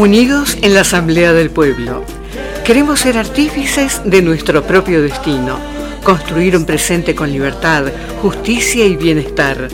[0.00, 2.02] Unidos en la Asamblea del Pueblo.
[2.64, 5.58] Queremos ser artífices de nuestro propio destino,
[6.02, 7.84] construir un presente con libertad,
[8.22, 9.68] justicia y bienestar.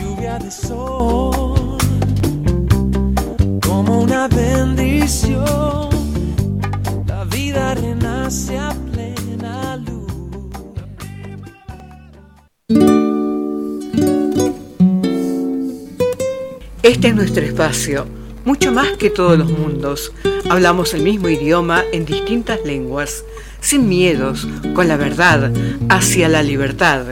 [17.64, 18.06] Espacio,
[18.44, 20.12] mucho más que todos los mundos.
[20.50, 23.24] Hablamos el mismo idioma en distintas lenguas,
[23.60, 25.50] sin miedos, con la verdad,
[25.88, 27.06] hacia la libertad,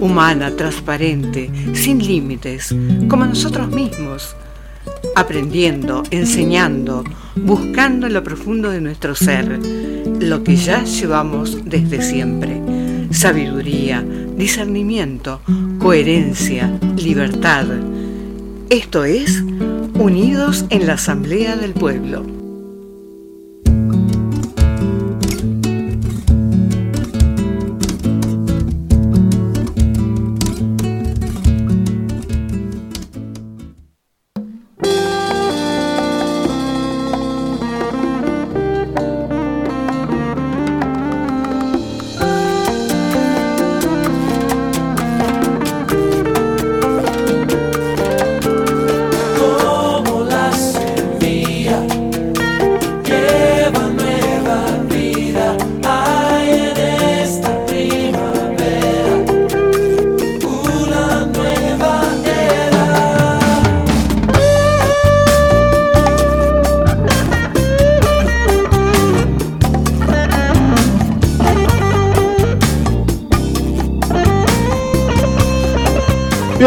[0.00, 2.72] humana, transparente, sin límites,
[3.08, 4.36] como nosotros mismos,
[5.16, 7.02] aprendiendo, enseñando,
[7.34, 9.58] buscando en lo profundo de nuestro ser,
[10.20, 12.60] lo que ya llevamos desde siempre.
[13.10, 14.04] Sabiduría,
[14.36, 15.40] discernimiento,
[15.80, 17.66] coherencia, libertad.
[18.70, 19.42] Esto es
[20.00, 22.39] Unidos en la Asamblea del Pueblo.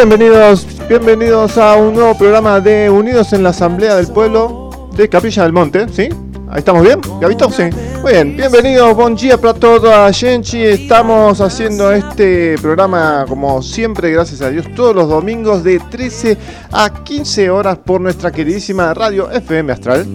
[0.05, 5.43] Bienvenidos, bienvenidos a un nuevo programa de Unidos en la Asamblea del Pueblo de Capilla
[5.43, 6.09] del Monte, ¿sí?
[6.49, 7.63] Ahí estamos bien, Gabito, sí.
[8.01, 10.73] Muy bien, bienvenidos, buen día para toda gente.
[10.73, 16.37] Estamos haciendo este programa como siempre, gracias a Dios, todos los domingos de 13
[16.73, 20.05] a 15 horas por nuestra queridísima radio FM Astral.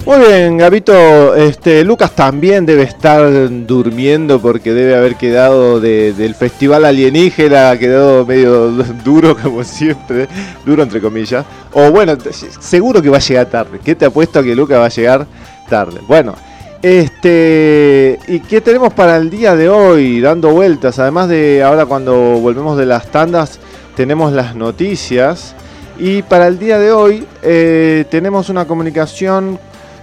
[0.07, 3.30] Muy bien, Gabito, este, Lucas también debe estar
[3.68, 8.69] durmiendo porque debe haber quedado de- del festival alienígena, quedó medio
[9.04, 10.30] duro como siempre,
[10.65, 11.44] duro entre comillas.
[11.74, 12.13] O bueno,
[12.62, 13.80] seguro que va a llegar tarde.
[13.83, 15.27] ¿Qué te apuesto a que Lucas va a llegar
[15.69, 16.00] tarde?
[16.07, 16.36] Bueno,
[16.81, 20.21] este, ¿y qué tenemos para el día de hoy?
[20.21, 23.59] Dando vueltas, además de ahora cuando volvemos de las tandas,
[23.98, 25.54] tenemos las noticias.
[26.00, 29.59] Y para el día de hoy eh, tenemos una comunicación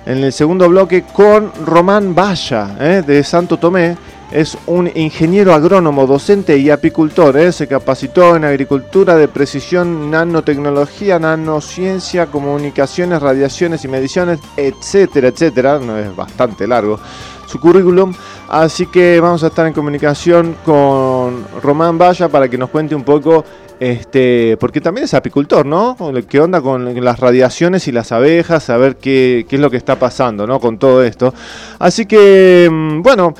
[0.07, 3.97] en el segundo bloque con Román Valla, eh, de Santo Tomé,
[4.33, 7.37] Es un ingeniero agrónomo, docente y apicultor.
[7.37, 7.53] ¿eh?
[7.53, 15.79] Se capacitó en agricultura de precisión, nanotecnología, nanociencia, comunicaciones, radiaciones y mediciones, etcétera, etcétera.
[15.79, 16.99] No es bastante largo
[17.47, 18.13] su currículum.
[18.49, 23.05] Así que vamos a estar en comunicación con Román Valla para que nos cuente un
[23.05, 23.45] poco
[23.85, 25.95] este, porque también es apicultor, ¿no?
[26.27, 28.71] ¿Qué onda con las radiaciones y las abejas?
[28.71, 30.59] A ver qué, qué es lo que está pasando, ¿no?
[30.59, 31.35] Con todo esto.
[31.79, 33.35] Así que, mm, bueno,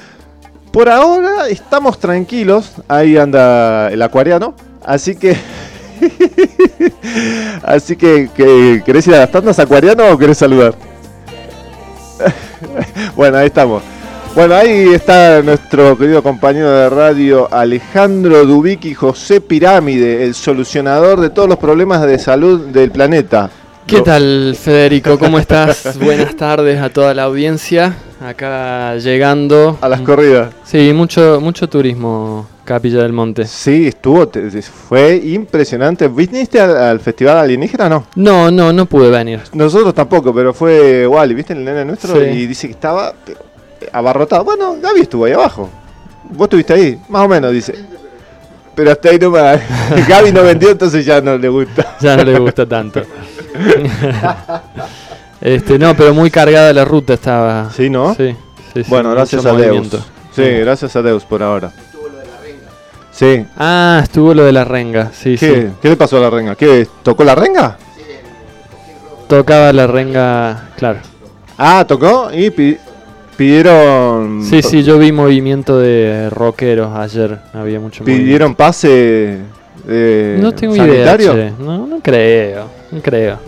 [0.71, 2.73] por ahora estamos tranquilos.
[2.89, 4.55] Ahí anda el acuariano.
[4.85, 5.35] Así que.
[7.63, 10.75] Así que, que, ¿querés ir a las tandas acuariano o querés saludar?
[13.17, 13.83] bueno, ahí estamos.
[14.35, 21.31] Bueno, ahí está nuestro querido compañero de radio Alejandro Dubicki, José Pirámide, el solucionador de
[21.31, 23.49] todos los problemas de salud del planeta.
[23.87, 25.19] ¿Qué tal, Federico?
[25.19, 25.97] ¿Cómo estás?
[26.01, 27.95] Buenas tardes a toda la audiencia.
[28.21, 29.79] Acá llegando.
[29.81, 30.53] A las corridas.
[30.65, 33.45] Sí, mucho, mucho turismo, Capilla del Monte.
[33.47, 36.09] Sí, estuvo, te- fue impresionante.
[36.09, 38.07] ¿Viniste al, al Festival Alienígena no?
[38.17, 39.41] No, no, no pude venir.
[39.53, 42.15] Nosotros tampoco, pero fue Wally, ¿viste el nene nuestro?
[42.17, 42.21] Sí.
[42.31, 43.39] Y dice que estaba pero,
[43.93, 44.45] abarrotado.
[44.45, 45.71] Bueno, Gaby estuvo ahí abajo.
[46.31, 47.75] Vos estuviste ahí, más o menos, dice.
[48.75, 49.61] Pero hasta ahí nomás.
[50.09, 51.97] Gaby no vendió, entonces ya no le gusta.
[52.01, 53.03] Ya no le gusta tanto.
[55.41, 57.71] este, no, pero muy cargada la ruta estaba.
[57.71, 58.15] Sí, ¿no?
[58.15, 58.35] Sí,
[58.73, 59.99] sí, sí, bueno, gracias a movimiento.
[59.99, 60.09] Deus.
[60.35, 61.73] Sí, gracias a Deus por ahora.
[63.13, 63.47] Sí.
[63.57, 65.77] Ah, estuvo lo de la renga, sí, ¿Qué, sí.
[65.81, 66.57] ¿Qué le pasó a la renga?
[66.57, 66.89] ¿Qué?
[67.05, 67.79] ¿Tocó la renga?
[69.29, 70.99] Tocaba la renga, claro.
[71.57, 72.77] Ah, tocó y pi-
[73.37, 74.45] pidieron.
[74.45, 79.39] Sí, sí, yo vi movimiento de rockeros ayer, había mucho Pidieron pase
[79.89, 81.35] eh, No tengo sanitario.
[81.35, 81.53] idea.
[81.59, 83.39] No, no creo, no creo.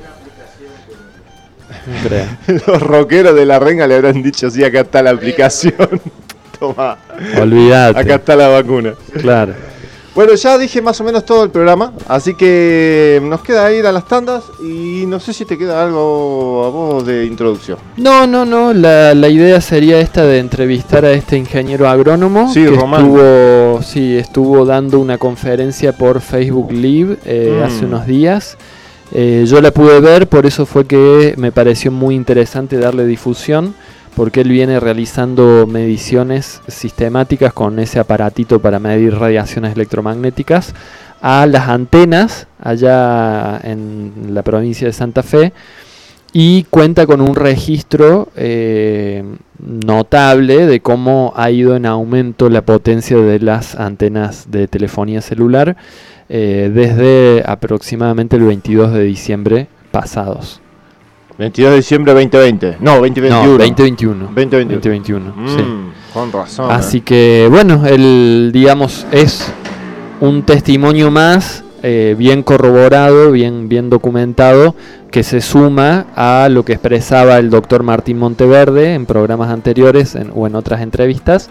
[1.86, 2.26] No creo.
[2.66, 5.74] Los rockeros de la renga le habrán dicho, sí, acá está la aplicación.
[6.58, 6.96] Toma,
[7.40, 7.98] Olvídate.
[8.00, 8.94] acá está la vacuna.
[9.20, 9.54] Claro.
[10.16, 13.92] Bueno, ya dije más o menos todo el programa, así que nos queda ir a
[13.92, 17.76] las tandas y no sé si te queda algo a vos de introducción.
[17.98, 18.72] No, no, no.
[18.72, 23.02] La, la idea sería esta de entrevistar a este ingeniero agrónomo Sí, que Román.
[23.04, 27.64] estuvo, sí, estuvo dando una conferencia por Facebook Live eh, Mm.
[27.64, 28.56] hace unos días.
[29.12, 33.74] Eh, yo la pude ver, por eso fue que me pareció muy interesante darle difusión,
[34.16, 40.74] porque él viene realizando mediciones sistemáticas con ese aparatito para medir radiaciones electromagnéticas
[41.20, 45.52] a las antenas allá en la provincia de Santa Fe
[46.32, 49.22] y cuenta con un registro eh,
[49.58, 55.76] notable de cómo ha ido en aumento la potencia de las antenas de telefonía celular
[56.30, 60.62] eh, desde aproximadamente el 22 de diciembre pasados.
[61.38, 62.76] 22 de diciembre 2020.
[62.80, 63.42] No, 2021.
[63.44, 64.24] No, 2021.
[64.34, 64.74] 2021.
[64.74, 65.62] 2021, sí.
[65.62, 66.70] Mm, Con razón.
[66.70, 67.02] Así eh.
[67.02, 69.52] que bueno, el digamos es
[70.20, 74.74] un testimonio más eh, bien corroborado, bien, bien documentado,
[75.10, 80.32] que se suma a lo que expresaba el doctor Martín Monteverde en programas anteriores en-
[80.34, 81.50] o en otras entrevistas,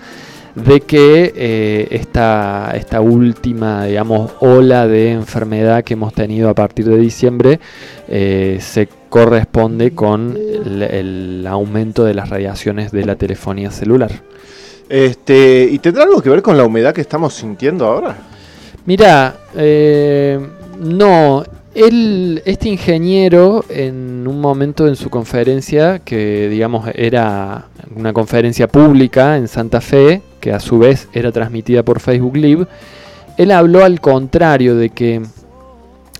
[0.55, 6.85] de que eh, esta, esta última, digamos, ola de enfermedad que hemos tenido a partir
[6.85, 7.59] de diciembre
[8.07, 14.11] eh, se corresponde con el, el aumento de las radiaciones de la telefonía celular.
[14.89, 18.17] Este, ¿Y tendrá algo que ver con la humedad que estamos sintiendo ahora?
[18.85, 20.37] Mira, eh,
[20.81, 28.67] no, él, este ingeniero en un momento en su conferencia, que digamos era una conferencia
[28.67, 32.67] pública en Santa Fe, que a su vez era transmitida por Facebook Live,
[33.37, 35.21] él habló al contrario de que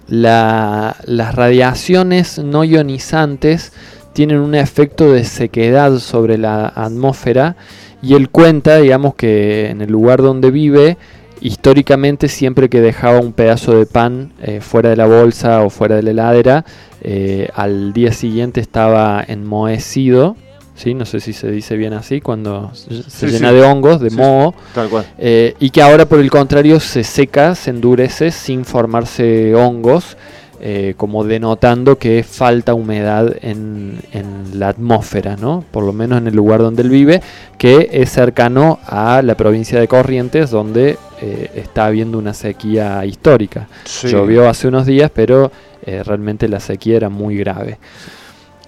[0.08, 3.72] la- las radiaciones no ionizantes
[4.14, 7.56] tienen un efecto de sequedad sobre la atmósfera
[8.02, 10.98] y él cuenta, digamos, que en el lugar donde vive,
[11.42, 15.96] históricamente siempre que dejaba un pedazo de pan eh, fuera de la bolsa o fuera
[15.96, 16.66] de la heladera,
[17.02, 20.38] eh, al día siguiente estaba enmohecido,
[20.76, 20.94] ¿sí?
[20.94, 23.56] no sé si se dice bien así, cuando se Sí, llena sí.
[23.56, 25.06] de hongos, de Sí, moho, Tal cual.
[25.18, 30.18] eh, y que ahora por el contrario se seca, se endurece sin formarse hongos,
[30.62, 35.64] eh, como denotando que falta humedad en, en la atmósfera, ¿no?
[35.70, 37.22] por lo menos en el lugar donde él vive,
[37.58, 43.68] que es cercano a la provincia de Corrientes, donde eh, está habiendo una sequía histórica.
[44.04, 45.52] Llovió hace unos días, pero
[45.86, 47.78] eh, realmente la sequía era muy grave.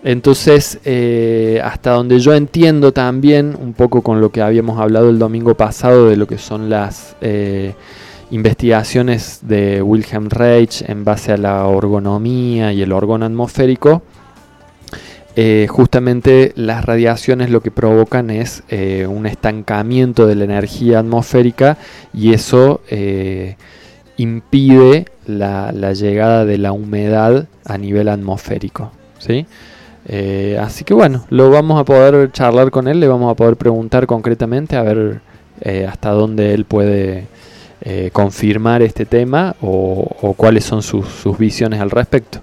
[0.03, 5.19] Entonces, eh, hasta donde yo entiendo también, un poco con lo que habíamos hablado el
[5.19, 7.73] domingo pasado, de lo que son las eh,
[8.29, 14.03] investigaciones de Wilhelm Reich en base a la orgonomía y el orgón atmosférico,
[15.35, 18.63] eh, justamente las radiaciones lo que provocan es
[19.07, 21.77] un estancamiento de la energía atmosférica
[22.11, 22.81] y eso
[24.17, 28.91] impide la, la llegada de la humedad a nivel atmosférico.
[29.19, 29.45] ¿sí?
[30.09, 33.57] Eh, así que bueno, lo vamos a poder charlar con él, le vamos a poder
[33.57, 35.19] preguntar concretamente a ver
[35.59, 37.27] eh, hasta dónde él puede
[37.81, 42.39] eh, confirmar este tema o, cuáles son sus, sus visiones al respecto.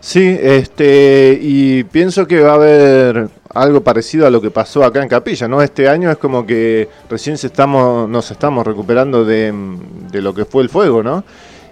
[0.00, 5.02] Sí, este, y pienso que va a haber algo parecido a lo que pasó acá
[5.02, 5.60] en Capilla, ¿no?
[5.60, 9.52] Este año es como que recién se estamos, nos estamos recuperando de
[10.12, 11.24] lo que fue el fuego, ¿no?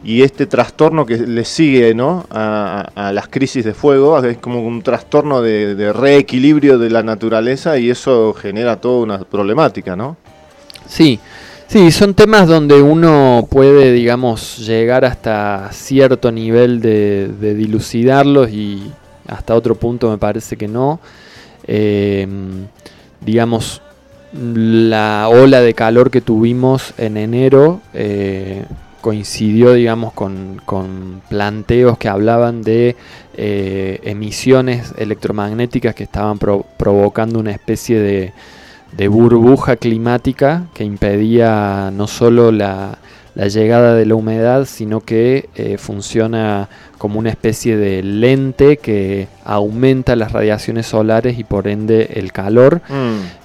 [0.06, 2.26] Y este trastorno que le sigue, ¿no?
[2.30, 7.90] A, las crisis de fuego, es como un trastorno de, reequilibrio de la naturaleza y
[7.90, 10.16] eso genera toda una problemática, ¿no?
[10.86, 11.18] Sí,
[11.66, 18.92] sí, son temas donde uno puede, digamos, llegar hasta cierto nivel de, dilucidarlos y
[19.26, 21.00] hasta otro punto me parece que no.
[21.66, 22.28] Eh,
[23.22, 23.82] digamos,
[24.32, 28.66] la ola de calor que tuvimos en enero eh,
[29.06, 32.96] coincidió, digamos, con, con planteos que hablaban de
[33.36, 38.32] eh, emisiones electromagnéticas que estaban pro- provocando una especie de,
[38.96, 42.98] de burbuja climática que impedía no solo la,
[43.36, 46.68] la llegada de la humedad, sino que eh, funciona
[46.99, 52.83] como una especie de lente que aumenta las radiaciones solares y por ende el calor.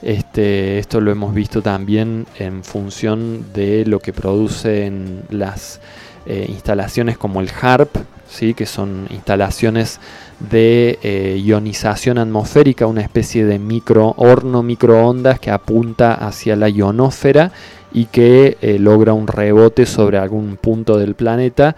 [0.01, 5.79] Este, esto lo hemos visto también en función de lo que producen las
[6.25, 7.95] eh, instalaciones como el HARP,
[8.29, 8.53] ¿sí?
[8.53, 9.99] que son instalaciones
[10.39, 17.51] de eh, ionización atmosférica, una especie de micro horno microondas que apunta hacia la ionosfera
[17.93, 21.75] y que eh, logra un rebote sobre algún punto del planeta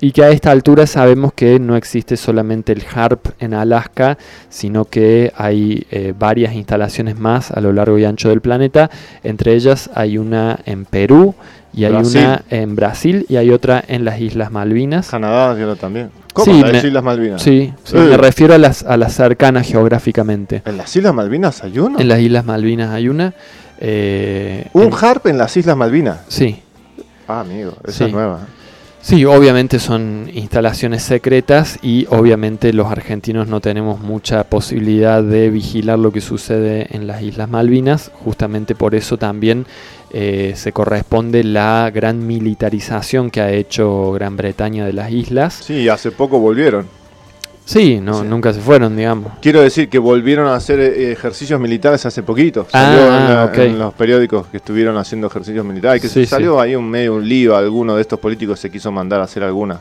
[0.00, 4.16] y que a esta altura sabemos que no existe solamente el HARP en Alaska,
[4.48, 8.90] sino que hay eh, varias instalaciones más a lo largo y ancho del planeta.
[9.24, 11.34] Entre ellas hay una en Perú
[11.74, 12.20] y hay Brasil.
[12.20, 15.08] una en Brasil y hay otra en las Islas Malvinas.
[15.10, 16.10] Canadá, yo también.
[16.32, 16.52] ¿Cómo?
[16.54, 17.42] Sí, las Islas Malvinas.
[17.42, 20.62] Sí, sí, me refiero a las, a las cercanas geográficamente.
[20.64, 21.98] ¿En las Islas Malvinas hay uno?
[21.98, 23.34] En las Islas Malvinas hay una.
[23.80, 26.20] eh, Un en- HARP en las Islas Malvinas.
[26.28, 26.62] Sí,
[27.26, 28.04] Ah, amigo, esa Sí.
[28.04, 28.40] es nueva.
[29.08, 35.98] Sí, obviamente son instalaciones secretas y obviamente los argentinos no tenemos mucha posibilidad de vigilar
[35.98, 38.10] lo que sucede en las Islas Malvinas.
[38.22, 39.64] Justamente por eso también
[40.10, 45.54] eh, se corresponde la gran militarización que ha hecho Gran Bretaña de las islas.
[45.54, 46.97] Sí, hace poco volvieron.
[47.68, 48.26] Sí, no, Sí.
[48.26, 49.30] nunca se fueron, digamos.
[49.42, 52.66] Quiero decir que volvieron a hacer eh, ejercicios militares hace poquito.
[52.72, 53.58] Ah, Salió en, la- ok.
[53.58, 56.00] en los periódicos que estuvieron haciendo ejercicios militares.
[56.00, 57.54] Que Sí, salió ahí un medio un lío.
[57.54, 59.80] Alguno de estos políticos se quiso mandar a hacer alguna.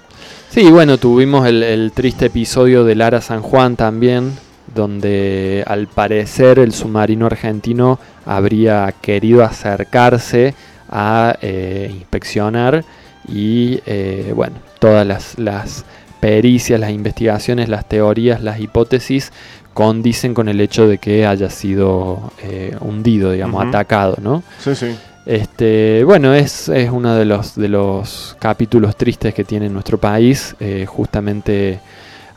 [0.50, 4.34] Sí, bueno, tuvimos el, el triste episodio de Lara San Juan también,
[4.75, 10.53] donde al parecer el submarino argentino habría querido acercarse
[10.89, 12.84] a eh, inspeccionar
[13.29, 15.86] y eh, bueno, todas las, las
[16.19, 19.31] pericias, las investigaciones, las teorías, las hipótesis
[19.74, 24.41] condicen con el hecho de que haya sido eh, hundido, digamos, atacado, ¿no?
[24.59, 24.95] Sí, sí.
[25.27, 30.55] Este, bueno, es, es uno de los, de los capítulos tristes que tiene nuestro país,
[30.59, 31.79] eh, justamente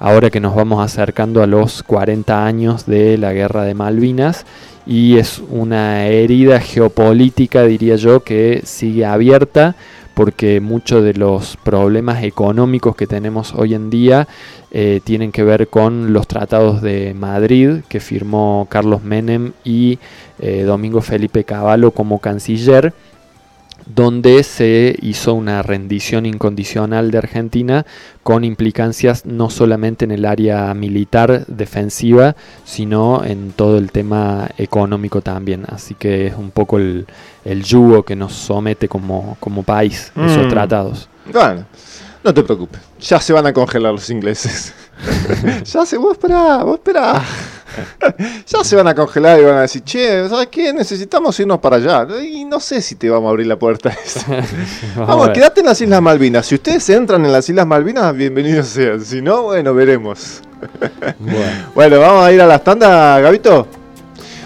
[0.00, 4.44] ahora que nos vamos acercando a los 40 años de la guerra de Malvinas
[4.86, 9.76] y es una herida geopolítica, diría yo, que sigue abierta
[10.14, 14.28] porque muchos de los problemas económicos que tenemos hoy en día
[14.70, 19.98] eh, tienen que ver con los tratados de Madrid que firmó Carlos Menem y
[20.38, 22.92] eh, Domingo Felipe Cavallo como canciller,
[23.94, 27.86] donde se hizo una rendición incondicional de Argentina
[28.22, 35.20] con implicancias no solamente en el área militar defensiva, sino en todo el tema económico
[35.22, 35.64] también.
[35.68, 37.06] Así que es un poco el,
[37.44, 40.50] el yugo que nos somete como, como país esos Mm.
[40.50, 41.08] tratados.
[41.32, 41.64] Bueno,
[42.22, 42.80] no te preocupes.
[43.00, 44.72] Ya se van a congelar los ingleses.
[45.64, 47.22] ya se, vos esperá, vos esperá.
[48.46, 50.72] ya se van a congelar y van a decir, che, ¿sabes qué?
[50.72, 52.06] Necesitamos irnos para allá.
[52.20, 53.90] Y no sé si te vamos a abrir la puerta.
[54.96, 56.46] Vamos Vamos, quédate en las Islas Malvinas.
[56.46, 59.04] Si ustedes entran en las Islas Malvinas, bienvenidos sean.
[59.04, 60.42] Si no, bueno, veremos.
[61.18, 61.40] Bueno.
[61.74, 63.66] Bueno, vamos a ir a las tandas, Gabito.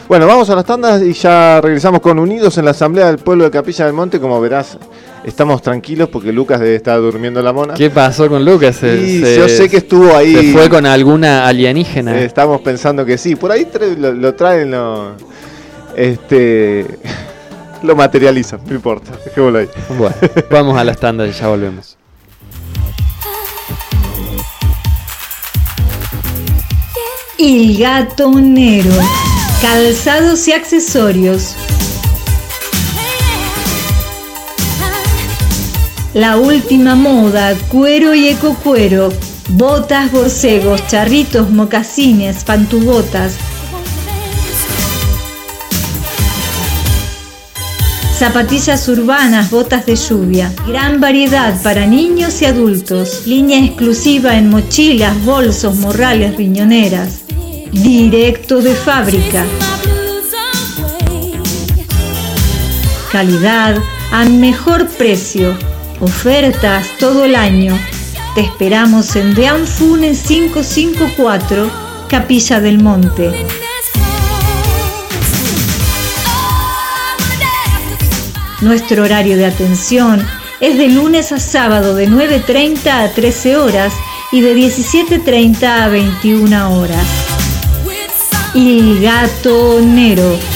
[0.07, 3.45] Bueno, vamos a las tandas y ya regresamos con Unidos en la Asamblea del Pueblo
[3.45, 4.21] de Capilla del Monte.
[4.21, 4.79] Como verás,
[5.25, 7.75] estamos tranquilos porque Lucas debe estar durmiendo la mona.
[7.75, 8.77] ¿Qué pasó con Lucas?
[8.77, 10.35] Se- Y se- yo sé que estuvo ahí.
[10.35, 12.19] se fue con alguna alienígena.
[12.21, 13.37] Estamos pensando que sí.
[13.37, 15.13] Por ahí tra- lo, lo traen, lo,
[15.97, 16.87] este,
[17.83, 18.61] lo materializan.
[18.67, 19.13] No importa.
[19.25, 19.69] Dejémoslo ahí.
[19.99, 20.15] Bueno,
[20.51, 21.97] vamos a las tandas y ya volvemos.
[27.39, 28.91] Il Gatonero.
[29.61, 31.55] Calzados y accesorios.
[36.15, 39.13] La última moda, cuero y ecocuero.
[39.49, 43.35] Botas, borcegos, charritos, mocasines, pantubotas.
[48.17, 50.53] Zapatillas urbanas, botas de lluvia.
[50.69, 53.27] Gran variedad para niños y adultos.
[53.27, 57.23] Línea exclusiva en mochilas, bolsos, morrales, riñoneras.
[57.73, 59.45] Directo de fábrica.
[63.11, 63.79] Calidad
[64.13, 65.74] a mejor precio.
[66.05, 67.79] Ofertas todo el año.
[68.35, 71.71] Te esperamos en Deanfune 554,
[72.11, 73.33] Capilla del Monte.
[78.61, 80.23] Nuestro horario de atención
[80.61, 83.95] es de lunes a sábado de 9.30 a 13 horas
[84.31, 87.07] y de 17.30 a 21 horas.
[88.55, 90.54] Il Gatonero.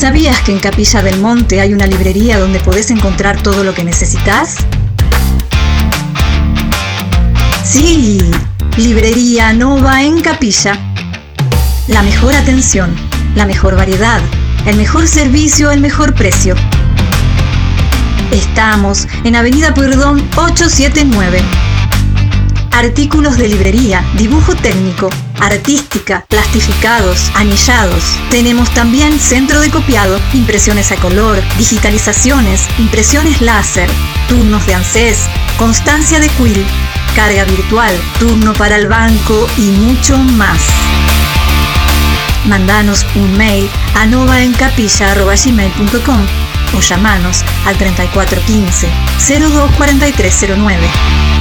[0.00, 3.84] ¿Sabías que en Capilla del Monte hay una librería donde podés encontrar todo lo que
[3.84, 4.56] necesitas?
[7.62, 8.18] Sí,
[8.78, 10.78] Librería Nova en Capilla.
[11.86, 12.96] La mejor atención,
[13.34, 14.22] la mejor variedad,
[14.64, 16.54] el mejor servicio, el mejor precio.
[18.30, 21.42] Estamos en Avenida Pueyrredón 879.
[22.72, 25.10] Artículos de librería, dibujo técnico,
[25.40, 28.04] artística, plastificados, anillados.
[28.30, 33.90] Tenemos también centro de copiado, impresiones a color, digitalizaciones, impresiones láser,
[34.28, 36.64] turnos de ANSES, constancia de quill,
[37.14, 40.62] carga virtual, turno para el banco y mucho más.
[42.46, 46.26] Mandanos un mail a novaencapilla.gmail.com
[46.76, 51.29] o llamanos al 3415 024309.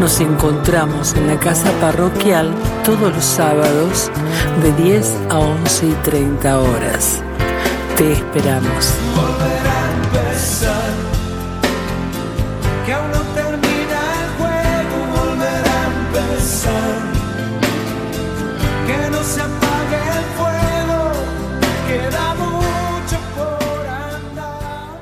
[0.00, 2.52] Nos encontramos en la casa parroquial
[2.84, 4.10] todos los sábados
[4.62, 7.22] de 10 a 11 y 30 horas.
[7.96, 8.92] Te esperamos.
[9.14, 10.92] Volver a empezar.
[12.84, 14.96] Que aún no termina el juego.
[15.16, 16.96] Volver a empezar.
[18.86, 20.98] Que no se apague el fuego.
[21.88, 25.00] Queda mucho por andar.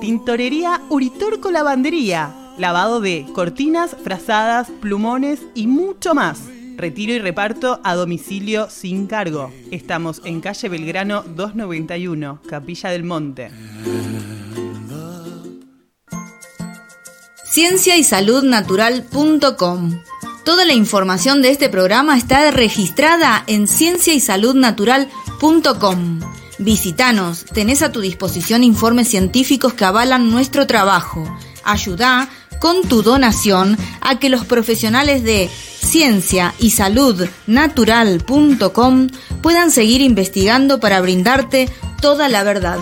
[0.00, 2.45] Tintorería Uritorco Lavandería.
[2.58, 6.40] Lavado de cortinas, frazadas, plumones y mucho más.
[6.76, 9.52] Retiro y reparto a domicilio sin cargo.
[9.70, 13.50] Estamos en calle Belgrano 291, Capilla del Monte.
[17.50, 18.44] Ciencia y Salud.
[20.44, 26.20] Toda la información de este programa está registrada en Ciencia y Salud Natural.com.
[26.58, 31.24] Visítanos, tenés a tu disposición informes científicos que avalan nuestro trabajo.
[31.66, 39.08] Ayuda con tu donación a que los profesionales de ciencia y salud natural.com
[39.42, 41.68] puedan seguir investigando para brindarte
[42.00, 42.78] toda la verdad.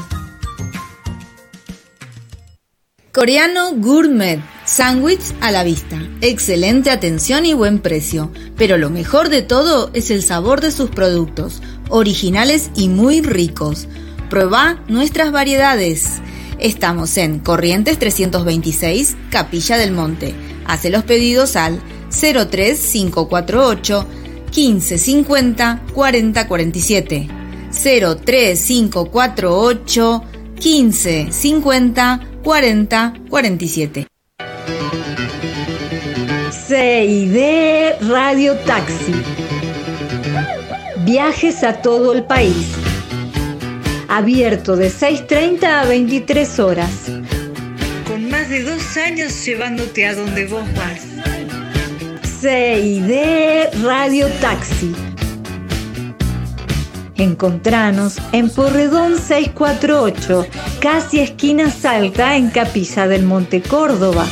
[3.13, 4.41] Coreano Gourmet.
[4.65, 6.03] Sándwich a la vista.
[6.21, 8.33] Excelente atención y buen precio.
[8.57, 11.63] Pero lo mejor de todo es el sabor de sus productos.
[11.91, 13.87] Originales y muy ricos.
[14.31, 16.21] Prueba nuestras variedades.
[16.65, 20.33] Estamos en Corrientes 326, Capilla del Monte.
[20.65, 24.07] Hace los pedidos al 03548
[24.47, 27.29] 1550 4047.
[27.71, 30.25] 03548
[30.55, 34.07] 1550 4047.
[36.67, 37.39] CID
[38.09, 39.13] Radio Taxi.
[41.05, 42.84] Viajes a todo el país.
[44.15, 46.89] Abierto de 6.30 a 23 horas.
[48.07, 51.01] Con más de dos años llevándote a donde vos vas.
[52.23, 54.95] CID Radio Taxi.
[57.17, 60.47] Encontranos en Porredón 648,
[60.79, 64.29] casi esquina Salta, en Capilla del Monte Córdoba.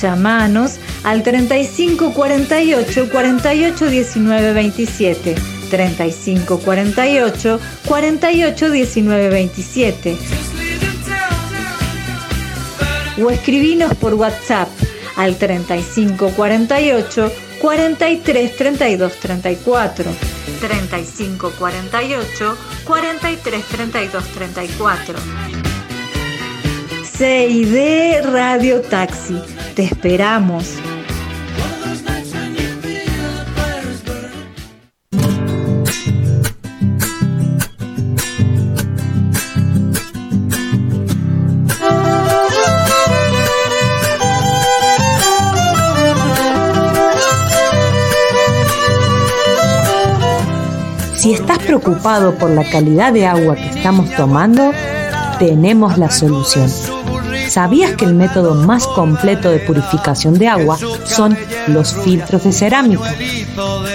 [0.00, 5.51] Llamanos al 35 48 48 19 27.
[5.72, 10.18] 35 48 48 19 27.
[13.24, 14.68] O escribinos por WhatsApp
[15.16, 20.04] al 35 48 43 32 34.
[20.60, 25.18] 35 48 43 32 34.
[27.02, 29.40] CID Radio Taxi.
[29.74, 30.91] Te esperamos.
[51.78, 54.72] Preocupado por la calidad de agua que estamos tomando,
[55.38, 56.68] tenemos la solución.
[57.48, 61.34] ¿Sabías que el método más completo de purificación de agua son
[61.68, 63.14] los filtros de cerámica?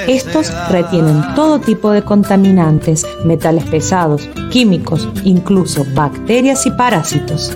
[0.08, 7.56] Estos retienen todo tipo de contaminantes, metales pesados, químicos, incluso bacterias y parásitos.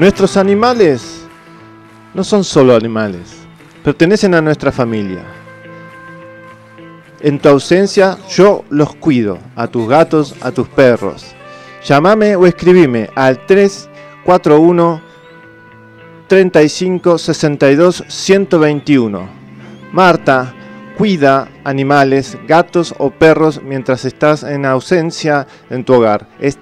[0.00, 1.26] Nuestros animales
[2.14, 3.36] no son solo animales,
[3.84, 5.22] pertenecen a nuestra familia.
[7.20, 11.34] En tu ausencia yo los cuido, a tus gatos, a tus perros.
[11.84, 15.02] Llámame o escribime al 341
[16.28, 19.28] 35 62 121.
[19.92, 20.54] Marta
[20.96, 26.26] cuida animales, gatos o perros mientras estás en ausencia en tu hogar.
[26.40, 26.56] Es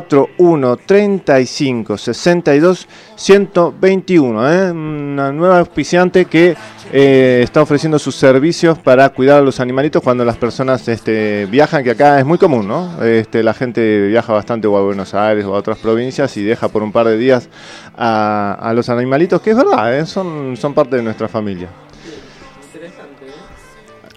[0.00, 4.52] 341 35 62 121.
[4.52, 4.70] ¿eh?
[4.70, 6.56] Una nueva auspiciante que
[6.92, 11.84] eh, está ofreciendo sus servicios para cuidar a los animalitos cuando las personas este, viajan,
[11.84, 13.02] que acá es muy común, ¿no?
[13.02, 16.68] Este, la gente viaja bastante o a Buenos Aires o a otras provincias y deja
[16.68, 17.48] por un par de días
[17.96, 20.06] a, a los animalitos, que es verdad, ¿eh?
[20.06, 21.68] son, son parte de nuestra familia.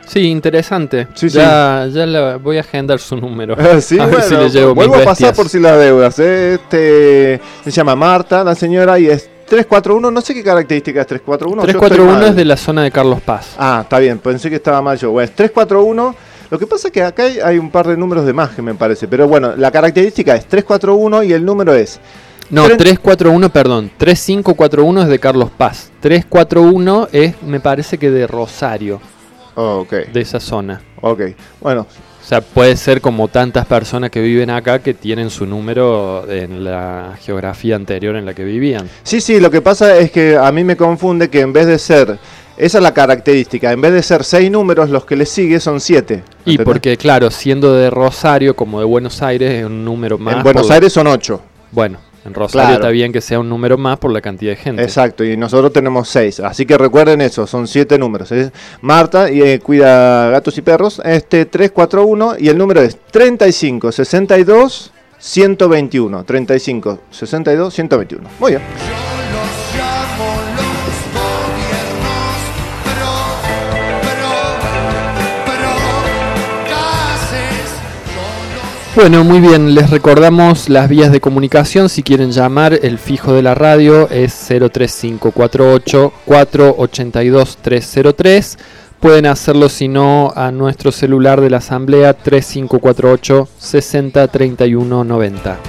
[0.07, 1.07] Sí, interesante.
[1.13, 1.37] Sí, sí.
[1.37, 3.55] ya, ya le voy a agendar su número.
[3.81, 6.17] Sí, a ver si le llevo mis vuelvo a pasar por si las deudas.
[6.19, 6.53] ¿eh?
[6.55, 11.61] Este, se llama Marta, la señora, y es 341, no sé qué característica es 341.
[11.63, 12.29] yo estoy 341 mal.
[12.29, 13.55] es de la zona de Carlos Paz.
[13.57, 15.11] Ah, está bien, pensé que estaba mal yo.
[15.11, 16.15] Bueno, es 341.
[16.51, 18.61] Lo que pasa es que acá hay, hay un par de números de más que
[18.61, 19.07] me parece.
[19.07, 21.99] Pero bueno, la característica es 341 y el número es.
[22.51, 23.91] No, Tres- 341, perdón.
[23.97, 25.91] 3541 es de Carlos Paz.
[26.01, 29.01] 341 es, me parece que de Rosario,
[29.55, 30.81] Oh, ok, de esa zona.
[31.01, 31.21] ok.
[31.61, 36.29] Bueno, O sea, puede ser como tantas personas que viven acá que tienen su número
[36.29, 38.89] en la geografía anterior en la que vivían.
[39.03, 41.77] sí, sí, lo que pasa es que a mí me confunde que en vez de
[41.79, 42.17] ser.
[42.57, 43.71] Esa es la característica.
[43.73, 46.23] En vez de ser seis números, los que le sigue son siete.
[46.45, 46.65] Y ¿entendés?
[46.65, 50.37] porque, claro, siendo de Rosario como de Buenos Aires es un número más.
[50.37, 51.41] en Buenos por- Aires son ocho.
[51.71, 52.73] Bueno, en Rosario Claro.
[52.75, 54.81] está bien que sea un número más por la cantidad de gente.
[54.83, 56.39] Exacto, y nosotros tenemos seis.
[56.39, 58.31] Así que recuerden eso, son siete números.
[58.31, 61.01] Es Marta y eh, cuida gatos y perros.
[61.05, 66.23] Este 341 y el número es 35 62 121.
[66.23, 68.29] 35 62 121.
[68.39, 68.61] Muy bien.
[78.95, 81.89] Bueno, muy bien, les recordamos las vías de comunicación.
[81.89, 88.57] Si quieren llamar, el fijo de la radio es 03548 482 303.
[89.01, 95.59] Pueden hacerlo si no a nuestro celular de la asamblea 3548 60 31 90.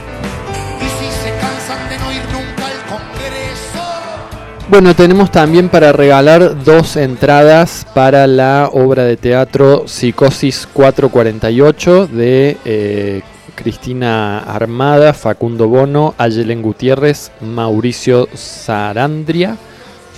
[4.68, 12.57] Bueno, tenemos también para regalar dos entradas para la obra de teatro Psicosis 448 de
[12.64, 13.22] eh,
[13.55, 19.57] Cristina Armada, Facundo Bono, Ayelen Gutiérrez, Mauricio Sarandria.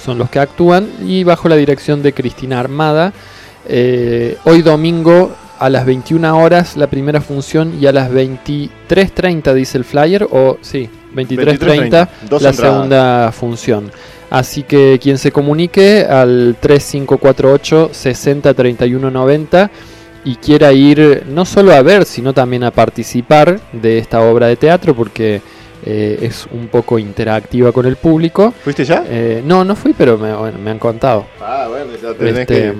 [0.02, 3.12] Son los que actúan y bajo la dirección de Cristina Armada.
[3.68, 9.76] Eh, hoy domingo a las 21 horas la primera función y a las 23.30 dice
[9.76, 12.56] el flyer o sí, 23.30 Dos la entradas.
[12.56, 13.90] segunda función.
[14.30, 19.70] Así que quien se comunique al 3548 60 31 90
[20.24, 24.56] y quiera ir no solo a ver, sino también a participar de esta obra de
[24.56, 25.40] teatro porque
[25.86, 28.52] eh, es un poco interactiva con el público.
[28.62, 29.04] ¿Fuiste ya?
[29.08, 31.24] Eh, no, no fui, pero me, bueno, me han contado.
[31.40, 32.74] Ah, bueno, ya tenés Este, que.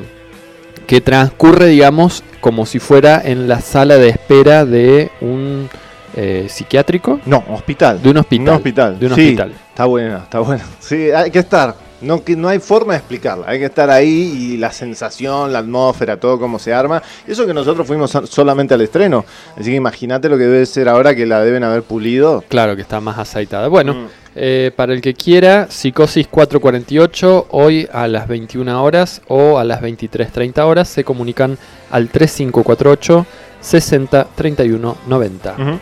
[0.87, 5.71] que transcurre, digamos, como si fuera en la sala de espera de un
[6.15, 8.03] eh, psiquiátrico, No, hospital.
[8.03, 8.49] de un hospital.
[8.49, 8.99] Un hospital.
[8.99, 9.53] De un Sí, hospital.
[9.71, 10.65] Está buena, está buena.
[10.81, 11.75] Sí, hay que estar.
[12.01, 13.47] No, que no hay forma de explicarla.
[13.49, 14.09] Hay que estar ahí
[14.53, 17.03] y la sensación, la atmósfera, todo cómo se arma.
[17.27, 19.25] Eso que nosotros fuimos so- solamente al estreno.
[19.57, 22.45] Así que imagínate lo que debe ser ahora que la deben haber pulido.
[22.47, 23.67] Claro que está más aceitada.
[23.67, 24.07] Bueno, Mm.
[24.37, 29.81] eh, para el que quiera, Psicosis 448, hoy a las 21 horas o a las
[29.83, 31.59] 23.30 horas, se comunican
[31.91, 33.27] al 3548
[33.61, 35.55] 60 31 90.
[35.59, 35.79] Ujú.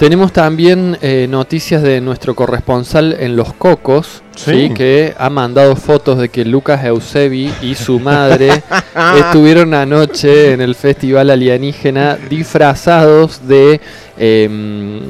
[0.00, 4.68] Tenemos también eh, noticias de nuestro corresponsal en Los Cocos, Sí.
[4.68, 4.70] ¿sí?
[4.74, 8.48] que ha mandado fotos de que Lucas Eusebi y su madre
[9.18, 13.78] estuvieron anoche en el Festival Alienígena disfrazados de,
[14.16, 15.00] em,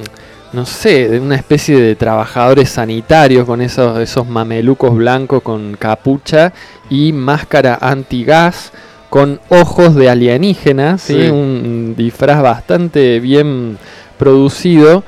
[0.52, 6.52] no sé, de una especie de trabajadores sanitarios con esos, esos mamelucos blancos con capucha
[6.90, 8.72] y máscara antigas
[9.08, 11.14] con ojos de alienígena, ¿sí?
[11.14, 11.28] Sí.
[11.30, 13.78] un disfraz bastante bien
[14.20, 15.02] producido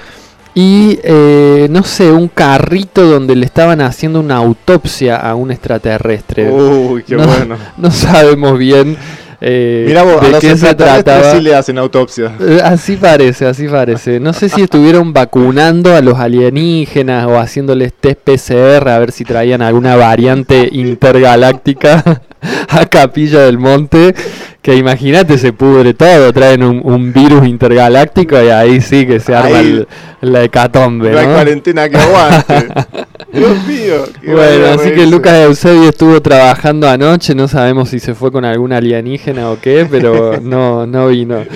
[0.54, 6.50] y eh, no sé, un carrito donde le estaban haciendo una autopsia a un extraterrestre.
[6.50, 7.56] Uy, qué no, bueno.
[7.76, 8.96] no sabemos bien
[9.44, 11.32] eh, Mira vos, a de los qué se trataba.
[11.32, 12.32] sí le hacen autopsia.
[12.38, 14.20] Eh, Así parece, así parece.
[14.20, 19.24] No sé si estuvieron vacunando a los alienígenas o haciéndoles test PCR a ver si
[19.24, 22.22] traían alguna variante intergaláctica
[22.68, 24.14] a Capilla del Monte.
[24.62, 26.32] Que imagínate, se pudre todo.
[26.32, 29.88] Traen un, un virus intergaláctico y ahí sí que se arma el-
[30.20, 31.10] la hecatombe.
[31.10, 31.32] No hay ¿no?
[31.34, 32.68] cuarentena que aguante.
[33.32, 34.04] Dios mío.
[34.24, 35.06] Bueno, así que.
[35.06, 39.84] Lucas Eusebio estuvo trabajando anoche, no sabemos si se fue con algún alienígena o qué,
[39.90, 41.34] pero no, no vino.
[41.36, 41.50] Bueno.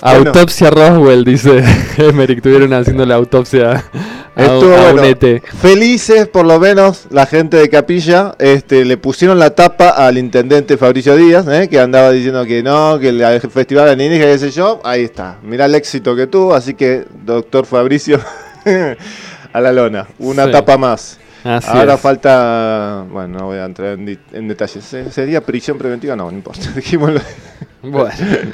[0.00, 1.62] Autopsia Roswell, dice
[1.98, 3.84] Emerick, estuvieron haciendo la autopsia
[4.36, 5.02] a, Estuvo a bueno.
[5.04, 5.42] ET.
[5.44, 8.34] Felices, por lo menos, la gente de Capilla.
[8.38, 11.68] Este, le pusieron la tapa al intendente Fabricio Díaz, ¿eh?
[11.68, 14.80] que andaba diciendo que no, que el, festival alienígena, qué sé yo.
[14.84, 15.38] Ahí está.
[15.42, 16.54] Mirá el éxito que tuvo.
[16.54, 18.20] Así que, doctor Fabricio,
[19.52, 20.06] a la lona.
[20.18, 20.52] Una Sí.
[20.52, 21.18] tapa más.
[21.46, 22.00] Así Ahora es.
[22.00, 24.82] falta, bueno, no voy a entrar en, en detalles.
[24.84, 26.16] ¿Se- ¿Sería prisión preventiva?
[26.16, 26.60] No, no importa.
[27.82, 28.10] Bueno,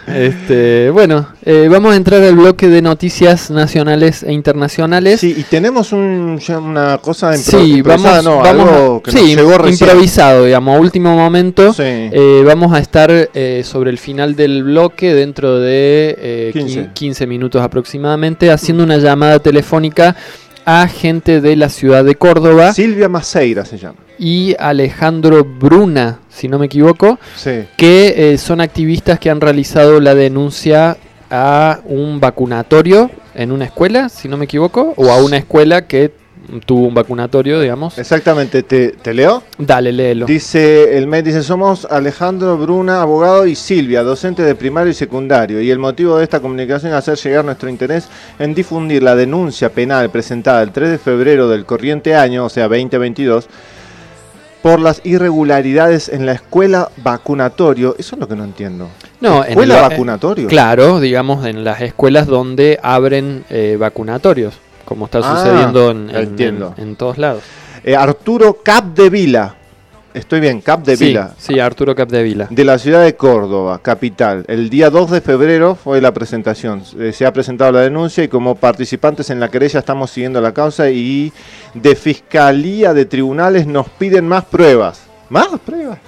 [0.09, 5.21] este, bueno eh, vamos a entrar al bloque de noticias nacionales e internacionales.
[5.21, 9.03] Sí, y tenemos un, ya una cosa impro- Sí, improvisada, vamos, no, vamos algo a,
[9.03, 9.89] que sí, nos llegó recién.
[9.89, 11.73] improvisado, digamos, a último momento.
[11.73, 11.83] Sí.
[11.87, 16.69] Eh, vamos a estar eh, sobre el final del bloque, dentro de eh, 15.
[16.75, 16.91] 15.
[16.93, 20.15] 15 minutos aproximadamente, haciendo una llamada telefónica
[20.65, 23.97] a gente de la ciudad de Córdoba Silvia Maceira se llama.
[24.19, 27.65] y Alejandro Bruna, si no me equivoco, Sí.
[27.77, 30.97] que eh, son activistas que han realizado la denuncia
[31.31, 36.13] a un vacunatorio en una escuela, si no me equivoco, o a una escuela que
[36.67, 37.99] tuvo un vacunatorio, digamos.
[37.99, 39.43] Exactamente, ¿te, te leo?
[39.59, 40.27] Dale, léelo.
[40.27, 45.61] Dice, el MED dice, somos Alejandro Bruna, abogado, y Silvia, docente de primario y secundario.
[45.61, 49.71] Y el motivo de esta comunicación es hacer llegar nuestro interés en difundir la denuncia
[49.71, 53.49] penal presentada el 3 de febrero del corriente año, o sea, 2022,
[54.63, 57.97] por las irregularidades en la escuela vacunatorio.
[57.99, 58.89] Eso es lo que no entiendo.
[59.21, 60.49] No, en ¿Escuela el- vacunatorio?
[60.49, 64.55] Claro, digamos, en las escuelas donde abren eh, vacunatorios,
[64.93, 66.75] como está Ah, sucediendo en, en- entiendo.
[66.77, 67.43] en- en todos lados.
[67.85, 69.57] Eh, Arturo Capdevila.
[70.15, 71.33] Estoy bien, Capdevila.
[71.39, 72.47] Sí, sí, Arturo Capdevila.
[72.51, 74.45] De la ciudad de Córdoba, capital.
[74.47, 76.83] El día 2 de febrero fue la presentación.
[76.99, 80.53] Eh, se ha presentado la denuncia y como participantes en la querella estamos siguiendo la
[80.53, 81.33] causa y
[81.73, 85.01] de Fiscalía de Tribunales nos piden más pruebas.
[85.31, 85.99] ¿Más pruebas?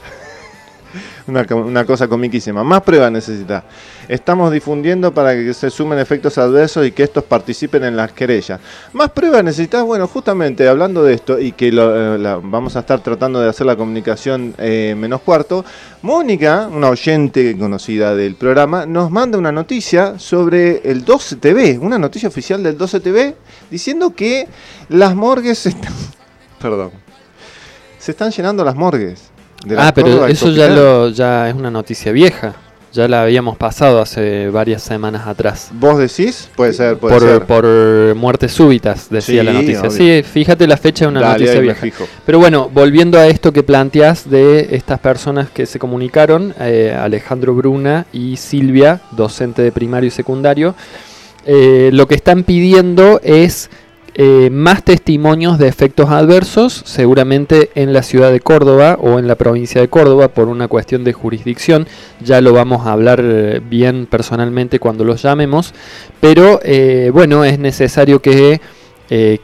[1.26, 2.62] Una, una cosa comiquísima.
[2.62, 3.64] Más pruebas necesita.
[4.08, 8.60] Estamos difundiendo para que se sumen efectos adversos y que estos participen en las querellas.
[8.92, 13.00] Más pruebas necesitas, bueno, justamente hablando de esto y que lo, eh, vamos a estar
[13.00, 15.64] tratando de hacer la comunicación eh, menos cuarto,
[16.02, 21.98] Mónica, una oyente conocida del programa, nos manda una noticia sobre el 12 TV, una
[21.98, 23.34] noticia oficial del 12 TV,
[23.70, 24.46] diciendo que
[24.90, 25.92] las morgues están...
[26.60, 26.90] Perdón.
[27.98, 29.33] Se están llenando las morgues.
[29.76, 32.54] Ah, pero eso ya, lo, ya es una noticia vieja.
[32.92, 35.70] Ya la habíamos pasado hace varias semanas atrás.
[35.72, 36.48] ¿Vos decís?
[36.54, 37.42] Puede ser, puede por, ser.
[37.44, 39.80] por muertes súbitas, decía Sí, la noticia.
[39.80, 39.90] obvio.
[39.90, 41.86] Sí, fíjate la fecha de una Dale, noticia vieja.
[42.24, 47.52] Pero bueno, volviendo a esto que planteas de estas personas que se comunicaron, eh, Alejandro
[47.54, 50.76] Bruna y Silvia, docente de primario y secundario,
[51.46, 53.70] eh, lo que están pidiendo es
[54.16, 59.34] eh, más testimonios de efectos adversos, seguramente en la ciudad de Córdoba o en la
[59.34, 61.88] provincia de Córdoba por una cuestión de jurisdicción.
[62.22, 65.74] Ya lo vamos a hablar eh, bien personalmente cuando los llamemos.
[66.20, 68.60] Pero eh, bueno, es necesario que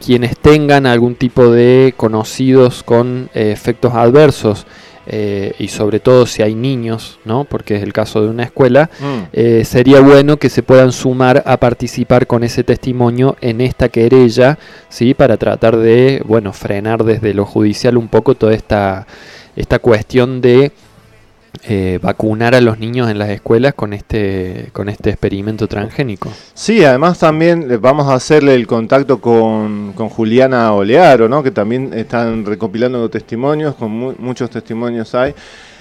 [0.00, 4.66] quienes tengan algún tipo de conocidos con efectos adversos
[5.06, 7.44] eh, y sobre todo si hay niños, ¿no?
[7.44, 9.28] porque es el caso de una escuela, Mm.
[9.32, 14.58] eh, sería bueno que se puedan sumar a participar con ese testimonio en esta querella,
[14.88, 15.14] ¿sí?
[15.14, 19.06] para tratar de bueno, frenar desde lo judicial un poco toda esta,
[19.56, 20.72] esta cuestión de
[21.64, 26.30] eh, vacunar a los niños en las escuelas con este, con este experimento transgénico.
[26.54, 31.42] Sí, además también eh, vamos a hacerle el contacto con, con Juliana Olearo, ¿no?
[31.42, 35.34] que también están recopilando testimonios, con mu- muchos testimonios hay.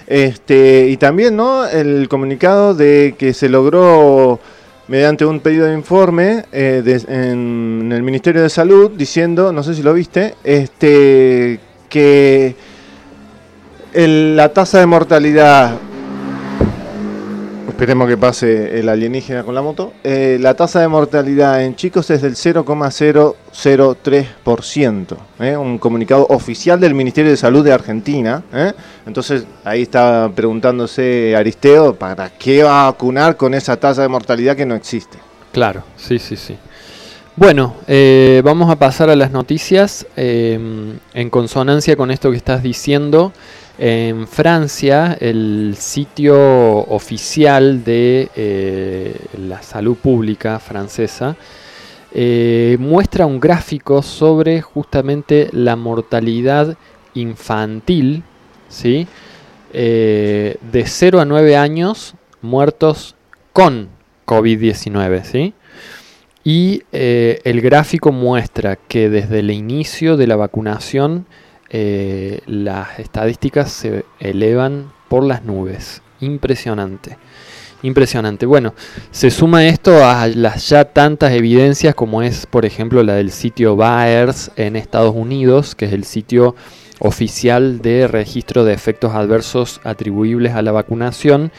[0.08, 1.66] Este, y también ¿no?
[1.68, 4.40] el comunicado de que se logró
[4.88, 9.76] mediante un pedido de informe eh, de- en el Ministerio de Salud diciendo, no sé
[9.76, 12.56] si lo viste, este, que
[13.94, 15.80] la tasa de mortalidad
[17.80, 19.94] Esperemos que pase el alienígena con la moto.
[20.04, 25.18] Eh, la tasa de mortalidad en chicos es del 0,003%.
[25.40, 25.56] ¿eh?
[25.56, 28.44] Un comunicado oficial del Ministerio de Salud de Argentina.
[28.52, 28.74] ¿eh?
[29.06, 34.58] Entonces ahí está preguntándose Aristeo, ¿para qué va a vacunar con esa tasa de mortalidad
[34.58, 35.18] que no existe?
[35.54, 36.58] Claro, sí, sí, sí.
[37.38, 37.76] Bueno,
[38.44, 40.06] vamos a pasar a las noticias.
[40.18, 43.32] en consonancia con esto que estás diciendo,
[43.82, 51.38] en Francia, el sitio oficial de eh, la salud pública francesa
[52.12, 56.76] eh, muestra un gráfico sobre justamente la mortalidad
[57.14, 58.24] infantil,
[58.68, 59.08] ¿sí?
[59.72, 63.16] Eh, de 0 a 9 años muertos
[63.54, 63.88] con
[64.26, 65.54] COVID-19, ¿sí?
[66.44, 71.28] Y el gráfico muestra que desde el inicio de la vacunación
[71.70, 76.02] eh, las estadísticas se elevan por las nubes.
[76.20, 77.18] Impresionante.
[77.82, 78.46] Impresionante.
[78.46, 78.74] Bueno,
[79.12, 83.76] se suma esto a las ya tantas evidencias como es, por ejemplo, la del sitio
[83.78, 86.56] Baers en Estados Unidos, que es el sitio
[87.00, 91.52] oficial de registro de efectos adversos atribuibles a la vacunación,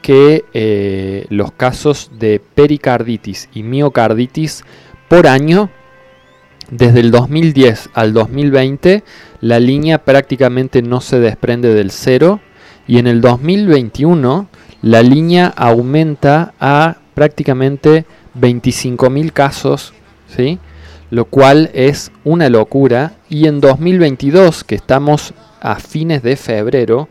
[0.00, 4.64] que eh, los casos de pericarditis y miocarditis
[5.08, 5.70] por año
[6.70, 9.04] desde el 2010 al 2020
[9.40, 12.40] la línea prácticamente no se desprende del cero
[12.86, 14.48] y en el 2021
[14.82, 18.04] la línea aumenta a prácticamente
[18.38, 19.92] 25.000 casos,
[20.28, 20.58] ¿sí?
[21.10, 23.14] lo cual es una locura.
[23.28, 27.08] Y en 2022, que estamos a fines de febrero,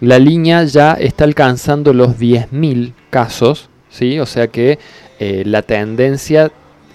[0.00, 4.18] la línea ya está alcanzando los 10.000 casos, ¿sí?
[4.18, 4.78] o sea que
[5.18, 6.50] eh, la tendencia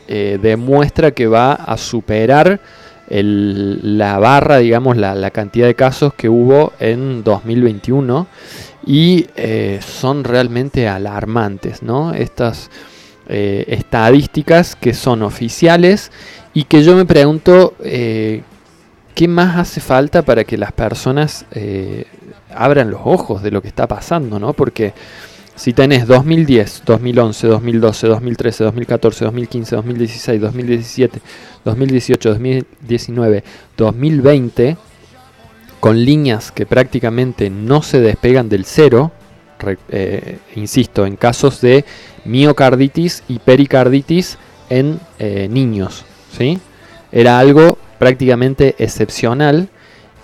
[0.07, 2.59] eh, demuestra que va a superar
[3.09, 8.27] la barra, digamos, la, cantidad de casos que hubo en 2021
[8.85, 12.13] y eh, son realmente alarmantes, ¿no?
[12.13, 12.69] Estas
[13.29, 16.11] eh, estadísticas que son oficiales
[16.53, 18.43] y que yo me pregunto qué
[19.27, 21.45] más hace falta para que las personas
[22.53, 24.51] abran los ojos de lo que está pasando, ¿no?
[24.51, 24.93] Porque
[25.57, 31.21] si tenés 2010, 2011, 2012, 2013, 2014, 2015, 2016, 2017,
[31.65, 33.43] 2018, 2019,
[33.75, 34.77] 2020,
[35.79, 39.11] con líneas que prácticamente no se despegan del cero,
[39.89, 41.85] eh, insisto, en casos de
[42.23, 44.37] miocarditis y pericarditis
[44.69, 46.05] en eh, niños,
[46.37, 46.59] ¿sí?
[47.11, 49.69] Era algo prácticamente excepcional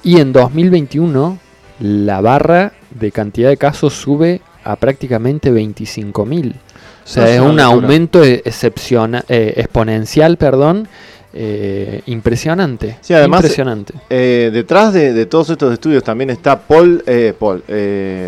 [0.03, 1.39] y en 2021
[1.79, 6.53] la barra de cantidad de casos sube a prácticamente 25.000.
[6.53, 10.87] O sea, es un aumento e- excepcional, eh, exponencial, perdón,
[11.33, 12.97] eh, impresionante.
[13.01, 13.93] Sí, además, impresionante.
[14.09, 17.03] Eh, detrás de, todos estos estudios también está Paul,
[17.37, 17.63] Paul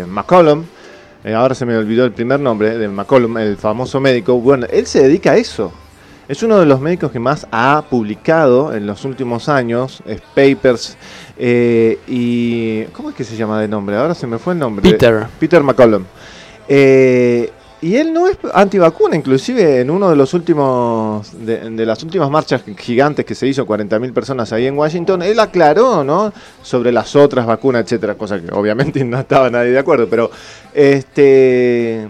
[0.08, 0.64] McCollum.
[1.34, 4.38] ahora se me olvidó el primer nombre de McCollum, el famoso médico.
[4.38, 5.72] Bueno, él se dedica a eso.
[6.28, 10.02] Es uno de los médicos que más ha publicado en los últimos años
[10.34, 10.96] papers
[11.38, 13.96] y ¿cómo es que se llama de nombre?
[13.96, 14.90] Ahora se me fue el nombre.
[14.90, 15.26] Peter.
[15.38, 16.04] Peter McCollum.
[16.68, 17.50] Eh,
[17.82, 22.62] y él no es antivacuna, inclusive en uno de los últimos de, las últimas marchas
[22.78, 26.32] gigantes que se hizo 40.000 personas ahí en Washington, él aclaró, ¿no?
[26.62, 30.30] sobre las otras vacunas, etcétera, cosa que obviamente no estaba nadie de acuerdo, pero
[30.72, 32.08] este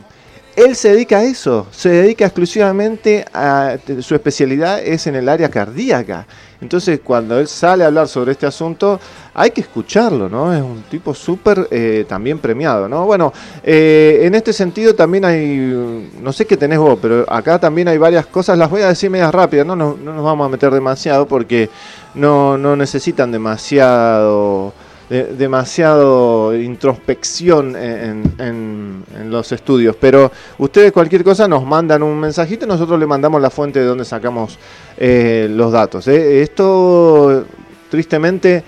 [0.54, 5.50] él se dedica a eso, se dedica exclusivamente a su especialidad es en el área
[5.50, 6.26] cardíaca.
[6.60, 8.98] Entonces, cuando él sale a hablar sobre este asunto,
[9.34, 10.54] hay que escucharlo, ¿no?
[10.54, 13.04] Es un tipo súper eh, también premiado, ¿no?
[13.04, 13.32] Bueno,
[13.62, 17.98] eh, en este sentido también hay, no sé qué tenés vos, pero acá también hay
[17.98, 20.72] varias cosas, las voy a decir medias rápidas, no, no, no nos vamos a meter
[20.72, 21.68] demasiado porque
[22.14, 24.72] no, no necesitan demasiado
[25.08, 29.96] demasiado introspección en, los estudios.
[30.00, 33.86] Pero ustedes cualquier cosa nos mandan un mensajito y nosotros le mandamos la fuente de
[33.86, 34.58] donde sacamos
[34.96, 36.08] eh, los datos.
[36.08, 36.42] ¿eh?
[36.42, 37.44] Esto,
[37.90, 38.64] tristemente,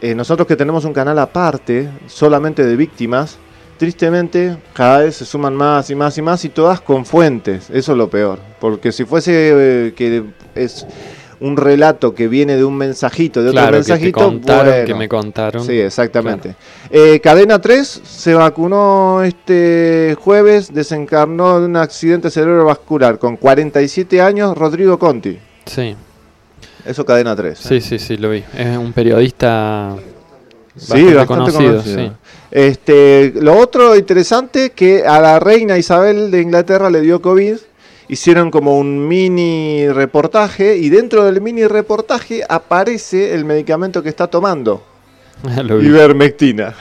[0.00, 3.38] eh, nosotros que tenemos un canal aparte, solamente de víctimas,
[3.78, 7.70] tristemente cada vez se suman más y más y más y todas con fuentes.
[7.70, 8.38] Eso es lo peor.
[8.60, 10.86] Porque si fuese que es
[11.40, 14.40] un relato que viene de un mensajito, de otro mensajito.
[14.40, 15.64] Que, que me contaron.
[15.64, 16.56] Sí, exactamente.
[16.90, 24.56] Eh, cadena 3 se vacunó este jueves, desencarnó de un accidente cerebrovascular con 47 años,
[24.56, 25.38] Rodrigo Conti.
[25.66, 25.94] Sí.
[26.84, 27.58] Eso cadena 3.
[27.58, 27.80] Sí, ¿eh?
[27.80, 28.44] sí, sí, lo vi.
[28.56, 29.96] Es un periodista
[30.74, 31.82] bastante, conocido.
[32.50, 37.56] Este, lo otro interesante que a la reina Isabel de Inglaterra le dio COVID
[38.08, 44.26] hicieron como un mini reportaje y dentro del mini reportaje aparece el medicamento que está
[44.26, 44.82] tomando.
[45.82, 46.74] Ivermectina.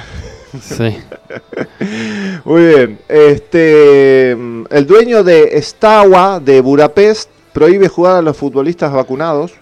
[0.61, 0.97] Sí.
[2.45, 2.99] Muy bien.
[3.09, 9.53] Este, el dueño de Stawa de Budapest prohíbe jugar a los futbolistas vacunados.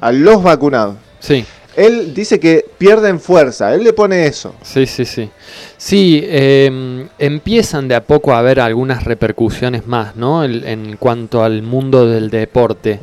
[0.00, 0.96] A los vacunados.
[1.20, 1.44] Sí.
[1.80, 4.54] Él dice que pierden fuerza, él le pone eso.
[4.60, 5.30] Sí, sí, sí.
[5.78, 10.44] Sí, em, empiezan de a poco a haber algunas repercusiones más, ¿no?
[10.44, 13.00] en cuanto al mundo del deporte.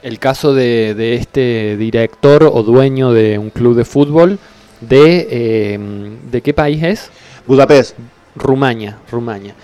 [0.00, 4.38] El caso de, este director o dueño de un club de fútbol,
[4.80, 7.10] de, em, ¿de qué país es?
[7.48, 7.96] Budapest.
[8.36, 9.54] Rumania, Rumania.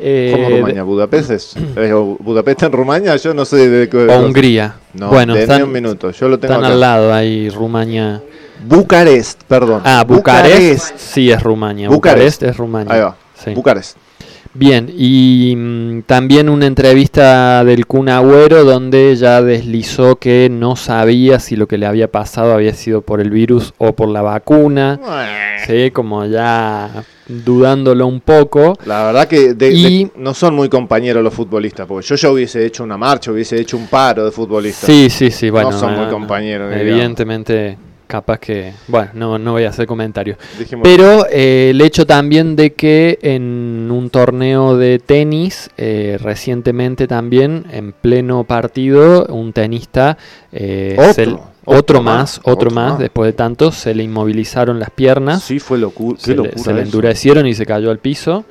[0.00, 0.82] Eh, ¿Cómo Rumania?
[0.82, 1.54] ¿Budapest es?
[2.20, 3.16] ¿Budapest en Rumania?
[3.16, 4.06] Yo no sé de qué.
[4.06, 4.76] O Hungría.
[4.94, 6.10] No, bueno, están, un minuto.
[6.10, 8.22] Yo lo tengo están al lado ahí, Rumania.
[8.64, 9.82] Bucarest, perdón.
[9.84, 10.96] Ah, Bucarest.
[10.96, 11.88] Sí, es Rumania.
[11.88, 12.94] Bucarest, es Rumania.
[12.94, 13.16] Ahí va.
[13.54, 13.96] Bucarest.
[14.54, 21.38] Bien, y mm, también una entrevista del Kun Agüero donde ya deslizó que no sabía
[21.38, 24.98] si lo que le había pasado había sido por el virus o por la vacuna.
[25.66, 28.74] Sí, como ya dudándolo un poco.
[28.86, 32.96] La verdad que no son muy compañeros los futbolistas, porque yo ya hubiese hecho una
[32.96, 34.86] marcha, hubiese hecho un paro de futbolistas.
[34.86, 35.70] Sí, sí, sí, bueno.
[35.70, 36.74] No son muy compañeros.
[36.74, 37.76] Evidentemente
[38.08, 40.36] capaz que, bueno, no, no voy a hacer comentarios.
[40.58, 47.06] Dijimos- Pero eh, el hecho también de que en un torneo de tenis, eh, recientemente
[47.06, 50.18] también, en pleno partido, un tenista,
[50.50, 52.98] eh, Otro, se- otro otro más, otro otro más, más.
[52.98, 56.58] después de tanto, se le inmovilizaron las piernas, Sí, fue locu- qué se, le, locura.
[56.64, 58.44] se le endurecieron y se cayó al piso.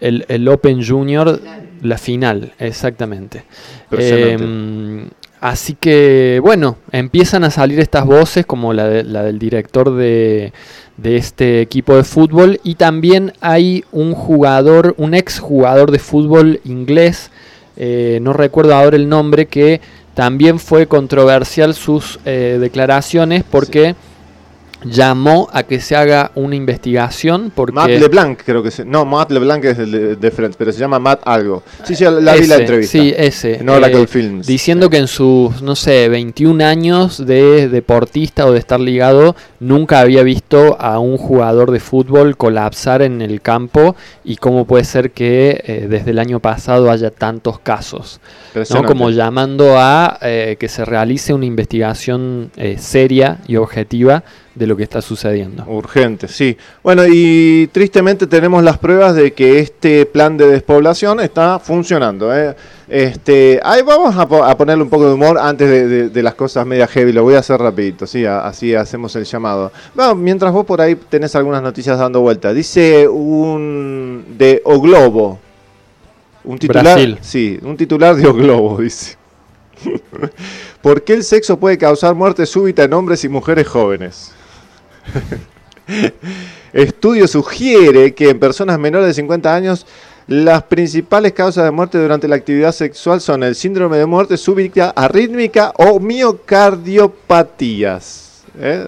[0.00, 1.40] El, el Open Junior,
[1.82, 3.44] la final, exactamente.
[3.90, 5.14] Impresionante.
[5.40, 10.52] Así que, bueno, empiezan a salir estas voces, como la, de- la del director de,
[10.98, 16.60] de este equipo de fútbol, y también hay un jugador, un ex jugador de fútbol
[16.64, 17.30] inglés,
[17.78, 19.80] eh, no recuerdo ahora el nombre, que
[20.12, 23.94] también fue controversial sus eh, declaraciones porque
[24.84, 28.84] llamó a que se haga una investigación porque Matt LeBlanc, creo que se.
[28.84, 31.62] No, Matt LeBlanc es el de, de Friends, pero se llama Matt algo.
[31.84, 32.98] Sí, sí, la vi la entrevista.
[32.98, 33.56] Sí, ese.
[33.56, 34.46] En Oracle eh, Films.
[34.46, 40.00] Diciendo que en sus, no sé, 21 años de deportista o de estar ligado, nunca
[40.00, 45.12] había visto a un jugador de fútbol colapsar en el campo y cómo puede ser
[45.12, 48.20] que eh, desde el año pasado haya tantos casos.
[48.70, 48.84] ¿no?
[48.84, 54.24] Como llamando a eh, que se realice una investigación eh, seria y objetiva
[54.60, 55.64] de lo que está sucediendo.
[55.66, 56.54] Urgente, sí.
[56.82, 62.36] Bueno, y tristemente tenemos las pruebas de que este plan de despoblación está funcionando.
[62.36, 62.54] ¿eh?
[62.86, 66.22] Este, ahí vamos a, po- a ponerle un poco de humor antes de, de- de
[66.22, 67.10] las cosas media heavy.
[67.12, 69.72] Lo voy a hacer rapidito, sí, a- así hacemos el llamado.
[69.94, 72.52] Bueno, mientras vos por ahí tenés algunas noticias dando vuelta.
[72.52, 75.38] Dice un de O Globo.
[76.44, 77.18] Un titular, Brasil.
[77.22, 79.16] sí, un titular de O Globo, dice.
[80.82, 84.32] ¿Por qué el sexo puede causar muerte súbita en hombres y mujeres jóvenes?
[86.72, 89.86] Estudio sugiere que en personas menores de 50 años
[90.26, 94.90] las principales causas de muerte durante la actividad sexual son el síndrome de muerte súbita,
[94.90, 98.44] arrítmica o miocardiopatías.
[98.60, 98.86] ¿eh?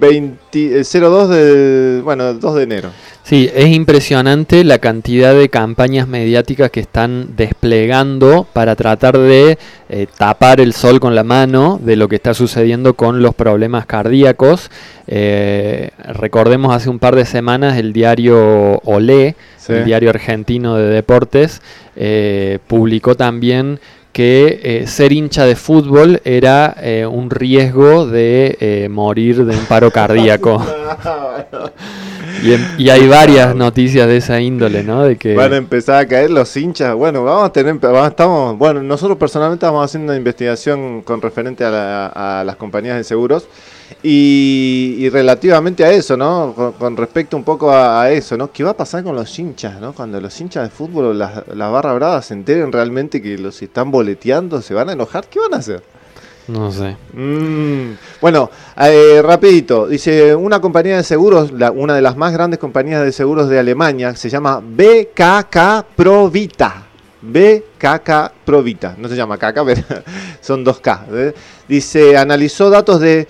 [0.00, 2.90] 20 eh, 02 de, bueno, 2 de enero.
[3.22, 10.06] Sí, es impresionante la cantidad de campañas mediáticas que están desplegando para tratar de eh,
[10.16, 14.70] tapar el sol con la mano de lo que está sucediendo con los problemas cardíacos.
[15.06, 19.74] Eh, recordemos hace un par de semanas el diario Olé, Sí.
[19.74, 21.60] el diario argentino de deportes,
[21.94, 23.78] eh, publicó también
[24.12, 29.66] que eh, ser hincha de fútbol era eh, un riesgo de eh, morir de un
[29.66, 30.64] paro cardíaco.
[32.42, 35.02] Y, en- y hay varias noticias de esa índole, ¿no?
[35.04, 36.94] De que Van a empezar a caer los hinchas.
[36.94, 41.64] Bueno, vamos a tener, vamos- estamos, bueno, nosotros personalmente estamos haciendo una investigación con referente
[41.64, 43.46] a, la- a las compañías de seguros
[44.02, 46.74] y, y relativamente a eso, ¿no?
[46.78, 48.50] Con, respecto un poco a, eso, ¿no?
[48.50, 49.92] ¿Qué va a pasar con los hinchas, ¿no?
[49.92, 53.90] Cuando los hinchas de fútbol las, las barras bravas se enteren realmente que los están
[53.90, 55.82] boleteando, se van a enojar, ¿qué van a hacer?
[56.52, 56.96] No sé.
[57.12, 62.58] Mm, bueno, eh, rapidito, dice una compañía de seguros, la- una de las más grandes
[62.58, 66.86] compañías de seguros de Alemania, se llama BKK Provita.
[67.22, 69.82] BKK Provita, no se llama KK, pero
[70.40, 71.06] son dos K.
[71.12, 71.34] ¿eh?
[71.68, 73.28] Dice, analizó datos de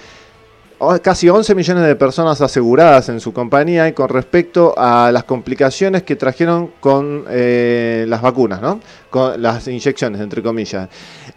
[1.03, 6.03] casi 11 millones de personas aseguradas en su compañía y con respecto a las complicaciones
[6.05, 8.81] que trajeron con eh, las vacunas, ¿no?
[9.11, 10.89] Con las inyecciones, entre comillas.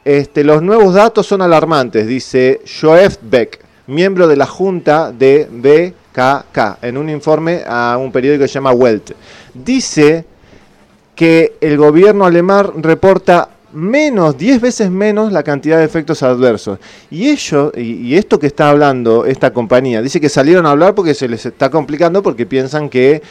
[0.05, 6.81] Este, los nuevos datos son alarmantes, dice Joef Beck, miembro de la junta de BKK,
[6.81, 9.11] en un informe a un periódico que se llama Welt.
[9.53, 10.25] Dice
[11.15, 16.79] que el gobierno alemán reporta menos, 10 veces menos la cantidad de efectos adversos.
[17.09, 20.95] Y ello, y, y esto que está hablando esta compañía, dice que salieron a hablar
[20.95, 23.21] porque se les está complicando porque piensan que,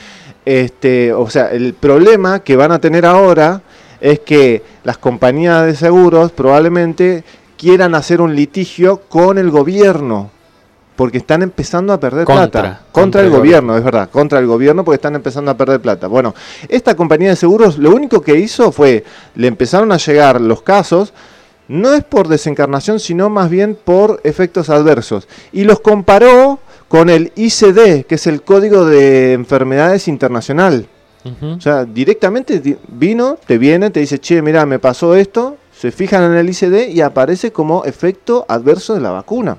[0.44, 3.62] este, o sea, el problema que van a tener ahora
[4.00, 7.24] es que las compañías de seguros probablemente
[7.56, 10.30] quieran hacer un litigio con el gobierno.
[10.96, 12.68] Porque están empezando a perder Contra, plata.
[12.68, 14.10] Contra, contra el el gobierno, es verdad.
[14.10, 16.06] Contra el gobierno porque están empezando a perder plata.
[16.06, 16.34] Bueno,
[16.68, 21.12] esta compañía de seguros lo único que hizo fue, le empezaron a llegar los casos,
[21.68, 25.28] no es por desencarnación, sino más bien por efectos adversos.
[25.52, 30.86] Y los comparó con el ICD, que es el Código de Enfermedades Internacional.
[31.24, 35.92] O sea, directamente di- vino, te viene, te dice, che, mira, me pasó esto, se
[35.92, 39.56] fijan en el ICD y aparece como efecto adverso de la vacuna.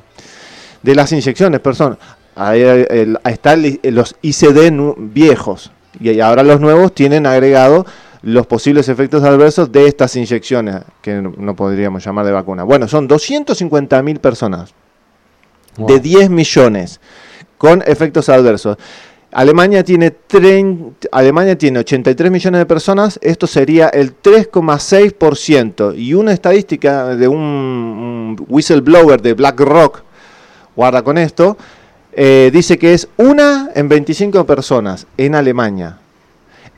[0.84, 1.98] De las inyecciones, perdón.
[2.36, 5.72] Ahí, eh, el- ahí están los ICD viejos.
[6.00, 7.86] Y ahora los nuevos tienen agregado
[8.24, 12.64] los posibles efectos adversos de estas inyecciones, que no, podríamos llamar de vacuna.
[12.64, 14.74] Bueno, son 250 mil personas
[15.78, 15.88] Wow.
[15.88, 17.00] de 10 millones
[17.58, 18.78] con efectos adversos.
[19.32, 20.14] Alemania tiene,
[21.12, 25.94] Alemania tiene 83 millones de personas, esto sería el 3,6%.
[25.96, 30.04] Y una estadística de un, un whistleblower de BlackRock,
[30.76, 31.58] guarda con esto,
[32.12, 35.98] eh, dice que es una en 25 personas en Alemania.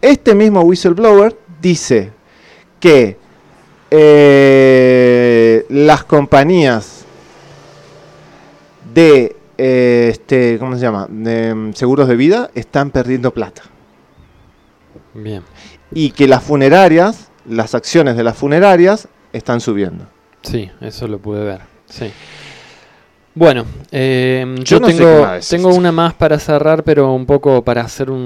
[0.02, 2.12] Este mismo whistleblower dice
[2.80, 3.18] que
[3.92, 7.06] eh, las compañías
[8.94, 11.08] de eh, este, ¿cómo se llama?
[11.10, 13.64] De, mm, seguros de vida están perdiendo plata.
[15.14, 15.44] Bien.
[15.92, 20.06] Y que las funerarias, las acciones de las funerarias están subiendo.
[20.42, 21.62] Sí, eso lo pude ver.
[21.88, 22.12] Sí.
[23.38, 28.10] Bueno, eh, Yo no tengo, tengo una más para cerrar, pero un poco para hacer
[28.10, 28.22] un,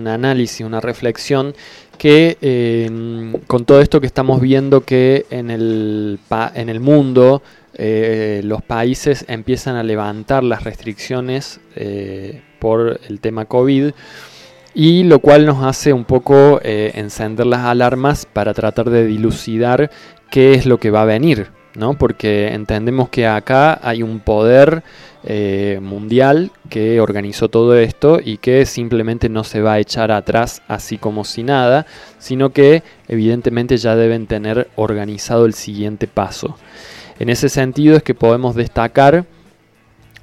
[0.00, 1.54] un análisis, una reflexión,
[1.96, 7.40] que eh, con todo esto que estamos viendo que en el, pa- en el mundo
[7.74, 13.92] eh, los países empiezan a levantar las restricciones eh, por el tema COVID,
[14.74, 19.90] y lo cual nos hace un poco eh, encender las alarmas para tratar de dilucidar
[20.32, 21.94] qué es lo que va a venir, ¿no?
[21.94, 24.82] Porque entendemos que acá hay un poder
[25.24, 30.62] eh, mundial que organizó todo esto y que simplemente no se va a echar atrás
[30.68, 31.86] así como si nada,
[32.18, 36.56] sino que evidentemente ya deben tener organizado el siguiente paso.
[37.18, 39.26] En ese sentido es que podemos destacar,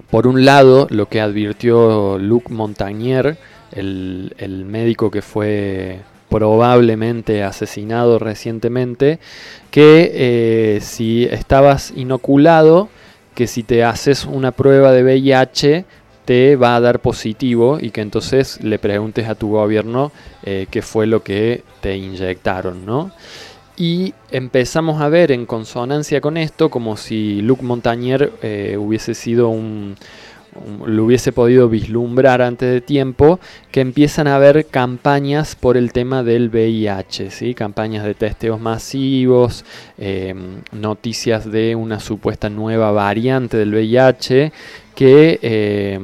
[0.09, 3.37] por un lado, lo que advirtió Luc Montagnier,
[3.71, 9.19] el, el médico que fue probablemente asesinado recientemente,
[9.71, 12.89] que eh, si estabas inoculado,
[13.35, 15.85] que si te haces una prueba de VIH
[16.25, 20.11] te va a dar positivo y que entonces le preguntes a tu gobierno
[20.43, 23.11] eh, qué fue lo que te inyectaron, ¿no?
[23.77, 29.49] Y empezamos a ver en consonancia con esto como si Luc Montagnier eh, hubiese sido
[29.49, 29.95] un, un-
[30.85, 33.39] lo hubiese podido vislumbrar antes de tiempo,
[33.71, 37.53] que empiezan a haber campañas por el tema del VIH, ¿sí?
[37.53, 39.65] campañas de testeos masivos,
[39.97, 40.33] eh,
[40.71, 44.51] noticias de una supuesta nueva variante del VIH,
[44.95, 45.99] que eh,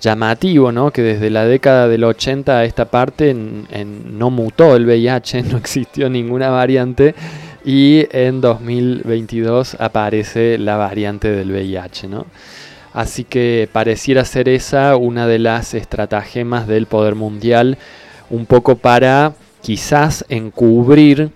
[0.00, 0.90] llamativo, ¿no?
[0.90, 6.08] que desde la década del 80 a esta parte no mutó el VIH, no existió
[6.08, 7.14] ninguna variante.
[7.62, 12.26] Y en 2022 aparece la variante del VIH, ¿no?
[12.92, 17.78] Así que pareciera ser esa una de las estratagemas del poder mundial,
[18.30, 21.30] un poco para quizás encubrir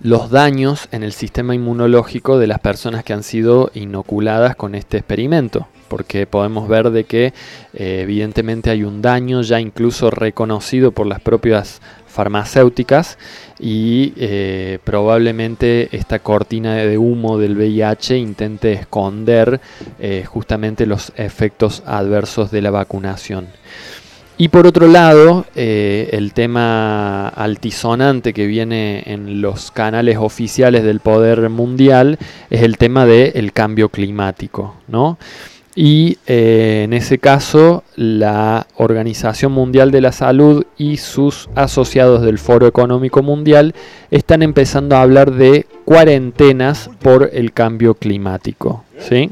[0.00, 4.98] los daños en el sistema inmunológico de las personas que han sido inoculadas con este
[4.98, 5.68] experimento.
[5.88, 7.26] Porque podemos ver de que
[7.74, 11.82] eh, evidentemente hay un daño ya incluso reconocido por las propias
[12.12, 13.18] farmacéuticas
[13.58, 19.60] y eh, probablemente esta cortina de humo del VIH intente esconder
[19.98, 23.48] eh, justamente los efectos adversos de la vacunación.
[24.38, 31.00] Y por otro lado, eh, el tema altisonante que viene en los canales oficiales del
[31.00, 32.18] poder mundial
[32.50, 35.18] es el tema del cambio climático, ¿no?
[35.74, 42.38] Y eh, en ese caso, la Organización Mundial de la Salud y sus asociados del
[42.38, 43.74] Foro Económico Mundial
[44.10, 49.30] están empezando a hablar de cuarentenas por el cambio climático, ¿sí?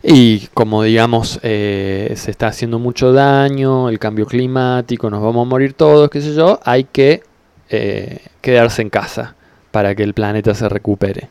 [0.00, 5.48] Y como digamos, eh, se está haciendo mucho daño, el cambio climático, nos vamos a
[5.48, 7.22] morir todos, qué sé yo, hay que
[7.68, 9.34] eh, quedarse en casa
[9.72, 11.30] para que el planeta se recupere.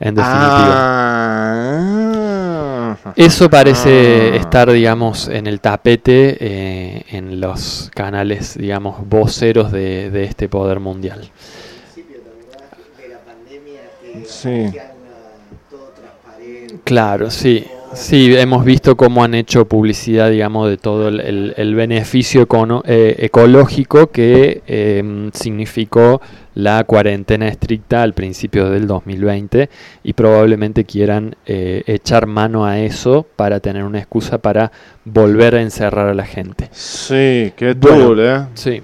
[0.00, 0.74] En definitiva.
[0.74, 1.99] Ah.
[3.16, 4.36] Eso parece Ah.
[4.36, 10.80] estar, digamos, en el tapete eh, en los canales, digamos, voceros de, de este poder
[10.80, 11.30] mundial.
[14.26, 14.70] Sí.
[16.84, 17.66] Claro, sí.
[17.92, 22.82] Sí, hemos visto cómo han hecho publicidad, digamos, de todo el, el- el beneficio econo-
[22.86, 26.20] eh, ecológico que eh, significó
[26.54, 29.68] la cuarentena estricta al principio del 2020
[30.04, 34.70] y probablemente quieran eh, echar mano a eso para tener una excusa para
[35.04, 36.68] volver a encerrar a la gente.
[36.72, 38.14] Sí, qué Bueno.
[38.22, 38.46] ¿eh?
[38.54, 38.82] Sí.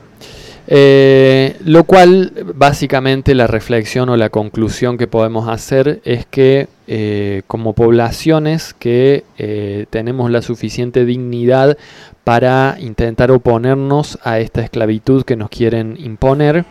[0.68, 7.42] Eh, lo cual, básicamente, la reflexión o la conclusión que podemos hacer es que eh,
[7.46, 11.76] como poblaciones que eh, tenemos la suficiente dignidad
[12.24, 16.64] para intentar oponernos a esta esclavitud que nos quieren imponer,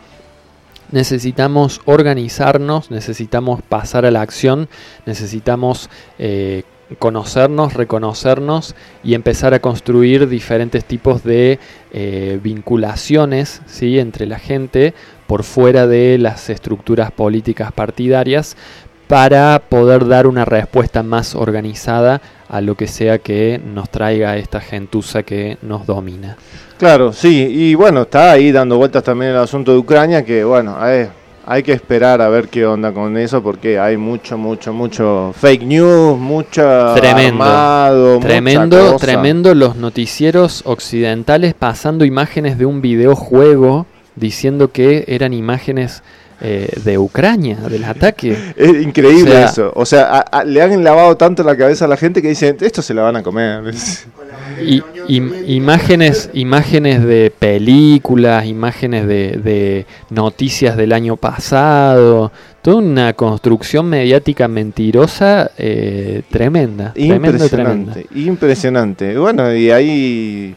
[0.92, 4.68] necesitamos organizarnos, necesitamos pasar a la acción,
[5.06, 5.88] necesitamos
[6.98, 11.58] conocernos, reconocernos y empezar a construir diferentes tipos de
[11.92, 13.98] eh, vinculaciones ¿sí?
[13.98, 14.94] entre la gente
[15.26, 18.56] por fuera de las estructuras políticas partidarias
[19.08, 24.60] para poder dar una respuesta más organizada a lo que sea que nos traiga esta
[24.60, 26.36] gentuza que nos domina.
[26.78, 30.76] Claro, sí, y bueno, está ahí dando vueltas también el asunto de Ucrania, que bueno,
[30.88, 31.08] eh,
[31.48, 35.62] hay que esperar a ver qué onda con eso porque hay mucho, mucho, mucho fake
[35.62, 37.44] news, mucha Tremendo.
[37.44, 39.06] armado, mucha Tremendo, cosa.
[39.06, 43.86] tremendo los noticieros occidentales pasando imágenes de un videojuego
[44.16, 46.02] diciendo que eran imágenes
[46.40, 48.36] eh, de Ucrania, del ataque.
[48.56, 49.72] Es increíble O sea- eso.
[49.74, 52.56] O sea, a- a- le han lavado tanto la cabeza a la gente que dicen,
[52.60, 53.74] esto se la van a comer.
[54.62, 62.32] Y, im- imágenes, imágenes de películas, imágenes de, de noticias del año pasado,
[62.62, 67.92] toda una construcción mediática mentirosa eh, tremenda, tremenda, tremenda.
[68.00, 69.18] Impresionante, impresionante.
[69.18, 70.54] Bueno, y ahí,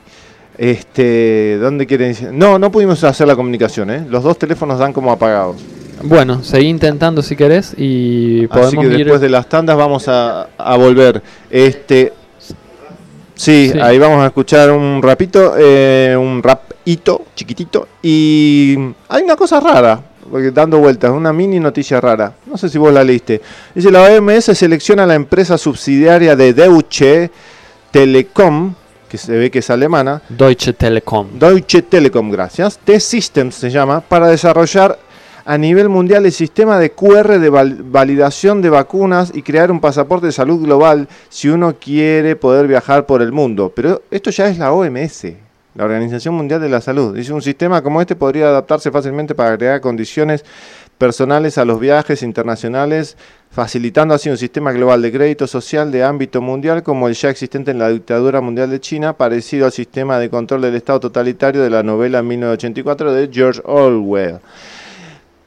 [0.59, 2.15] este, ¿dónde quieren?
[2.33, 4.05] No, no pudimos hacer la comunicación, ¿eh?
[4.09, 5.55] Los dos teléfonos dan como apagados.
[6.03, 8.97] Bueno, seguí intentando si querés y Así que ir.
[8.97, 11.21] después de las tandas vamos a, a volver.
[11.49, 12.13] Este,
[13.35, 13.79] sí, Sí.
[13.79, 17.87] ahí vamos a escuchar un rapito, eh, un rapito chiquitito.
[18.01, 18.75] Y
[19.07, 22.33] hay una cosa rara, porque dando vueltas, una mini noticia rara.
[22.45, 23.41] No sé si vos la leíste.
[23.75, 27.31] Dice la OMS selecciona la empresa subsidiaria de Deutsche
[27.91, 28.73] Telekom,
[29.09, 31.27] que se ve que es alemana, Deutsche Telekom.
[31.37, 32.77] Deutsche Telekom, gracias.
[32.77, 34.97] T-Systems se llama, para desarrollar
[35.45, 39.79] a nivel mundial el sistema de QR de val- validación de vacunas y crear un
[39.79, 43.71] pasaporte de salud global si uno quiere poder viajar por el mundo.
[43.75, 45.23] Pero esto ya es la OMS,
[45.73, 47.15] la Organización Mundial de la Salud.
[47.15, 50.45] Dice, un sistema como este podría adaptarse fácilmente para crear condiciones
[50.99, 53.17] personales a los viajes internacionales,
[53.49, 57.71] facilitando así un sistema global de crédito social de ámbito mundial como el ya existente
[57.71, 61.69] en la dictadura mundial de China, parecido al sistema de control del Estado totalitario de
[61.69, 64.39] la novela 1984 de George Orwell.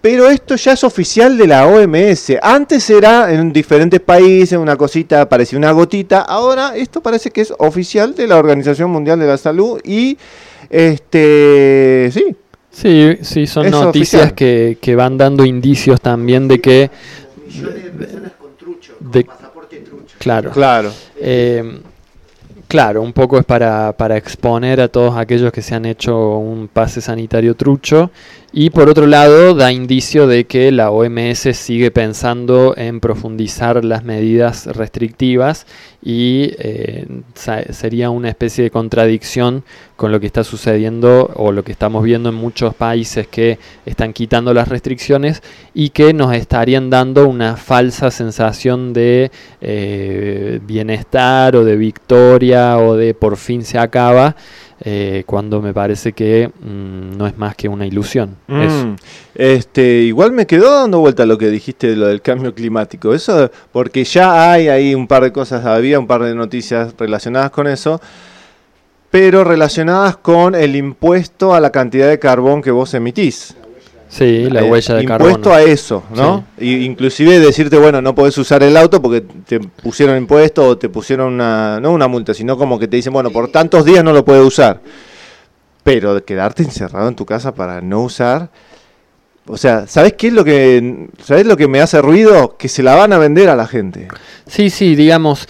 [0.01, 2.33] Pero esto ya es oficial de la OMS.
[2.43, 6.23] Antes era en diferentes países, una cosita, parecía una gotita.
[6.23, 10.19] Ahora esto parece que es oficial de la Organización Mundial de la Salud y
[10.71, 12.35] este sí,
[12.73, 14.35] Sí, sí, son Es noticias oficial.
[14.35, 16.91] que, que van dando indicios también de que.
[19.01, 19.27] de-
[20.19, 20.51] claro.
[20.51, 20.91] claro.
[21.17, 21.81] Eh,
[22.69, 26.69] claro, un poco es para, para exponer a todos aquellos que se han hecho un
[26.69, 28.11] pase sanitario trucho.
[28.55, 34.05] Y por otro lado, da indicio de que la OMS sigue pensando en profundizar las
[34.05, 35.67] medidas restrictivas
[36.03, 37.07] y eh,
[37.71, 39.65] sería una especie de contradicción
[39.97, 44.13] con lo que está sucediendo o lo que estamos viendo en muchos países que están
[44.13, 45.43] quitando las restricciones
[45.73, 49.31] y que nos estarían dando una falsa sensación de
[49.63, 54.37] eh, bienestar o de victoria o de por fin se acaba,
[54.85, 58.37] eh, cuando me parece que mm, no es más que una ilusión.
[58.49, 58.87] Eso.
[58.87, 58.97] Mm,
[59.35, 63.15] Este, igual me quedó dando vuelta lo que dijiste de lo del cambio climático.
[63.15, 67.51] Eso, porque ya hay ahí un par de cosas, había un par de noticias relacionadas
[67.51, 68.01] con eso,
[69.11, 73.55] pero relacionadas con el impuesto a la cantidad de carbón que vos emitís.
[74.15, 75.55] Sí, la Eh, huella de impuesto carbono.
[75.55, 76.45] a eso, ¿no?
[76.59, 80.91] Y inclusive decirte, bueno, no podés usar el auto porque te pusieron impuesto o te
[80.91, 84.13] pusieron una, no una multa, sino como que te dicen, bueno, por tantos días no
[84.13, 84.81] lo puedes usar.
[85.83, 88.51] Pero quedarte encerrado en tu casa para no usar,
[89.47, 92.57] o sea, ¿sabes qué es lo que, sabes lo que me hace ruido?
[92.59, 94.09] Que se la van a vender a la gente.
[94.47, 95.49] Sí, sí, digamos,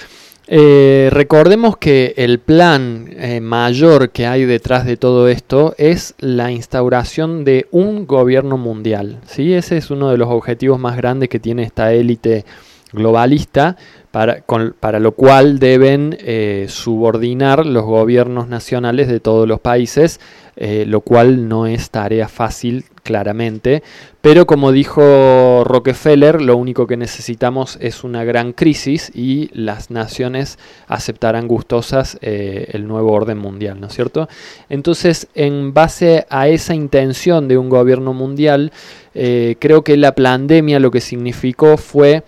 [0.55, 6.53] eh, recordemos que el plan eh, mayor que hay detrás de todo esto es la
[6.53, 9.21] instauración de un gobierno mundial.
[9.25, 9.55] ¿sí?
[9.55, 12.45] Ese es uno de los objetivos más grandes que tiene esta élite
[12.93, 13.77] globalista,
[14.11, 20.21] para, con- para lo cual deben eh, subordinar los gobiernos nacionales de todos los países,
[20.57, 23.83] eh, lo cual no es tarea fácil claramente,
[24.21, 30.59] pero como dijo Rockefeller, lo único que necesitamos es una gran crisis y las naciones
[30.89, 34.29] aceptarán gustosas eh, el nuevo orden mundial, ¿no es cierto?
[34.69, 38.73] Entonces, en base a esa intención de un gobierno mundial,
[39.15, 42.23] creo que la pandemia lo que significó fue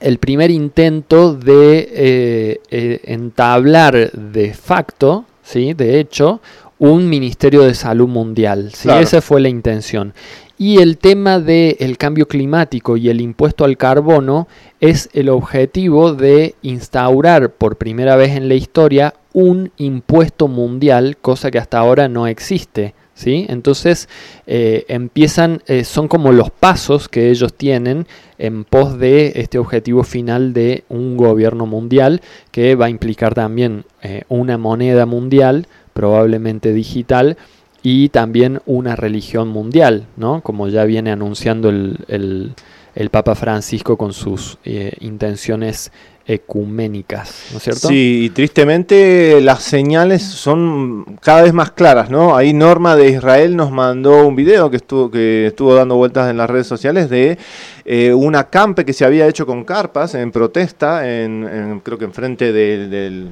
[0.00, 5.74] el primer intento de eh, eh, entablar de facto, ¿sí?
[5.74, 6.40] de hecho,
[6.78, 8.70] un Ministerio de Salud Mundial.
[8.72, 8.84] ¿sí?
[8.84, 9.00] Claro.
[9.00, 10.14] Esa fue la intención.
[10.60, 14.48] Y el tema del cambio climático y el impuesto al carbono
[14.80, 21.52] es el objetivo de instaurar por primera vez en la historia un impuesto mundial, cosa
[21.52, 22.94] que hasta ahora no existe.
[23.18, 23.46] ¿Sí?
[23.48, 24.08] Entonces
[24.46, 28.06] eh, empiezan, eh, son como los pasos que ellos tienen
[28.38, 32.20] en pos de este objetivo final de un gobierno mundial
[32.52, 37.36] que va a implicar también eh, una moneda mundial, probablemente digital,
[37.82, 40.40] y también una religión mundial, ¿no?
[40.42, 42.52] como ya viene anunciando el, el-
[42.94, 44.58] el Papa Francisco con sus
[44.98, 45.92] intenciones
[46.28, 47.88] ecuménicas, ¿no es cierto?
[47.88, 52.36] Sí, y tristemente las señales son cada vez más claras, ¿no?
[52.36, 56.36] Ahí Norma de Israel nos mandó un video que estuvo, que estuvo dando vueltas en
[56.36, 57.38] las redes sociales de
[57.86, 62.52] eh, un acampe que se había hecho con carpas en protesta, en, creo que enfrente
[62.52, 63.26] de,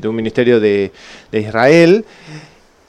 [0.00, 0.90] de un ministerio de,
[1.30, 2.06] de Israel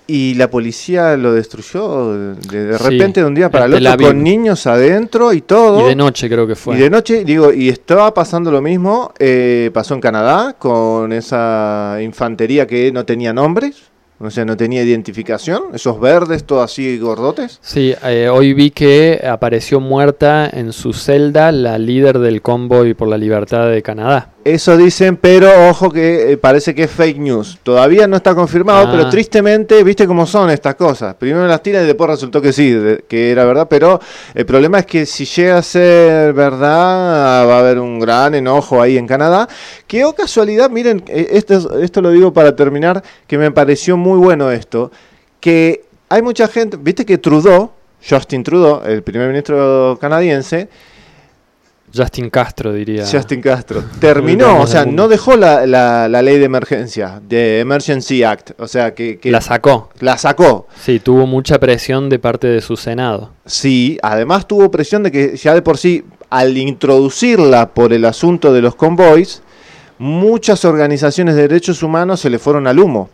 [0.10, 4.66] y la policía lo destruyó de, repente de un día para el otro con niños
[4.66, 5.86] adentro y todo.
[5.86, 6.76] Y de noche creo que fue.
[6.76, 11.98] Y de noche, digo, y estaba pasando lo mismo, eh, pasó en Canadá con esa
[12.02, 13.84] infantería que no tenía nombres.
[14.22, 17.58] O sea, no tenía identificación, esos verdes, todos así gordotes.
[17.62, 23.08] Sí, eh, hoy vi que apareció muerta en su celda la líder del convoy por
[23.08, 24.34] la libertad de Canadá.
[24.46, 27.60] Eso dicen, pero ojo que eh, parece que es fake news.
[27.62, 29.10] Todavía no está confirmado, pero ah.
[29.10, 31.14] tristemente, viste cómo son estas cosas.
[31.16, 32.74] Primero las tiran y después resultó que sí,
[33.10, 34.00] que era verdad, pero
[34.34, 38.82] el problema es que si llega a ser verdad, va a haber un gran enojo
[38.82, 39.48] ahí en Canadá.
[39.86, 44.18] Que, oh casualidad, miren, eh, esto, esto lo digo para terminar, que me pareció muy
[44.18, 44.90] bueno esto,
[45.42, 47.72] que hay mucha gente, viste que Trudeau,
[48.08, 50.70] Justin Trudeau, el primer ministro canadiense,
[51.96, 53.06] Justin Castro, diría.
[53.06, 53.84] Justin Castro.
[54.00, 58.52] Terminó, o sea, no dejó la, la, ley de emergencia, de Emergency Act.
[58.60, 59.90] O sea, que, La sacó.
[60.00, 60.68] La sacó.
[60.80, 63.32] Sí, tuvo mucha presión de parte de su Senado.
[63.46, 68.54] Sí, además tuvo presión de que ya de por sí, al introducirla por el asunto
[68.54, 69.42] de los convoys,
[69.98, 73.10] muchas organizaciones de derechos humanos se le fueron al humo.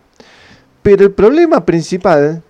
[0.82, 2.44] Pero el problema principal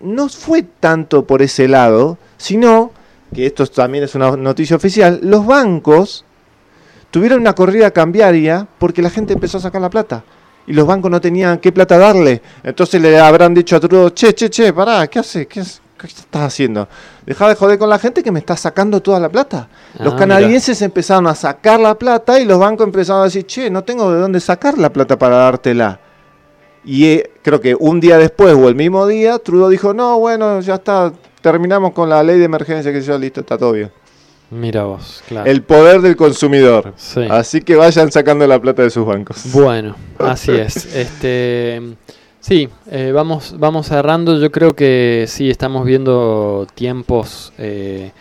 [0.00, 2.92] no fue tanto por ese lado, sino
[3.36, 6.24] que esto también es una noticia oficial, los bancos
[7.10, 10.24] tuvieron una corrida cambiaria porque la gente empezó a sacar la plata.
[10.66, 12.40] Y los bancos no tenían qué plata darle.
[12.62, 15.46] Entonces le habrán dicho a Trudeau, che, che, che, pará, ¿qué haces?
[15.46, 16.88] ¿Qué, estás haciendo?
[17.26, 19.68] Deja de joder con la gente que me está sacando toda la plata.
[19.98, 23.68] los ah, canadienses empezaron a sacar la plata y los bancos empezaron a decir, che,
[23.68, 26.00] no tengo de dónde sacar la plata para dártela.
[26.86, 30.60] Y eh, creo que un día después o el mismo día, Trudeau dijo, no, bueno,
[30.60, 33.90] ya está, terminamos con la ley de emergencia que yo listo, está todo bien.
[34.50, 35.50] Mira vos, claro.
[35.50, 36.94] El poder del consumidor.
[37.30, 39.42] Así que vayan sacando la plata de sus bancos.
[39.52, 40.94] Bueno, así es.
[40.94, 41.82] Este,
[42.38, 44.38] sí, eh, vamos, vamos cerrando.
[44.38, 48.12] Yo creo que sí, estamos viendo tiempos eh,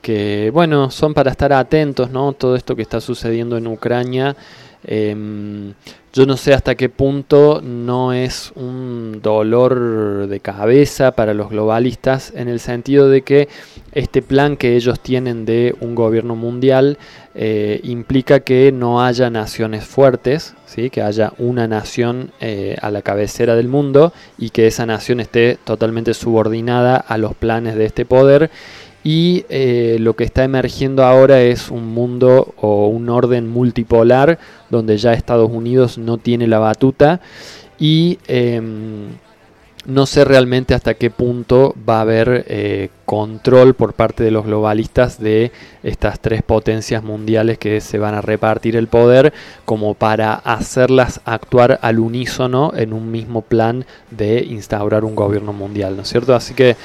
[0.00, 2.32] que, bueno, son para estar atentos, ¿no?
[2.32, 4.36] Todo esto que está sucediendo en Ucrania.
[4.86, 5.74] Em,
[6.12, 12.32] yo no sé hasta qué punto no es un dolor de cabeza para los globalistas
[12.36, 13.48] en el sentido de que
[13.90, 16.98] este plan que ellos tienen de un gobierno mundial
[17.34, 20.88] eh, implica que no haya naciones fuertes, ¿sí?
[20.88, 25.58] que haya una nación eh, a la cabecera del mundo y que esa nación esté
[25.64, 28.50] totalmente subordinada a los planes de este poder
[29.04, 34.38] y eh, lo que está emergiendo ahora es un mundo o un orden multipolar
[34.70, 37.20] donde ya Estados Unidos no tiene la batuta
[37.78, 39.08] y em,
[39.84, 44.46] no sé realmente hasta qué punto va a haber eh, control por parte de los
[44.46, 45.52] globalistas de
[45.82, 49.34] estas tres potencias mundiales que se van a repartir el poder
[49.66, 55.96] como para hacerlas actuar al unísono en un mismo plan de instaurar un gobierno mundial,
[55.96, 56.34] ¿no es cierto?
[56.34, 56.76] Así que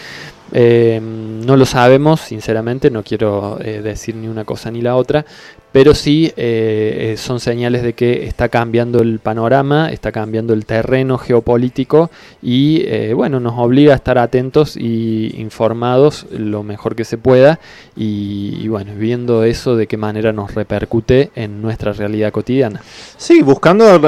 [0.51, 5.25] eh, no lo sabemos, sinceramente, no quiero eh, decir ni una cosa ni la otra,
[5.71, 11.17] pero sí eh, son señales de que está cambiando el panorama, está cambiando el terreno
[11.19, 12.09] geopolítico
[12.41, 17.59] y bueno, nos obliga a estar atentos y informados lo mejor que se pueda
[17.95, 22.81] y, bueno, viendo eso de qué manera nos repercute en nuestra realidad cotidiana.
[23.17, 24.01] Sí, buscando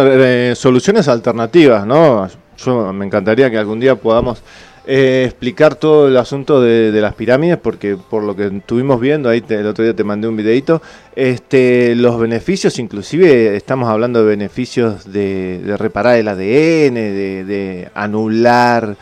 [0.55, 2.27] soluciones alternativas, ¿no?
[2.57, 4.41] Yo me encantaría que algún día podamos
[4.87, 9.43] eh, explicar todo el asunto de, las pirámides, porque por lo que estuvimos viendo, ahí
[9.47, 10.81] el otro día te mandé un videito,
[11.15, 18.97] este, los beneficios, inclusive estamos hablando de beneficios de, reparar el ADN, de, de anular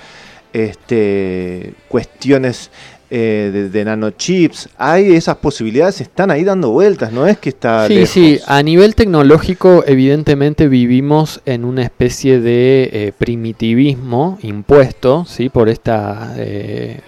[0.53, 2.71] este, cuestiones
[3.11, 7.87] eh, de, nanochips, hay esas posibilidades, están ahí dando vueltas, no es que está...
[7.87, 15.49] Sí, sí, a nivel tecnológico evidentemente vivimos en una especie de eh, primitivismo impuesto, ¿sí?
[15.49, 16.35] Por esta...
[16.37, 16.99] Eh,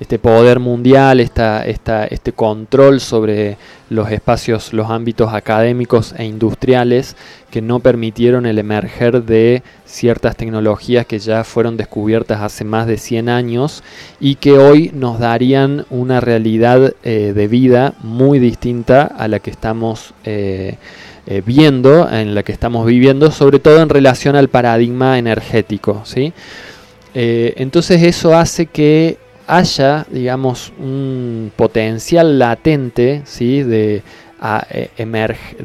[0.00, 3.56] este poder mundial, esta, esta, este control sobre
[3.90, 7.16] los espacios, los ámbitos académicos e industriales
[7.50, 12.96] que no permitieron el emerger de ciertas tecnologías que ya fueron descubiertas hace más de
[12.96, 13.84] 100 años
[14.18, 19.50] y que hoy nos darían una realidad eh, de vida muy distinta a la que
[19.50, 20.78] estamos eh,
[21.26, 26.02] eh, viendo, en la que estamos viviendo, sobre todo en relación al paradigma energético.
[26.04, 26.32] ¿sí?
[27.16, 33.62] entonces eso hace que haya, digamos, un potencial latente ¿sí?
[33.62, 34.02] de
[34.70, 34.90] eh,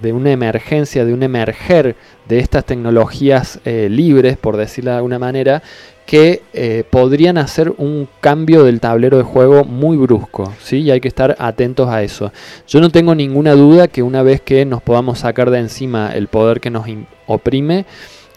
[0.01, 1.97] de una emergencia, de un emerger
[2.29, 5.61] de estas tecnologías eh, libres, por decirlo de alguna manera,
[6.05, 10.77] que eh, podrían hacer un cambio del tablero de juego muy brusco, ¿sí?
[10.77, 12.31] Y hay que estar atentos a eso.
[12.69, 16.29] Yo no tengo ninguna duda que una vez que nos podamos sacar de encima el
[16.29, 16.85] poder que nos
[17.27, 17.85] oprime,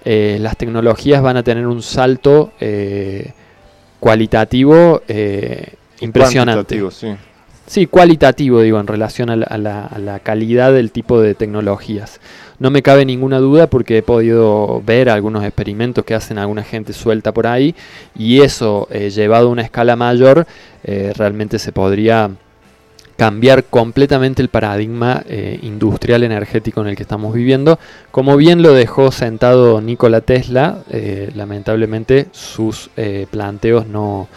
[0.04, 2.50] las tecnologías van a tener un salto
[4.02, 5.00] cualitativo
[6.00, 6.82] impresionante.
[7.66, 12.20] Sí, cualitativo, digo, en relación a la, calidad del tipo de tecnologías.
[12.58, 16.92] No me cabe ninguna duda porque he podido ver algunos experimentos que hacen alguna gente
[16.92, 17.74] suelta por ahí
[18.14, 20.46] y eso, eh, llevado a una escala mayor,
[20.84, 22.30] eh, realmente se podría
[23.22, 27.78] cambiar completamente el paradigma eh, industrial energético en el que estamos viviendo.
[28.10, 30.78] Como bien lo dejó sentado Nikola Tesla,
[31.34, 32.90] lamentablemente sus
[33.30, 34.28] planteos no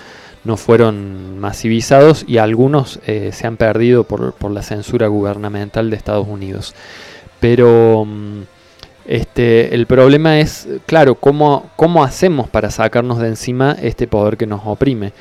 [0.46, 6.28] no fueron masivizados y algunos eh, se han perdido por, la censura gubernamental de Estados
[6.28, 6.76] Unidos.
[7.40, 8.42] Pero mm,
[9.08, 14.46] este, el problema es, claro, ¿cómo, cómo hacemos para sacarnos de encima este poder que
[14.46, 15.14] nos oprime.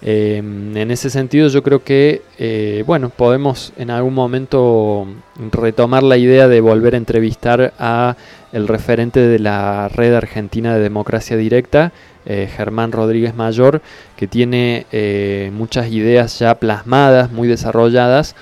[0.00, 5.08] Em, en ese sentido yo creo que eh, bueno podemos en algún momento
[5.50, 8.16] retomar la idea de volver a entrevistar a
[8.52, 11.92] el referente de la red argentina de democracia directa
[12.26, 13.82] eh, Germán Rodríguez Mayor,
[14.16, 18.36] que tiene eh, muchas ideas ya plasmadas, muy desarrolladas,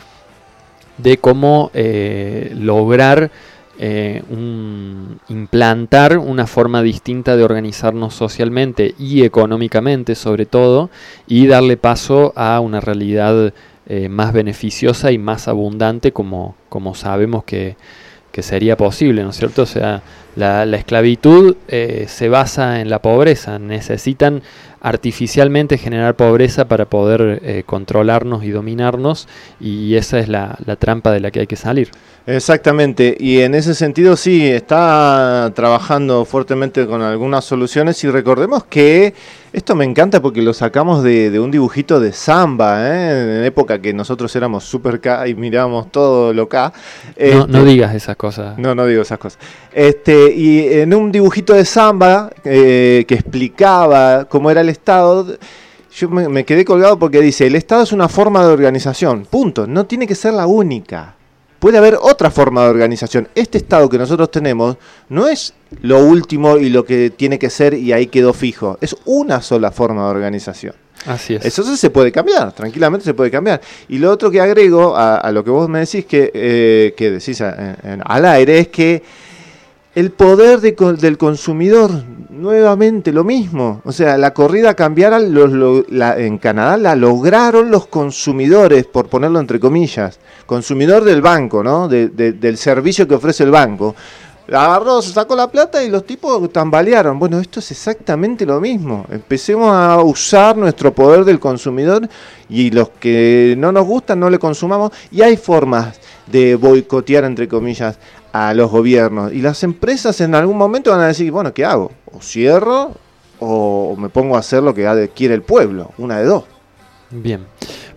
[0.99, 1.71] de cómo
[3.79, 10.91] eh, lograr implantar una forma distinta de organizarnos socialmente y económicamente sobre todo,
[11.27, 13.53] y darle paso a una realidad
[14.11, 17.77] más beneficiosa y más abundante como, como sabemos que,
[18.37, 19.63] que sería posible, ¿no es cierto?
[19.63, 20.03] O sea,
[20.37, 24.43] la, esclavitud eh, se basa en la pobreza, necesitan
[24.81, 29.29] artificialmente generar pobreza para poder eh, controlarnos y dominarnos
[29.61, 31.91] y esa es la, la trampa de la que hay que salir.
[32.27, 39.15] Exactamente, y en ese sentido sí, está trabajando fuertemente con algunas soluciones y recordemos que
[39.57, 43.39] esto me encanta porque lo sacamos de, un dibujito de samba, ¿eh?
[43.39, 46.75] en época que nosotros éramos super K y mirábamos todo lo K.
[47.17, 48.59] no, no, este, digas esas cosas.
[48.59, 49.39] No, no digo esas cosas.
[49.73, 55.39] Este, y en un dibujito de samba eh, que explicaba cómo era el Estado,
[55.95, 59.67] yo me, me quedé colgado porque dice, el Estado es una forma de organización, punto,
[59.67, 61.17] no tiene que ser la única
[61.59, 63.29] puede haber otra forma de organización.
[63.35, 64.77] Este Estado que nosotros tenemos
[65.09, 68.79] no es lo último y lo que tiene que ser y ahí quedó fijo.
[68.81, 70.75] Es una sola forma de organización.
[71.07, 71.45] Así es.
[71.45, 73.61] Eso se puede cambiar, tranquilamente se puede cambiar.
[73.89, 77.41] Y lo otro que agrego a, lo que vos me decís, que, eh, que decís
[77.41, 79.03] al aire, es que
[79.97, 81.91] el poder del consumidor,
[82.29, 83.81] nuevamente lo mismo.
[83.83, 85.87] O sea, la corrida cambiar los,
[86.19, 90.21] en Canadá la lograron los consumidores, por ponerlo entre comillas.
[90.45, 91.89] Consumidor del banco, ¿no?
[91.89, 93.97] del servicio que ofrece el banco.
[94.53, 97.19] Agarró, sacó la plata y los tipos tambalearon.
[97.19, 99.07] Bueno, esto es exactamente lo mismo.
[99.11, 102.07] Empecemos a usar nuestro poder del consumidor
[102.51, 104.93] y los que no nos gustan no le consumamos.
[105.11, 107.99] Y hay formas de boicotear, entre comillas,
[108.37, 109.33] a los gobiernos.
[109.33, 111.93] Y las empresas en algún momento van a decir, bueno, ¿qué hago?
[112.13, 112.93] O cierro
[113.39, 115.93] o me pongo a hacer lo que quiere el pueblo.
[115.99, 116.45] Una de dos.
[117.11, 117.47] Bien.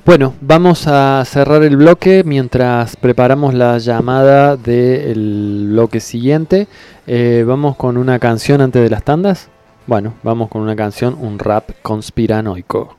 [0.06, 6.68] Bueno, vamos a cerrar el bloque mientras preparamos la llamada del bloque siguiente.
[7.06, 9.50] Eh, vamos con una canción antes de las tandas.
[9.88, 12.99] Bueno, vamos con una canción, un rap conspiranoico.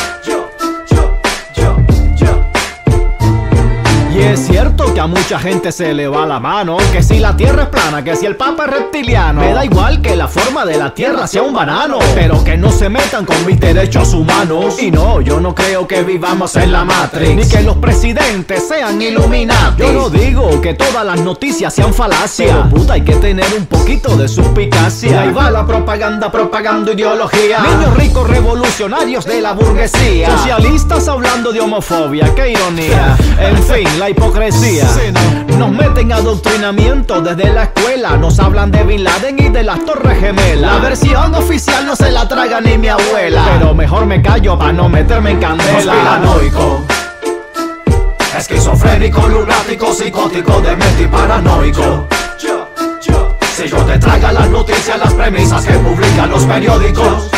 [4.19, 6.77] Es cierto que a mucha gente se le va la mano.
[6.91, 9.41] Que si la tierra es plana, que si el papa es reptiliano.
[9.41, 11.99] Me da igual que la forma de la tierra sea un banano.
[12.13, 14.81] Pero que no se metan con mis derechos humanos.
[14.81, 17.35] Y no, yo no creo que vivamos en la Matrix.
[17.35, 19.77] Ni que los presidentes sean iluminados.
[19.77, 22.49] Yo no digo que todas las noticias sean falacias.
[22.51, 25.11] Pero puta, hay que tener un poquito de suspicacia.
[25.11, 27.59] Y ahí va la propaganda, propagando ideología.
[27.61, 30.37] Niños ricos revolucionarios de la burguesía.
[30.37, 33.15] Socialistas hablando de homofobia, qué ironía.
[33.39, 34.87] En fin, la hipocresía.
[35.59, 38.17] Nos meten adoctrinamiento desde la escuela.
[38.17, 40.73] Nos hablan de Bin Laden y de las Torres Gemelas.
[40.73, 43.45] La versión oficial no se la traga ni mi abuela.
[43.53, 45.93] Pero mejor me callo para no meterme en candela.
[45.93, 46.81] Conspiranoico.
[48.35, 52.07] Esquizofrénico, lunático, psicótico, demente y paranoico.
[53.55, 57.29] Si yo te traiga las noticias, las premisas que publican los periódicos.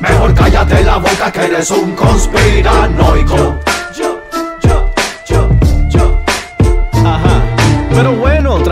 [0.00, 3.60] Mejor cállate la boca que eres un conspiranoico.
[7.94, 8.23] Pero bueno,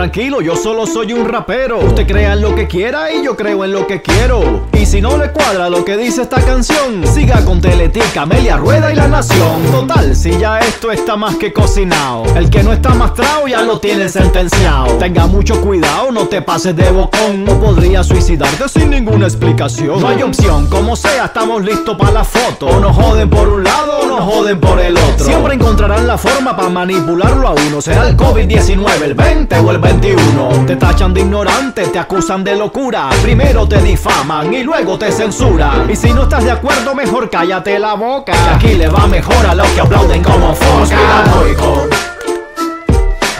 [0.03, 1.79] tranquilo, yo solo soy un rapero.
[1.79, 4.65] Usted crea en lo que quiera y yo creo en lo que quiero.
[4.73, 8.91] Y si no le cuadra lo que dice esta canción, siga con Teletica, Amelia Rueda
[8.91, 9.63] y La Nación.
[9.71, 12.25] Total, si ya esto está más que cocinado.
[12.35, 14.87] El que no está mastrado ya lo tiene sentenciado.
[14.97, 17.45] Tenga mucho cuidado, no te pases de bocón.
[17.45, 20.01] No podría suicidarte sin ninguna explicación.
[20.01, 22.65] No hay opción, como sea, estamos listos para la foto.
[22.65, 25.25] O nos joden por un lado o nos joden por el otro.
[25.25, 27.79] Siempre encontrarán la forma para manipularlo a uno.
[27.79, 30.65] Será el COVID-19, el 20 o el 21.
[30.65, 33.09] Te tachan de ignorante, te acusan de locura.
[33.21, 35.89] Primero te difaman y luego te censuran.
[35.89, 38.33] Y si no estás de acuerdo, mejor cállate la boca.
[38.33, 40.77] Que aquí le va mejor a los que aplauden como foca.
[40.77, 41.87] Conspiranoico.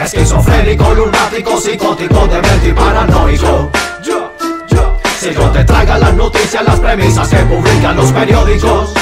[0.00, 3.70] Esquizofrénico, lunático, psicótico, demente y paranoico.
[5.18, 8.92] Si yo te traiga las noticias, las premisas que publican los periódicos.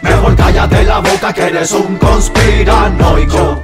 [0.00, 3.62] Mejor cállate la boca que eres un conspiranoico.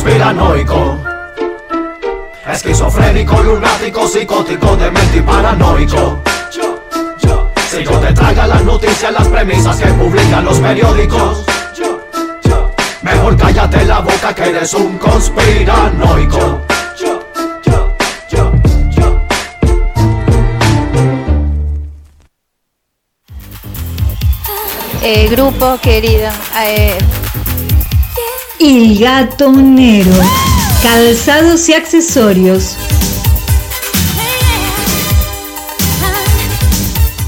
[0.00, 0.96] Conspiranoico.
[2.50, 6.22] Esquizofrénico, lunático, psicótico, demente y paranoico.
[7.70, 11.44] Si yo te traiga las noticias, las premisas que publican los periódicos.
[13.02, 16.62] Mejor cállate la boca que eres un conspiranoico.
[25.02, 26.30] Eh, grupo querido.
[26.64, 26.96] eh,
[28.62, 30.12] El Gatonero.
[30.82, 32.76] Calzados y accesorios.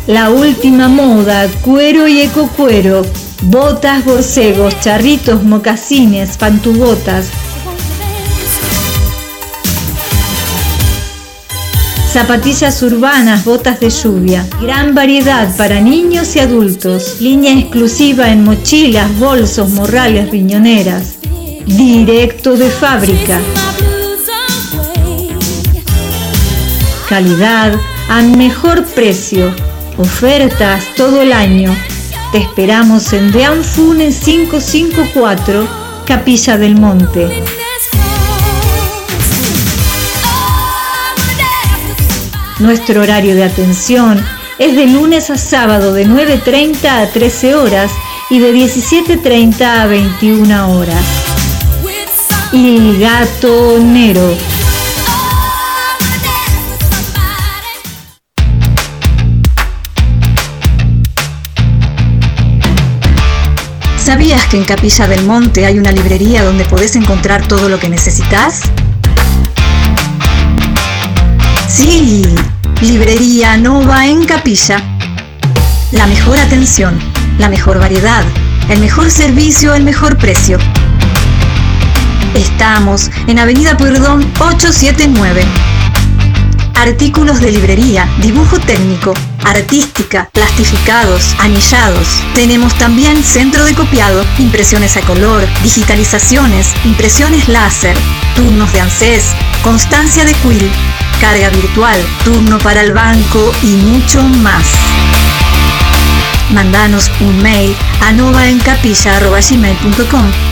[0.07, 3.01] La última moda, cuero y ecocuero.
[3.45, 7.29] Botas, borcegos, charritos, mocasines, pantubotas.
[12.13, 14.47] Zapatillas urbanas, botas de lluvia.
[14.61, 17.23] Gran variedad para niños y adultos.
[17.23, 21.22] Línea exclusiva en mochilas, bolsos, morrales, riñoneras.
[21.67, 23.41] Directo de fábrica.
[27.09, 27.75] Calidad
[28.09, 29.55] a mejor precio.
[29.97, 31.75] Ofertas todo el año.
[32.33, 35.69] Te esperamos en Deanfune 554,
[36.07, 37.29] Capilla del Monte.
[42.59, 44.25] Nuestro horario de atención
[44.59, 47.91] es de lunes a sábado de 9.30 a 13 horas
[48.31, 51.22] y de 17.30 a 21 horas.
[52.53, 54.37] Y Gatonero.
[63.97, 67.89] ¿Sabías que en Capilla del Monte hay una librería donde podés encontrar todo lo que
[67.89, 68.61] necesitas?
[71.69, 72.27] Sí,
[72.83, 74.83] Librería Nova en Capilla.
[75.93, 76.99] La mejor atención,
[77.39, 78.25] la mejor variedad,
[78.69, 80.59] el mejor servicio, el mejor precio.
[82.35, 85.45] Estamos en Avenida Pueyrredón 879.
[86.75, 89.13] Artículos de librería, dibujo técnico,
[89.45, 92.09] artística, plastificados, anillados.
[92.35, 97.95] Tenemos también centro de copiado, impresiones a color, digitalizaciones, impresiones láser,
[98.35, 100.71] turnos de ANSES, constancia de quill,
[101.21, 104.65] carga virtual, turno para el banco y mucho más.
[106.51, 110.52] Mandanos un mail a novaencapilla.gmail.com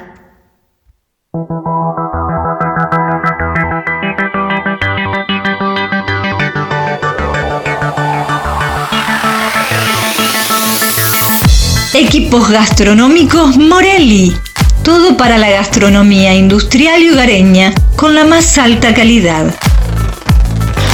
[12.01, 14.35] Equipos gastronómicos Morelli.
[14.83, 19.53] Todo para la gastronomía industrial y hogareña con la más alta calidad.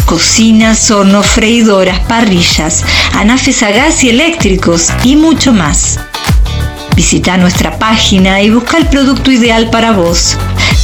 [0.05, 5.97] Cocinas, hornos, freidoras, parrillas, anafes a gas y eléctricos y mucho más.
[6.97, 10.35] Visita nuestra página y busca el producto ideal para vos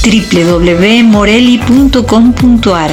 [0.03, 2.91] www.morelli.com.ar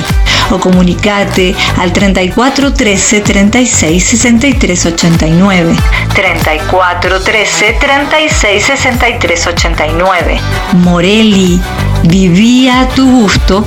[0.50, 5.76] o comunicate al 34 13 36 63 89.
[6.14, 10.40] 34 13 36 63 89.
[10.72, 11.60] Morelli,
[12.04, 13.66] vivía a tu gusto.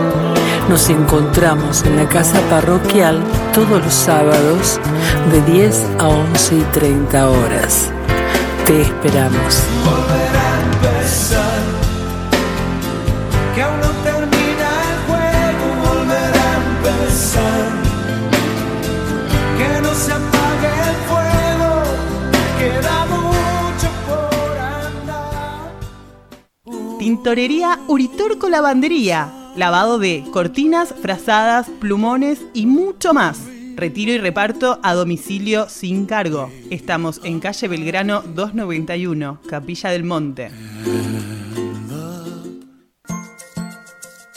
[0.69, 3.21] Nos encontramos en la casa parroquial
[3.53, 4.79] todos los sábados
[5.31, 7.91] de 10 a 11 y 30 horas.
[8.65, 9.63] Te esperamos.
[13.53, 17.67] Que aún no termina el juego, volver a empezar.
[19.57, 21.69] Que no se apague el fuego,
[22.59, 25.71] queda mucho por andar.
[26.97, 29.40] Tintorería Uritorco Lavandería.
[29.55, 33.37] Lavado de cortinas, frazadas, plumones y mucho más.
[33.75, 36.49] Retiro y reparto a domicilio sin cargo.
[36.69, 40.51] Estamos en calle Belgrano 291, Capilla del Monte.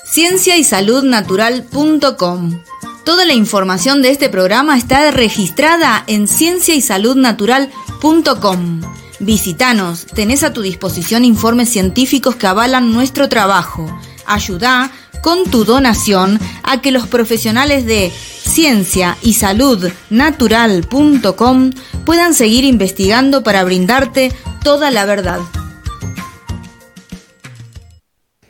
[0.04, 2.62] Ciencia y Salud Natural.com.
[3.04, 8.80] Toda la información de este programa está registrada en Ciencia y Salud Natural.com.
[9.20, 13.86] Visítanos, tenés a tu disposición informes científicos que avalan nuestro trabajo.
[14.26, 14.90] Ayuda
[15.24, 21.70] con tu donación a que los profesionales de ciencia y salud natural.com
[22.04, 24.30] puedan seguir investigando para brindarte
[24.62, 25.40] toda la verdad.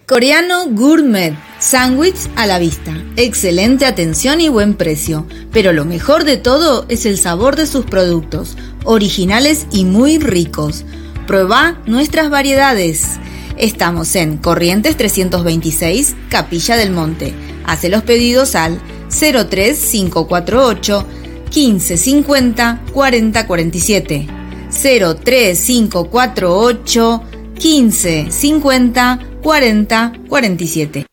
[0.04, 1.38] Coreano Gourmet.
[1.60, 2.92] Sándwich a la vista.
[3.16, 5.28] Excelente atención y buen precio.
[5.52, 8.56] Pero lo mejor de todo es el sabor de sus productos.
[8.82, 10.84] Originales y muy ricos.
[11.28, 13.18] Prueba nuestras variedades.
[13.56, 17.32] Estamos en Corrientes 326, Capilla del Monte.
[17.64, 21.06] Hace los pedidos al 03548
[21.54, 24.26] 1550 4047.
[24.70, 27.22] 03548
[27.54, 31.06] 1550 4047.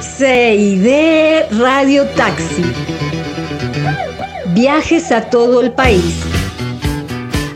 [0.00, 0.86] CID
[1.58, 2.62] Radio Taxi.
[4.54, 6.37] Viajes a todo el país.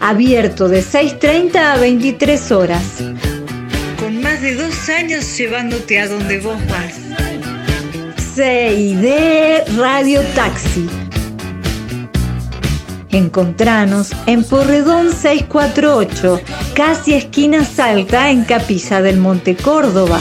[0.02, 2.82] Abierto de 6.30 a 23 horas.
[4.00, 6.94] Con más de dos años llevándote a donde vos vas.
[8.34, 10.88] CID Radio Taxi.
[13.12, 16.40] Encontranos en Porredón 648,
[16.74, 20.20] casi esquina Salta, en Capilla del Monte Córdoba.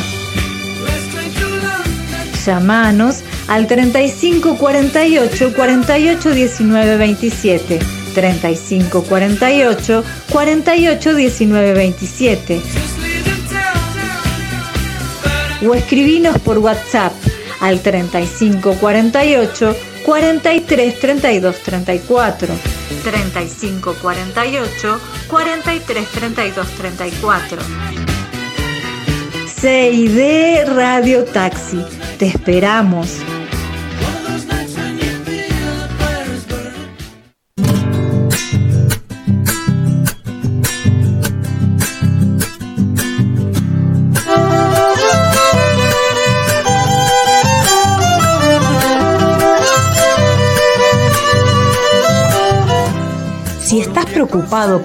[2.46, 8.01] Llamanos al 35 48 48 19 27.
[8.14, 12.62] 35 48 48 19 27.
[15.68, 17.14] O escribinos por WhatsApp
[17.60, 22.48] al 35 48 43 32 34.
[23.04, 27.62] 35 48 43 32 34.
[29.46, 31.84] CID Radio Taxi.
[32.18, 33.20] Te esperamos.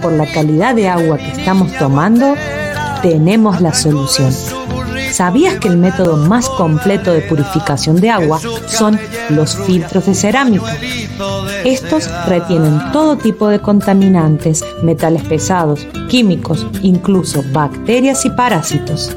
[0.01, 2.35] Por la calidad de agua que estamos tomando,
[3.03, 4.33] tenemos la solución.
[5.13, 8.99] ¿Sabías que el método más completo de purificación de agua son
[9.31, 10.77] los filtros de cerámica?
[11.65, 19.17] Estos retienen todo tipo de contaminantes, metales pesados, químicos, incluso bacterias y parásitos.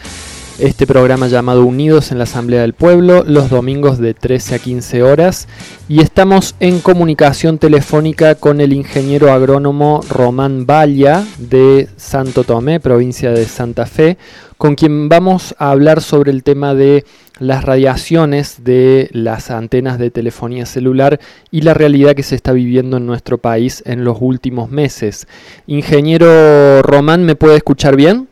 [0.59, 5.03] Este programa llamado Unidos en la Asamblea del Pueblo, los domingos de 13 a 15
[5.03, 5.49] horas.
[5.89, 13.31] Y estamos en comunicación telefónica con el ingeniero agrónomo Román Valla de Santo Tomé, provincia
[13.31, 14.19] de Santa Fe,
[14.59, 17.07] con quien vamos a hablar sobre el tema de
[17.39, 21.21] las radiaciones de las antenas de telefonía celular
[21.51, 25.29] y la realidad que se está viviendo en nuestro país en los últimos meses.
[25.67, 28.29] Ingeniero Román, ¿me puede escuchar bien?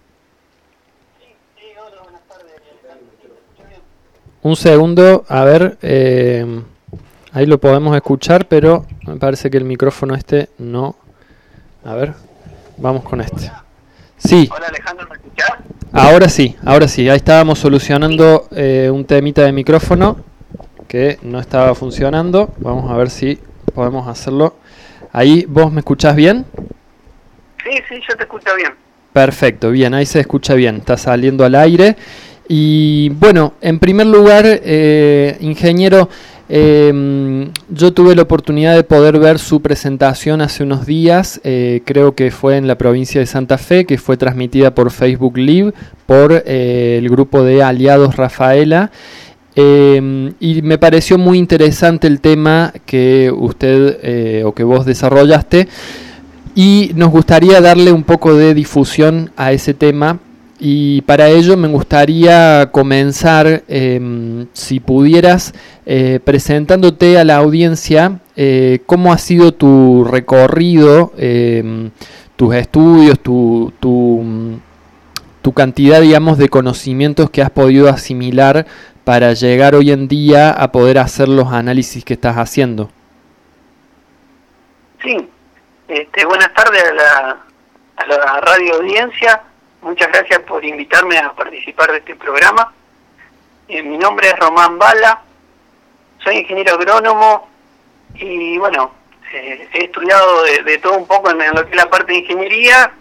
[4.43, 6.63] Un segundo, a ver, eh,
[7.33, 10.95] ahí lo podemos escuchar, pero me parece que el micrófono este no.
[11.85, 12.15] A ver,
[12.77, 13.51] vamos con este.
[14.19, 14.49] Sí.
[14.55, 15.51] Hola Alejandro, ¿me escuchás?
[15.93, 17.09] Ahora sí, ahora sí.
[17.09, 20.19] Ahí estábamos solucionando eh, un temita de micrófono
[20.89, 22.53] que no estaba funcionando.
[22.59, 23.39] Vamos a ver si
[23.75, 24.57] podemos hacerlo.
[25.13, 26.45] Ahí, ¿vos me escuchás bien?
[27.65, 28.73] Sí, sí, yo te escucho bien.
[29.13, 30.77] Perfecto, bien, ahí se escucha bien.
[30.77, 31.97] Está saliendo al aire.
[32.49, 36.09] Y bueno, en primer lugar, eh, ingeniero,
[36.49, 42.15] eh, yo tuve la oportunidad de poder ver su presentación hace unos días, eh, creo
[42.15, 45.73] que fue en la provincia de Santa Fe, que fue transmitida por Facebook Live
[46.07, 48.91] por eh, el grupo de aliados Rafaela.
[49.59, 55.67] Em, y me pareció muy interesante el tema que usted eh, o que vos desarrollaste
[56.55, 60.19] y nos gustaría darle un poco de difusión a ese tema
[60.59, 65.53] y para ello me gustaría comenzar, em, si pudieras,
[65.85, 71.91] eh, presentándote a la audiencia eh, cómo ha sido tu recorrido, em,
[72.37, 74.61] tus estudios, tu, tu,
[75.43, 78.67] tu, cantidad, digamos, de conocimientos que has podido asimilar
[79.05, 82.91] para llegar hoy en día a poder hacer los análisis que estás haciendo.
[85.03, 85.17] Sí,
[85.89, 87.39] este, buenas tardes a la,
[87.97, 89.41] a la radio audiencia.
[89.87, 92.73] Muchas gracias por invitarme a participar de este programa.
[93.69, 95.23] Eh, mi nombre es Román Bala,
[96.25, 97.49] soy ingeniero agrónomo
[98.17, 98.93] y bueno,
[99.33, 102.95] eh, he estudiado de, todo un poco en, lo que es la parte de ingeniería.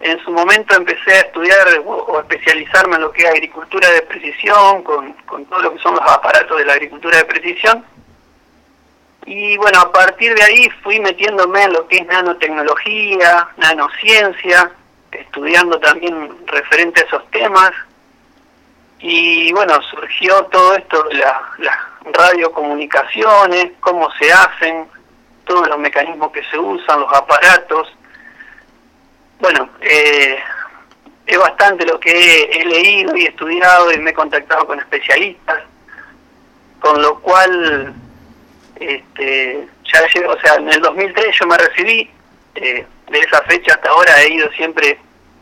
[0.00, 4.82] En su momento empecé a estudiar o, especializarme en lo que es agricultura de precisión,
[4.82, 7.84] con, con todo lo que son los aparatos de la agricultura de precisión.
[9.26, 14.72] Y bueno, a partir de ahí fui metiéndome en lo que es nanotecnología, nanociencia,
[15.12, 17.72] estudiando también referente a esos temas.
[18.98, 21.04] Y bueno, surgió todo esto
[21.58, 24.86] las radiocomunicaciones, cómo se hacen,
[25.44, 27.88] todos los mecanismos que se usan, los aparatos.
[29.40, 30.38] Bueno, eh,
[31.26, 35.62] es bastante lo que he, leído y estudiado y me he contactado con especialistas,
[36.80, 37.94] con lo cual,
[38.76, 42.10] este, ya llevo, o sea, en el 2003 yo me recibí,
[42.60, 44.98] eh, de esa fecha hasta ahora he ido siempre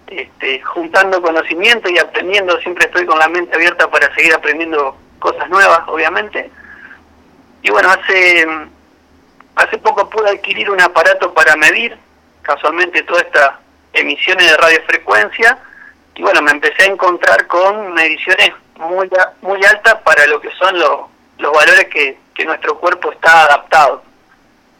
[0.06, 5.48] este, juntando conocimiento y aprendiendo, siempre estoy con la mente abierta para seguir aprendiendo cosas
[5.50, 6.50] nuevas, obviamente.
[7.62, 8.46] Y bueno, hace,
[9.56, 11.98] hace poco pude adquirir un aparato para medir
[12.42, 13.54] casualmente todas estas
[13.92, 15.58] emisiones de radiofrecuencia
[16.14, 19.10] y bueno, me empecé a encontrar con mediciones muy,
[19.42, 21.00] muy altas para lo que son los,
[21.38, 24.02] los valores que, que nuestro cuerpo está adaptado.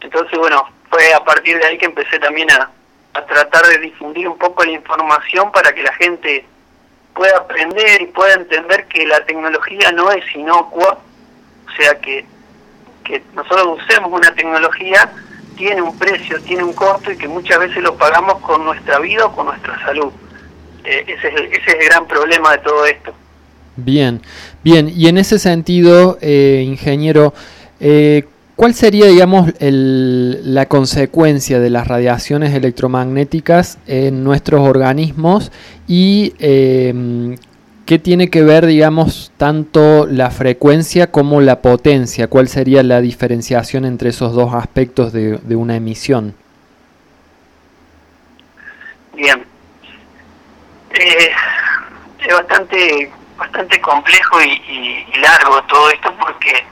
[0.01, 2.71] Entonces, bueno, fue a partir de ahí que empecé también a,
[3.13, 6.45] a tratar de difundir un poco la información para que la gente
[7.13, 10.99] pueda aprender y pueda entender que la tecnología no es inocua,
[11.67, 12.25] o sea que,
[13.03, 15.11] que nosotros usemos una tecnología
[15.57, 19.25] tiene un precio, tiene un costo y que muchas veces lo pagamos con nuestra vida
[19.25, 20.11] o con nuestra salud.
[20.85, 23.13] Eh, ese, es el, ese es el gran problema de todo esto.
[23.75, 24.21] Bien,
[24.63, 27.33] bien, y en ese sentido, eh, ingeniero,
[27.81, 28.25] eh,
[28.59, 35.49] ¿Cuál sería, digamos, la consecuencia de las radiaciones electromagnéticas en nuestros organismos
[35.87, 37.37] y em,
[37.85, 42.27] ¿qué tiene que ver, digamos, tanto la frecuencia como la potencia?
[42.27, 46.35] ¿Cuál sería la diferenciación entre esos dos aspectos de, de una emisión?
[49.15, 49.41] Bien.
[50.95, 51.31] Eh,
[52.27, 56.65] es bastante bastante complejo y largo todo esto porque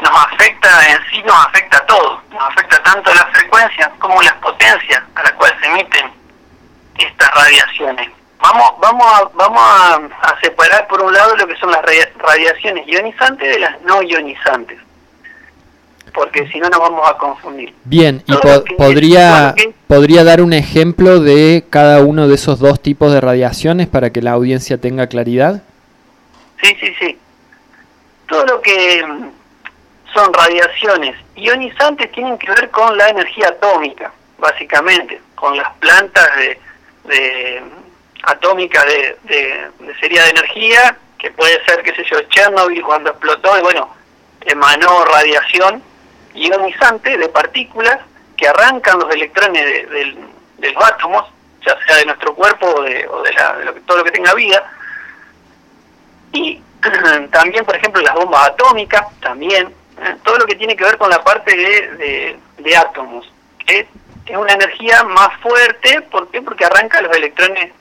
[0.00, 2.22] nos afecta en sí, nos afecta a todo.
[2.30, 6.06] Nos afecta tanto las frecuencias como las potencias a las cuales se emiten
[6.98, 8.08] estas radiaciones.
[8.40, 12.08] Vamos, vamos, a, vamos a, a separar por un lado lo que son las radia-
[12.18, 14.78] radiaciones ionizantes de las no ionizantes,
[16.14, 17.74] porque si no nos vamos a confundir.
[17.84, 22.60] Bien, ¿y po- que- podría, que- podría dar un ejemplo de cada uno de esos
[22.60, 25.62] dos tipos de radiaciones para que la audiencia tenga claridad?
[26.62, 27.18] Sí, sí, sí.
[28.28, 29.04] Todo lo que
[30.14, 31.16] son radiaciones.
[31.36, 36.58] Ionizantes tienen que ver con la energía atómica, básicamente, con las plantas de,
[37.04, 37.62] de
[38.24, 43.58] atómicas de, de, de de energía, que puede ser, qué sé yo, Chernobyl cuando explotó,
[43.58, 43.94] y bueno,
[44.42, 45.82] emanó radiación
[46.34, 47.98] ionizante de partículas
[48.36, 50.16] que arrancan los electrones de,
[50.58, 51.24] de los átomos,
[51.66, 54.64] ya sea de nuestro cuerpo o de, o la- lo todo lo que tenga vida,
[56.32, 56.60] y
[57.32, 60.16] también, por ejemplo, las bombas atómicas, también, ¿eh?
[60.24, 63.30] todo lo que tiene que ver con la parte de, de, de átomos,
[63.66, 63.86] que es
[64.36, 66.42] una energía más fuerte, ¿por qué?
[66.42, 67.72] Porque arranca los electrones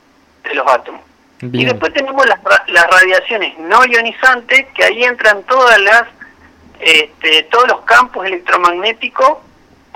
[0.44, 1.02] de los átomos.
[1.40, 6.04] Y después tenemos las, las radiaciones no ionizantes, que ahí entran todas las,
[6.80, 9.38] este, todos los campos electromagnéticos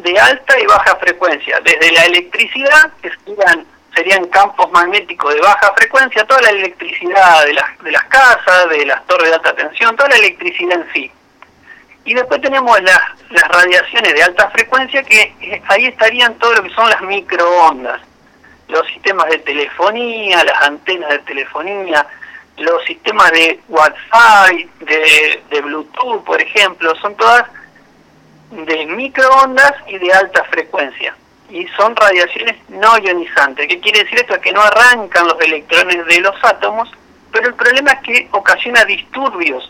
[0.04, 3.66] de alta y baja frecuencia, desde la electricidad, que serían,
[3.96, 8.86] serían campos magnéticos de baja frecuencia, toda la electricidad de las, de las casas, de
[8.86, 11.12] las torres de alta tensión, toda la electricidad en sí.
[12.04, 13.00] Y después tenemos las,
[13.30, 18.02] las radiaciones de alta frecuencia, que eh, ahí estarían todo lo que son las microondas
[18.72, 22.08] los sistemas de telefonía, las antenas de telefonía,
[22.58, 27.46] los sistemas de Wi-Fi, de, de Bluetooth, por ejemplo, son todas
[28.52, 31.16] de microondas y de alta frecuencia.
[31.50, 33.68] Y son radiaciones no ionizantes.
[33.68, 34.40] ¿Qué quiere decir esto?
[34.40, 36.90] Que no arrancan los electrones de los átomos,
[37.32, 39.70] pero el problema es que ocasiona disturbios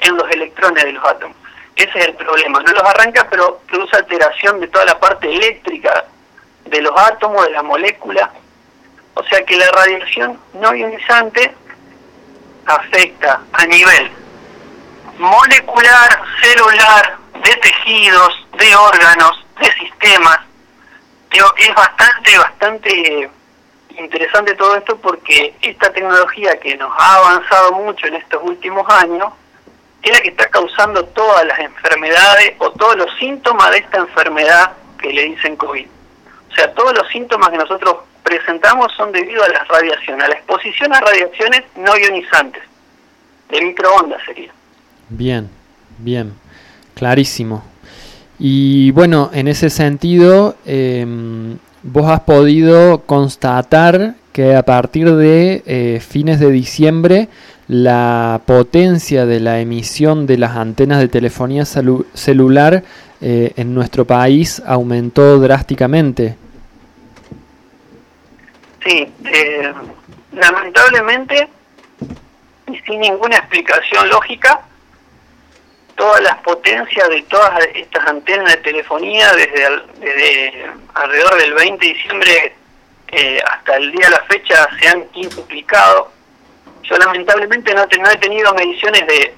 [0.00, 1.36] en los electrones de los átomos.
[1.76, 2.60] Ese es el problema.
[2.60, 6.04] No los arranca, pero produce alteración de toda la parte eléctrica
[6.64, 8.30] de los átomos, de la molécula.
[9.14, 11.54] O sea que la radiación no ionizante
[12.66, 14.10] afecta a nivel
[15.18, 20.38] molecular, celular, de tejidos, de órganos, de sistemas.
[21.30, 23.30] Es bastante, bastante
[23.98, 29.32] interesante todo esto porque esta tecnología que nos ha avanzado mucho en estos últimos años
[30.10, 35.12] la que está causando todas las enfermedades o todos los síntomas de esta enfermedad que
[35.12, 35.86] le dicen COVID.
[36.50, 40.34] O sea, todos los síntomas que nosotros presentamos son debido a las radiaciones, a la
[40.34, 42.62] exposición a radiaciones no ionizantes,
[43.48, 44.50] de microondas sería.
[45.08, 45.50] bien,
[45.98, 46.34] bien,
[46.94, 47.64] clarísimo.
[48.38, 56.00] Y bueno, en ese sentido, em, vos has podido constatar que a partir de eh,
[56.00, 57.28] fines de diciembre
[57.68, 62.82] la potencia de la emisión de las antenas de telefonía celu- celular
[63.20, 66.36] eh, en nuestro país aumentó drásticamente.
[68.84, 69.72] Sí, eh,
[70.32, 71.48] lamentablemente,
[72.66, 74.60] y sin ninguna explicación lógica,
[75.94, 81.86] todas las potencias de todas estas antenas de telefonía desde, al- desde alrededor del 20
[81.86, 82.54] de diciembre
[83.12, 86.11] eh, hasta el día de la fecha se han quintuplicado.
[86.82, 89.34] Yo lamentablemente no, te- no he tenido mediciones de,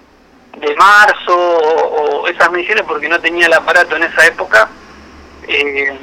[0.59, 4.69] de marzo o, esas mediciones porque no tenía el aparato en esa época.
[5.47, 5.97] Eh,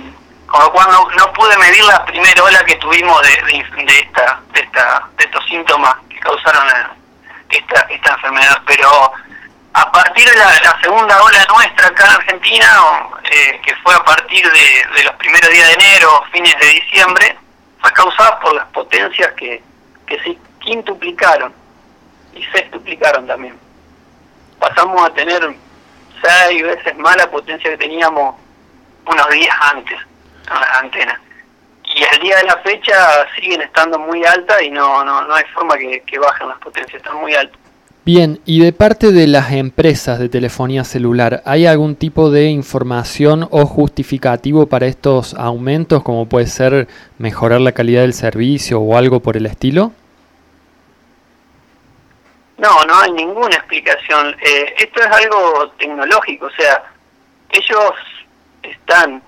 [0.47, 3.99] con lo cual no, no pude medir la primera ola que tuvimos de, de, de
[3.99, 6.67] esta, de, esta, de estos síntomas que causaron
[7.49, 9.13] esta, esta enfermedad, pero
[9.73, 12.67] a partir de la, segunda ola nuestra acá en Argentina,
[13.23, 17.37] eh, que fue a partir de, de los primeros días de enero, fines de diciembre,
[17.79, 19.63] fue causada por las potencias que,
[20.05, 20.29] que se
[20.61, 21.53] quintuplicaron
[22.33, 23.55] y sextuplicaron también.
[24.59, 25.41] Pasamos a tener
[26.23, 28.35] seis veces más la potencia que teníamos
[29.05, 29.99] unos días antes
[30.47, 31.19] con las antenas.
[31.93, 35.43] Y al día de la fecha siguen estando muy altas y no, no, no hay
[35.53, 37.59] forma que, que bajen las potencias, están muy altas.
[38.03, 43.47] Bien, y de parte de las empresas de telefonía celular, ¿hay algún tipo de información
[43.51, 46.87] o justificativo para estos aumentos, como puede ser
[47.19, 49.91] mejorar la calidad del servicio o algo por el estilo?
[52.61, 54.37] No, no hay ninguna explicación.
[54.39, 56.83] Eh, esto es algo tecnológico, o sea,
[57.49, 57.93] ellos
[58.61, 59.23] están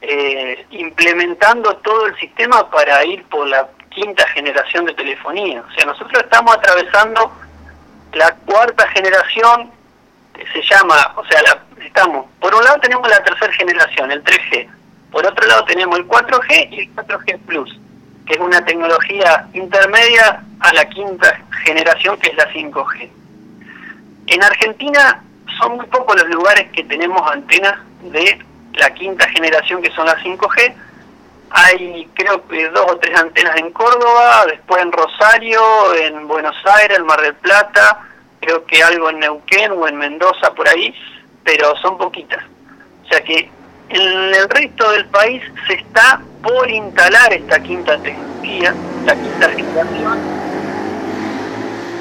[0.00, 5.64] eh, implementando todo el sistema para ir por la quinta generación de telefonía.
[5.68, 7.32] O sea, nosotros estamos atravesando
[8.12, 9.72] la cuarta generación,
[10.32, 14.22] que se llama, o sea, la, estamos, por un lado tenemos la tercera generación, el
[14.22, 14.68] 3G,
[15.10, 17.76] por otro lado tenemos el 4G y el 4G Plus,
[18.28, 23.08] que es una tecnología intermedia a la quinta generación, que es la 5G.
[24.26, 25.22] En Argentina
[25.58, 28.38] son muy pocos los lugares que tenemos antenas de
[28.74, 30.74] la quinta generación, que son las 5G,
[31.50, 36.98] hay creo que dos o tres antenas en Córdoba, después en Rosario, en Buenos Aires,
[36.98, 38.00] en Mar del Plata,
[38.40, 40.94] creo que algo en Neuquén o en Mendoza por ahí,
[41.44, 42.44] pero son poquitas.
[43.04, 43.50] O sea que
[43.90, 48.74] en el resto del país se está por instalar esta quinta tecnología,
[49.04, 50.18] la quinta generación,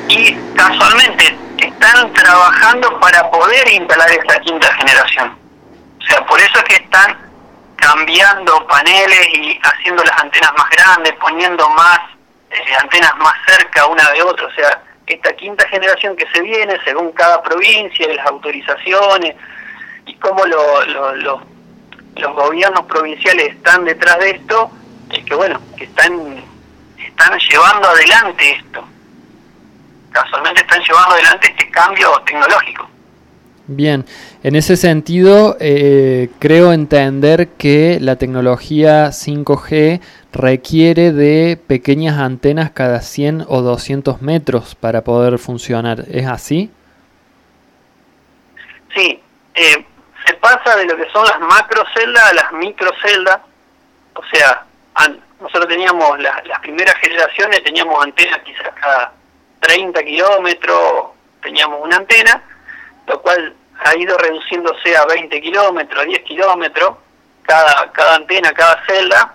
[0.09, 5.38] y casualmente están trabajando para poder instalar esta quinta generación.
[5.99, 7.18] O sea, por eso es que están
[7.76, 11.99] cambiando paneles y haciendo las antenas más grandes, poniendo más
[12.49, 14.47] eh, antenas más cerca una de otra.
[14.47, 19.35] O sea, esta quinta generación que se viene, según cada provincia, las autorizaciones
[20.05, 21.41] y cómo los
[22.35, 24.72] gobiernos provinciales están detrás de esto,
[25.11, 26.44] es que bueno, que están,
[26.98, 28.84] están llevando adelante esto.
[30.11, 32.89] Casualmente están llevando adelante este cambio tecnológico.
[33.69, 34.06] Bien,
[34.44, 39.99] en ese sentido, eh, creo entender que la tecnología 5G
[40.31, 46.06] requiere de pequeñas antenas cada 100 o 200 metros para poder funcionar.
[46.10, 46.72] ¿Es así?
[48.95, 49.19] Sí,
[49.53, 49.85] eh,
[50.28, 53.40] se pasa de lo que son las macroceldas a las microceldas.
[54.14, 54.66] O sea,
[55.40, 59.14] nosotros teníamos las primeras generaciones, teníamos antenas quizás cada
[59.62, 61.06] 30 kilómetros,
[61.41, 62.44] teníamos una antena
[63.08, 63.56] lo cual
[63.86, 66.98] ha ido reduciéndose a 20 kilómetros, 10 kilómetros,
[67.44, 69.34] cada, cada antena, cada celda,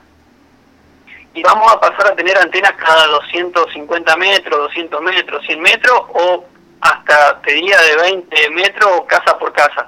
[1.34, 6.44] y vamos a pasar a tener antenas cada 250 metros, 200 metros, 100 metros, o
[6.82, 9.86] hasta, te diría, de 20 metros casa por casa,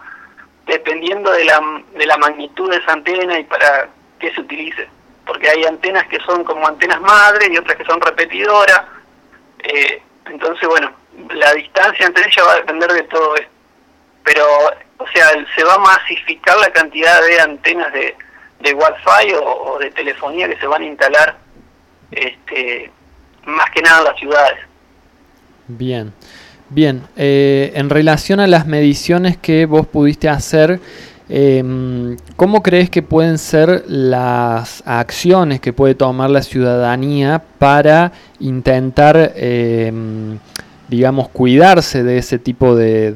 [0.66, 3.88] dependiendo de la, de la magnitud de esa antena y para
[4.18, 4.88] qué se utilice.
[5.26, 8.82] Porque hay antenas que son como antenas madre y otras que son repetidoras.
[9.60, 10.92] Eh, entonces, bueno,
[11.34, 13.54] la distancia entre ellas va a depender de todo esto
[14.24, 14.46] pero,
[14.98, 18.16] o sea, se va a masificar la cantidad de antenas de,
[18.60, 21.36] de Wi-Fi o, de telefonía que se van a instalar,
[22.10, 22.90] este,
[23.44, 24.58] más que nada en las ciudades.
[25.66, 26.12] Bien,
[26.74, 27.02] bien.
[27.16, 30.80] Eh, en relación a las mediciones que vos pudiste hacer,
[31.28, 39.32] eh, ¿cómo crees que pueden ser las acciones que puede tomar la ciudadanía para intentar,
[39.36, 39.92] eh,
[40.88, 43.12] digamos, cuidarse de ese tipo de,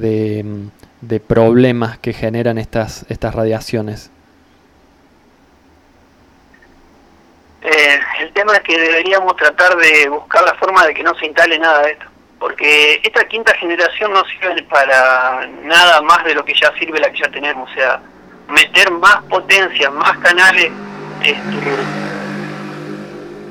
[1.00, 4.10] de problemas que generan estas, estas radiaciones?
[7.62, 11.26] Eh, el tema es que deberíamos tratar de buscar la forma de que no se
[11.26, 12.06] instale nada de esto,
[12.38, 17.10] porque esta quinta generación no sirve para nada más de lo que ya sirve la
[17.10, 18.00] que ya tenemos, o sea,
[18.48, 20.70] meter más potencia, más canales
[21.22, 21.98] este,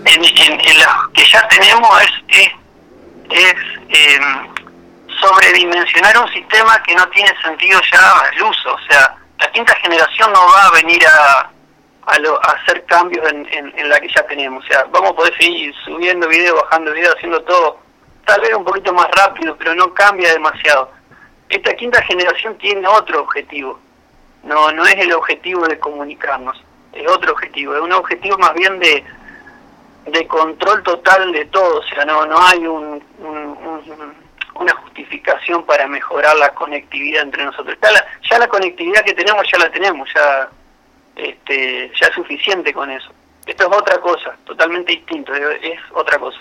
[0.06, 0.58] en, en,
[1.14, 2.54] que ya tenemos es,
[3.30, 3.56] es,
[3.90, 4.20] eh,
[5.20, 8.74] sobredimensionar un sistema que no tiene sentido ya el uso.
[8.74, 11.52] O sea, la quinta generación no va a venir a,
[12.06, 14.64] a, hacer cambios en, en, la que ya tenemos.
[14.64, 17.80] O sea, vamos a poder seguir subiendo video, bajando video, haciendo todo,
[18.28, 20.92] tal vez un poquito más rápido, pero no cambia demasiado.
[21.50, 23.80] Esta quinta generación tiene otro objetivo.
[24.44, 26.62] No, no es el objetivo de comunicarnos,
[26.94, 29.04] es otro objetivo, es un objetivo más bien de,
[30.06, 34.28] de control total de todo, o sea, no, no hay un, un
[34.60, 37.78] una justificación para mejorar la conectividad entre nosotros.
[38.30, 40.50] Ya la conectividad que tenemos ya la tenemos, ya,
[41.16, 43.12] este, ya es suficiente con eso.
[43.46, 46.40] Esto es otra cosa, totalmente distinto, es otra cosa.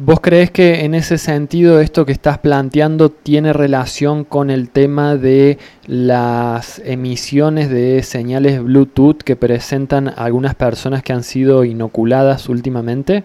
[0.00, 5.16] ¿Vos crees que en ese sentido esto que estás planteando tiene relación con el tema
[5.16, 5.58] de
[5.88, 13.24] las emisiones de señales Bluetooth que presentan algunas personas que han sido inoculadas últimamente?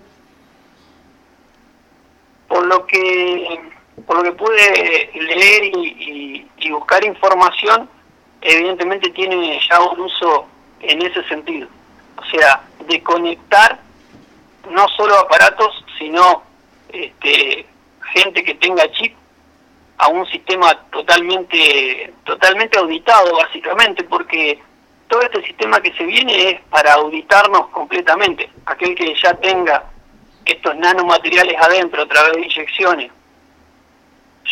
[2.47, 3.59] Por lo que
[4.07, 7.87] por lo que pude leer y, buscar información,
[8.41, 10.47] evidentemente tiene ya un uso
[10.79, 11.67] en ese sentido.
[12.17, 13.79] O sea, de conectar
[14.71, 16.52] no solo aparatos, sino
[16.93, 17.65] este,
[18.13, 19.15] gente que tenga chip
[19.97, 24.59] a un sistema totalmente, totalmente auditado, básicamente, porque
[25.07, 28.49] todo este sistema que se viene es para auditarnos completamente.
[28.65, 29.83] Aquel que ya tenga
[30.45, 33.11] estos nanomateriales adentro a través de inyecciones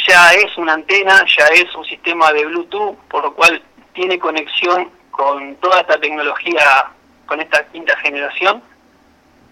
[0.07, 3.61] ya es una antena, ya es un sistema de Bluetooth, por lo cual
[3.93, 6.87] tiene conexión con toda esta tecnología,
[7.25, 8.63] con esta quinta generación,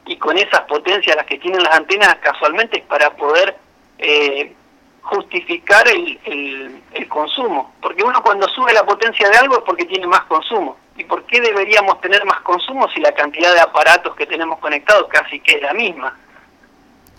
[0.09, 3.55] y con esas potencias las que tienen las antenas casualmente es para poder
[3.99, 4.51] eh,
[5.03, 7.75] justificar el, el, el, consumo.
[7.79, 10.77] Porque uno cuando sube la potencia de algo es porque tiene más consumo.
[10.97, 15.07] ¿Y por qué deberíamos tener más consumo si la cantidad de aparatos que tenemos conectados
[15.09, 16.17] casi que es la misma?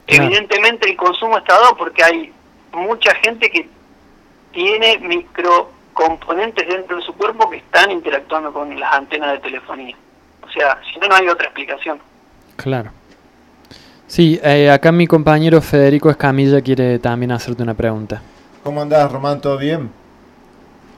[0.09, 2.33] Evidentemente el consumo está dado porque hay
[2.73, 3.69] mucha gente que
[4.51, 9.97] tiene microcomponentes dentro de su cuerpo que están interactuando con las antenas de telefonía.
[10.43, 12.10] O sea, si no, no hay otra explicación.
[12.63, 12.91] Claro.
[14.07, 18.21] Sí, eh, acá mi compañero Federico Escamilla quiere también hacerte una pregunta.
[18.63, 19.41] ¿Cómo andás, Román?
[19.41, 19.91] ¿Todo bien?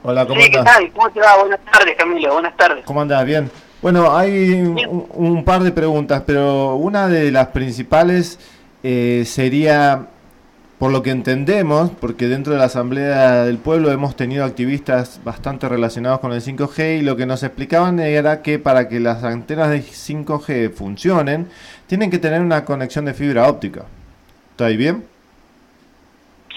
[0.02, 0.90] Hola, ¿cómo sí, ¿qué tal?
[0.92, 1.38] ¿Cómo te va?
[1.38, 2.32] Buenas tardes, Camilo.
[2.32, 2.84] Buenas tardes.
[2.84, 3.24] ¿Cómo andás?
[3.24, 3.50] Bien.
[3.80, 8.38] Bueno, hay un, un, par de preguntas, pero una de las principales
[8.82, 10.06] eh, sería,
[10.82, 15.68] por lo que entendemos, porque dentro de la Asamblea del Pueblo hemos tenido activistas bastante
[15.68, 19.70] relacionados con el 5G y lo que nos explicaban era que para que las antenas
[19.70, 21.48] de 5G funcionen,
[21.86, 23.84] tienen que tener una conexión de fibra óptica.
[24.50, 25.06] ¿Está ahí bien?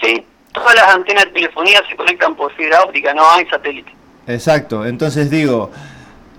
[0.02, 3.92] Sí, todas las antenas de telefonía se conectan por fibra óptica, no hay satélite.
[4.26, 5.70] Exacto, entonces digo,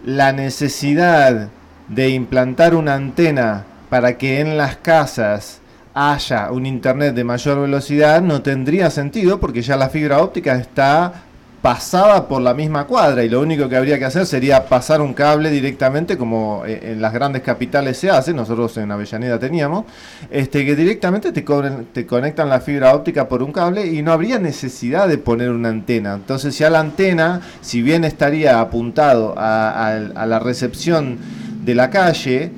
[0.04, 1.48] la necesidad
[1.88, 5.62] de implantar una antena para que en las casas
[5.98, 11.24] haya un internet de mayor velocidad no tendría sentido porque ya la fibra óptica está
[11.60, 15.16] pasaba por la misma cuadra y lo único que habría que hacer sería pasar un
[15.16, 19.86] cable directamente como eh, en las grandes capitales se hace, nosotros en Avellaneda teníamos,
[20.30, 24.38] este que directamente te, te conectan la fibra óptica por un cable y no habría
[24.38, 26.14] necesidad de poner una antena.
[26.14, 31.18] Entonces ya la antena, si bien estaría apuntado a la recepción
[31.66, 32.52] de la calle,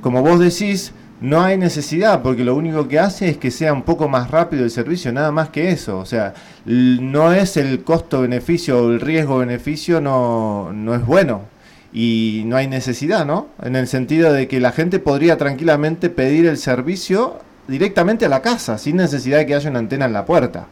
[0.00, 3.82] como vos decís, no hay necesidad, porque lo único que hace es que sea un
[3.82, 5.98] poco más rápido el servicio, nada más que eso.
[5.98, 6.34] O sea,
[6.64, 11.42] no es el costo-beneficio o el riesgo-beneficio, no, no es bueno.
[11.92, 13.48] Y no hay necesidad, ¿no?
[13.62, 18.42] En el sentido de que la gente podría tranquilamente pedir el servicio directamente a la
[18.42, 20.66] casa, sin necesidad de que haya una antena en la puerta.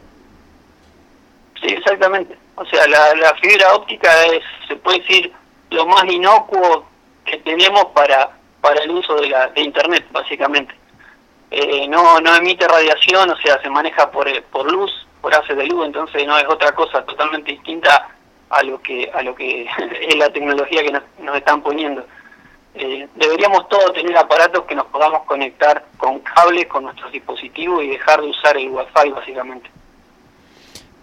[1.59, 2.37] Sí, exactamente.
[2.55, 5.31] O sea, la, la fibra óptica es, se puede decir,
[5.71, 6.85] lo más inocuo
[7.25, 8.29] que tenemos para
[8.65, 10.73] para el uso de, la, de Internet, básicamente.
[11.51, 15.67] Eh, no, emite radiación, o sea, se maneja por, eh, por luz, por hace de
[15.67, 18.09] luz, entonces no es otra cosa totalmente distinta
[18.49, 19.67] a lo que a lo que
[20.09, 22.03] es la tecnología que nos, están poniendo.
[22.73, 27.89] Eh, deberíamos todos tener aparatos que nos podamos conectar con cables, con nuestros dispositivos y
[27.89, 29.69] dejar de usar el Wi-Fi, básicamente.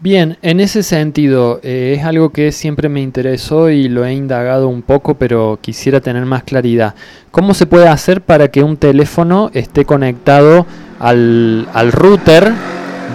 [0.03, 4.66] Bien, en ese sentido, eh, es algo que siempre me interesó y lo he indagado
[4.66, 6.97] un poco, pero quisiera tener más claridad.
[7.31, 10.66] ¿Cómo se puede hacer para que un teléfono esté conectado
[10.99, 12.53] al, al router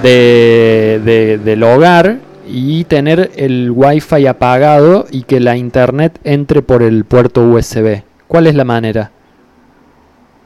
[0.02, 7.04] de, del hogar y tener el wifi apagado y que la internet entre por el
[7.04, 8.04] puerto USB?
[8.30, 9.12] ¿Cuál es la manera?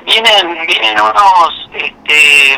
[0.08, 2.58] Vienen, vienen unos este,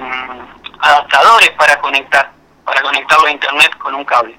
[0.79, 2.31] adaptadores para conectar
[2.65, 4.35] para conectarlo a internet con un cable.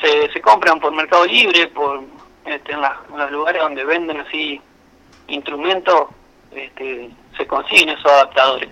[0.00, 2.02] Se, se compran por Mercado Libre, por
[2.44, 2.80] este, en,
[3.16, 4.60] los lugares donde venden así
[5.28, 6.08] instrumentos,
[6.50, 8.68] este, se consiguen esos adaptadores.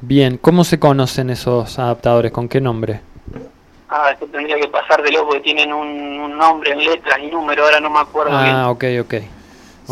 [0.00, 2.30] Bien, ¿cómo se conocen esos adaptadores?
[2.30, 3.00] ¿Con qué nombre?
[3.88, 7.64] Ah, esto tendría que pasar de loco, que tienen un, nombre en letras y número,
[7.64, 9.14] ahora no me acuerdo ah, ok, ok.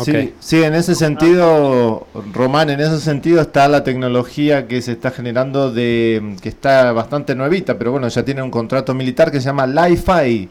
[0.03, 5.11] Sí, sí, en ese sentido, Román, en ese sentido está la tecnología que se está
[5.11, 9.45] generando de que está bastante nuevita, pero bueno, ya tiene un contrato militar que se
[9.45, 10.49] llama Li-Fi,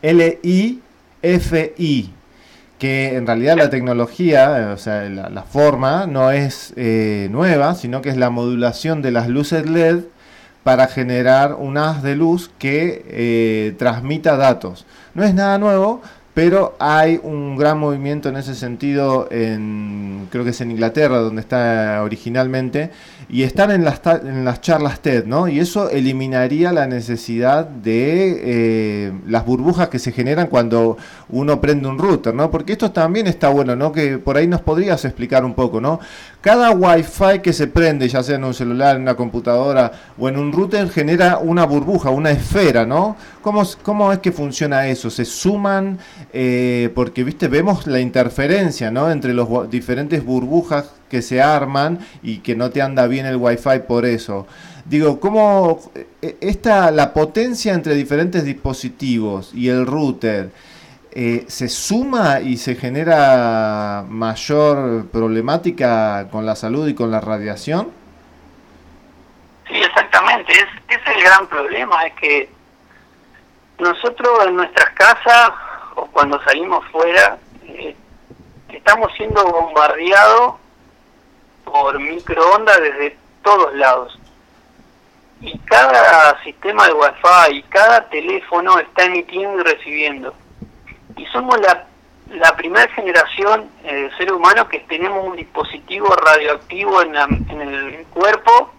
[0.00, 0.80] L-I-F-I,
[2.78, 8.08] que en realidad la tecnología, o sea, la, forma no es eh, nueva, sino que
[8.08, 10.04] es la modulación de las luces LED
[10.62, 14.86] para generar un haz de luz que eh, transmita datos.
[15.14, 16.02] No es nada nuevo,
[16.36, 21.40] pero hay un gran movimiento en ese sentido, en, creo que es en Inglaterra, donde
[21.40, 22.90] está originalmente,
[23.28, 25.48] y están en las, en las charlas TED, ¿no?
[25.48, 30.96] Y eso eliminaría la necesidad de eh, las burbujas que se generan cuando
[31.30, 32.50] uno prende un router, ¿no?
[32.52, 33.90] Porque esto también está bueno, ¿no?
[33.90, 35.98] Que por ahí nos podrías explicar un poco, ¿no?
[36.40, 40.38] Cada Wi-Fi que se prende, ya sea en un celular, en una computadora o en
[40.38, 43.16] un router, genera una burbuja, una esfera, ¿no?
[43.42, 45.10] ¿Cómo, cómo es que funciona eso?
[45.10, 45.98] ¿Se suman?
[46.32, 49.10] Eh, porque, viste, vemos la interferencia, ¿no?
[49.10, 53.80] Entre los diferentes burbujas que se arman y que no te anda bien el Wi-Fi
[53.86, 54.46] por eso.
[54.84, 55.80] Digo, ¿cómo
[56.22, 60.50] eh, esta, la potencia entre diferentes dispositivos y el router
[61.10, 67.90] eh, se suma y se genera mayor problemática con la salud y con la radiación?
[69.66, 70.52] Sí, exactamente.
[70.52, 72.48] Es, es el gran problema, es que
[73.78, 75.50] nosotros en nuestras casas
[75.96, 77.96] o cuando salimos fuera eh,
[78.68, 80.54] estamos siendo bombardeados
[81.66, 84.18] por microondas desde todos lados.
[85.42, 90.34] Y cada sistema de Wi-Fi y cada teléfono está emitiendo y recibiendo.
[91.16, 91.86] Y somos la,
[92.30, 97.60] la primera generación eh, de seres humanos que tenemos un dispositivo radioactivo en, la- en
[97.60, 98.72] el cuerpo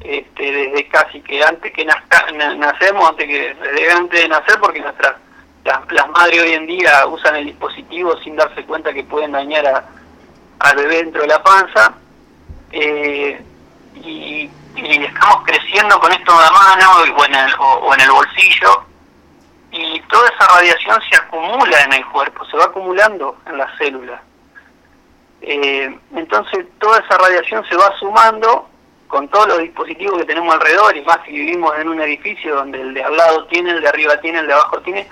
[0.00, 4.58] este, desde casi que antes que nazca- na- nacemos, antes que desde antes de nacer,
[4.60, 5.14] porque nuestras
[5.64, 9.66] las, las madres hoy en día usan el dispositivo sin darse cuenta que pueden dañar
[9.66, 9.84] a,
[10.60, 11.94] al bebé dentro de la panza.
[12.72, 13.42] Eh,
[13.96, 18.86] y, estamos creciendo con esto en la mano o en el, o en el bolsillo
[19.72, 24.20] y toda esa radiación se acumula en el cuerpo, se va acumulando en las células.
[25.42, 28.68] Eh, entonces toda esa radiación se va sumando
[29.06, 32.80] con todos los dispositivos que tenemos alrededor y más si vivimos en un edificio donde
[32.80, 35.08] el de al lado tiene, el de arriba tiene, el de abajo tiene,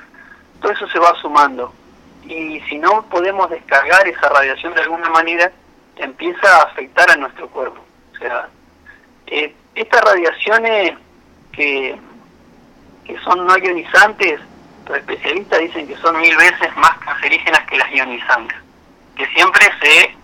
[0.61, 1.73] todo eso se va sumando.
[2.29, 5.51] Y si no podemos descargar esa radiación de alguna manera,
[5.97, 7.83] empieza a afectar a nuestro cuerpo.
[8.15, 8.49] O sea,
[9.27, 10.93] eh, estas radiaciones
[11.53, 11.99] que,
[13.05, 14.41] que son no ionizantes,
[14.87, 18.59] los especialistas dicen que son mil veces más cancerígenas que las ionizantes,
[19.17, 20.15] que siempre se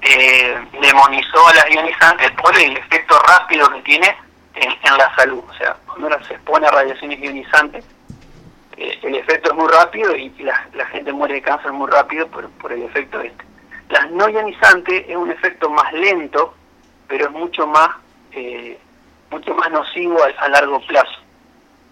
[0.00, 4.16] eh, demonizó a las ionizantes por el efecto rápido que tiene
[4.54, 5.44] en, en la salud.
[5.48, 7.84] O sea, cuando uno se expone a radiaciones ionizantes,
[8.82, 12.50] eh, el efecto es muy rápido y la, gente muere de cáncer muy rápido por,
[12.50, 13.44] por el efecto este.
[13.88, 16.54] Las no ionizantes es un efecto más lento,
[17.06, 17.90] pero es mucho más
[18.32, 18.78] eh,
[19.30, 21.20] mucho más nocivo a, a largo plazo.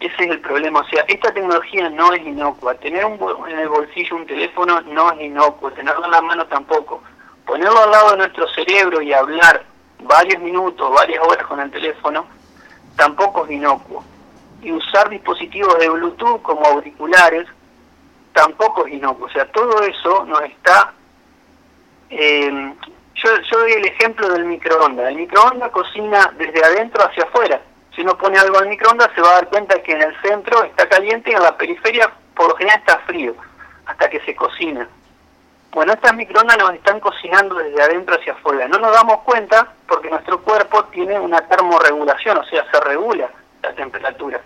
[0.00, 0.80] Ese es el problema.
[0.80, 2.74] O sea, esta tecnología no es inocua.
[2.74, 3.18] Tener un,
[3.48, 5.70] en el bolsillo un teléfono no es inocuo.
[5.72, 7.02] Tenerlo en la mano tampoco.
[7.46, 9.64] Ponerlo al lado de nuestro cerebro y hablar
[10.02, 12.26] varios minutos, varias horas con el teléfono,
[12.96, 14.04] tampoco es inocuo.
[14.62, 17.46] Y usar dispositivos de Bluetooth como auriculares,
[18.32, 19.26] tampoco es inocuo.
[19.26, 20.92] O sea, todo eso nos está...
[22.10, 22.74] eh,
[23.14, 25.08] yo, yo doy el ejemplo del microondas.
[25.08, 27.60] El microondas cocina desde adentro hacia afuera.
[27.94, 30.62] Si uno pone algo al microondas se va a dar cuenta que en el centro
[30.64, 33.34] está caliente y en la periferia por lo general está frío,
[33.86, 34.88] hasta que se cocina.
[35.72, 38.66] Bueno, estas microondas nos están cocinando desde adentro hacia afuera.
[38.68, 43.30] No nos damos cuenta porque nuestro cuerpo tiene una termorregulación, o sea, se regula
[43.62, 44.40] la temperatura.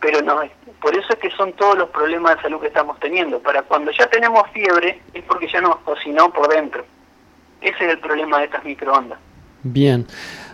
[0.00, 0.40] Pero no,
[0.80, 3.38] por eso es que son todos los problemas de salud que estamos teniendo.
[3.38, 6.84] Para cuando ya tenemos fiebre es porque ya nos cocinó por dentro.
[7.60, 9.18] Ese es el problema de estas microondas.
[9.62, 10.06] Bien.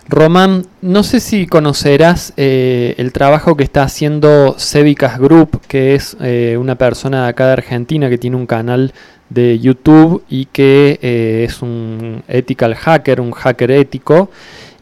[0.07, 6.17] Román, no sé si conocerás eh, el trabajo que está haciendo Cevicas Group, que es
[6.21, 8.95] eh, una persona de acá de Argentina que tiene un canal
[9.29, 14.31] de YouTube y que eh, es un ethical hacker, un hacker ético,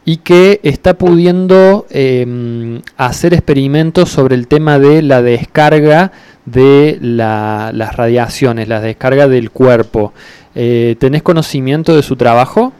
[0.09, 6.13] y que está pudiendo eh, hacer experimentos sobre el tema de la descarga
[6.45, 10.13] de la- las radiaciones, la descarga del cuerpo.
[10.55, 12.71] Eh, ¿Tenés conocimiento de su trabajo?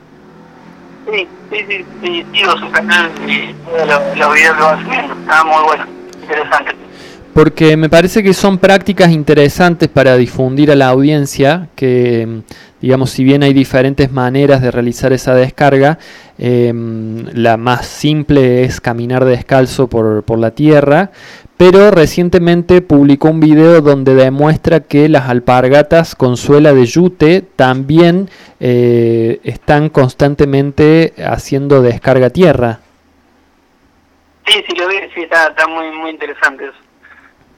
[1.11, 5.13] Sí, sí, sí, sí, todos los, los videos que va subiendo.
[5.19, 5.85] Está muy bueno,
[6.21, 6.75] interesante.
[7.37, 12.39] Porque me parece que son prácticas interesantes para difundir a la audiencia, que mm,
[12.81, 15.99] digamos, si bien hay diferentes maneras de realizar esa descarga,
[16.39, 21.11] eh, la más simple es caminar descalzo por, la tierra,
[21.57, 28.31] pero recientemente publicó un video donde demuestra que las alpargatas con suela de yute también
[28.59, 32.79] eh, están constantemente haciendo descarga tierra.
[34.47, 36.86] Sí, sí, lo vi, sí, está, está muy, muy interesante eso.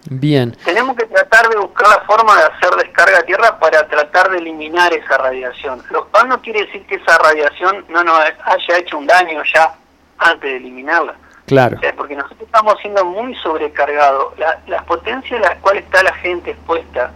[0.10, 0.52] Bien.
[0.65, 4.40] Tenemos que tratar de buscar la forma de hacer descarga a tierra para tratar de
[4.40, 5.84] eliminar esa radiación.
[5.91, 9.76] Lo cual no quiere decir que esa radiación no nos haya hecho un daño ya
[10.18, 11.15] antes de eliminarla.
[11.45, 11.77] Claro.
[11.77, 14.38] O sea, porque nosotros estamos siendo muy sobrecargados.
[14.40, 17.11] La- las potencias a las cuales está la gente expuesta.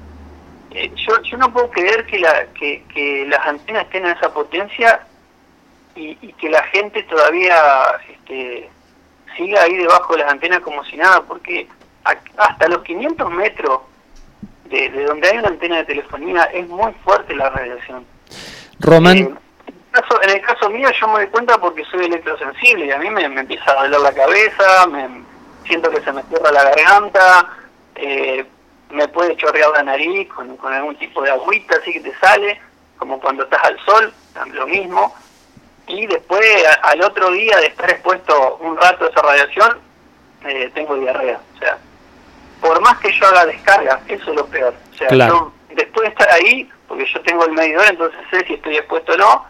[0.72, 4.34] eh, yo, yo no puedo creer que, la, que, que las antenas estén en esa
[4.34, 5.02] potencia
[5.95, 7.56] y, y que la gente todavía
[8.10, 8.70] este,
[9.38, 11.68] siga ahí debajo de las antenas como si nada, porque
[12.38, 13.82] hasta los 500 metros
[14.66, 18.06] de, de donde hay una antena de telefonía es muy fuerte la radiación.
[18.80, 19.34] Román, Eh,
[19.92, 23.10] caso- en el caso mío yo me doy cuenta porque soy electrosensible y a mí
[23.10, 25.08] me, me empieza a doler la cabeza, me
[25.66, 27.50] siento que se me cierra la garganta,
[27.96, 28.46] eh,
[28.90, 32.60] me puede chorrear la nariz con, con algún tipo de agüita así que te sale,
[32.98, 34.14] como cuando estás al sol,
[34.52, 35.16] lo mismo.
[35.88, 39.80] Y después a- al otro día de estar expuesto un rato a esa radiación,
[40.46, 41.40] eh, tengo diarrea.
[41.56, 41.78] O sea,
[42.64, 44.73] por más que yo haga descarga, eso es lo peor.
[44.94, 45.52] O sea, Claro.
[45.69, 49.14] yo después de estar ahí, porque yo tengo el medidor, entonces sé si estoy expuesto
[49.14, 49.45] o no,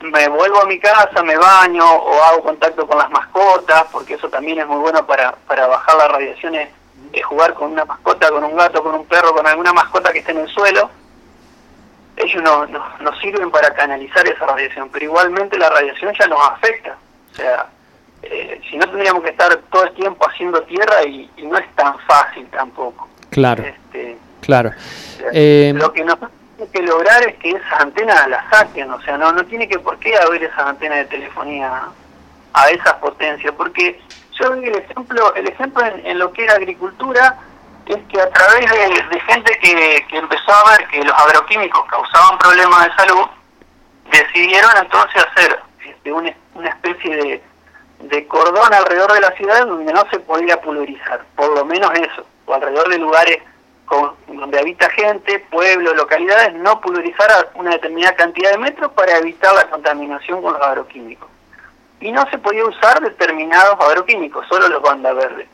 [0.00, 4.28] me vuelvo a mi casa, me baño o hago contacto con las mascotas, porque eso
[4.30, 6.70] también es muy bueno para, para bajar las radiaciones,
[7.12, 10.20] de jugar con una mascota, con un gato, con un perro, con alguna mascota que
[10.20, 10.90] esté en el suelo.
[12.16, 16.40] ellos no, no, nos sirven para canalizar esa radiación, pero igualmente la radiación ya nos
[16.48, 16.96] afecta.
[17.30, 17.66] O sea,
[18.22, 21.68] eh, si no tendríamos que estar todo el tiempo haciendo tierra y, y no es
[21.74, 23.08] tan fácil tampoco.
[23.30, 24.70] Claro, Este, claro.
[25.16, 29.00] sea, Eh, lo que nosotros tenemos que lograr es que esas antenas las saquen, o
[29.02, 31.82] sea, no, no tiene que por qué haber esas antenas de telefonía
[32.54, 33.98] a esas potencias, porque
[34.38, 37.38] yo doy el ejemplo, el ejemplo en, en lo que era agricultura
[37.86, 41.84] es que a través de, de gente que, que empezó a ver que los agroquímicos
[41.86, 43.26] causaban problemas de salud,
[44.10, 47.42] decidieron entonces hacer este, una, una especie de,
[48.02, 52.24] de cordón alrededor de la ciudad donde no se podía pulverizar, por lo menos eso,
[52.46, 53.38] o alrededor de lugares
[54.26, 59.68] donde habita gente, pueblos, localidades, no pulverizar una determinada cantidad de metros para evitar la
[59.68, 61.28] contaminación con los agroquímicos.
[62.00, 65.46] Y no se podía usar determinados agroquímicos, solo los banda verde.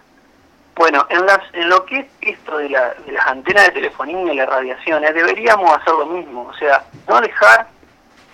[0.76, 4.32] Bueno, en, las, en lo que es esto de, la- de las antenas de telefonía
[4.32, 7.66] y las radiaciones, deberíamos hacer lo mismo, o sea, no dejar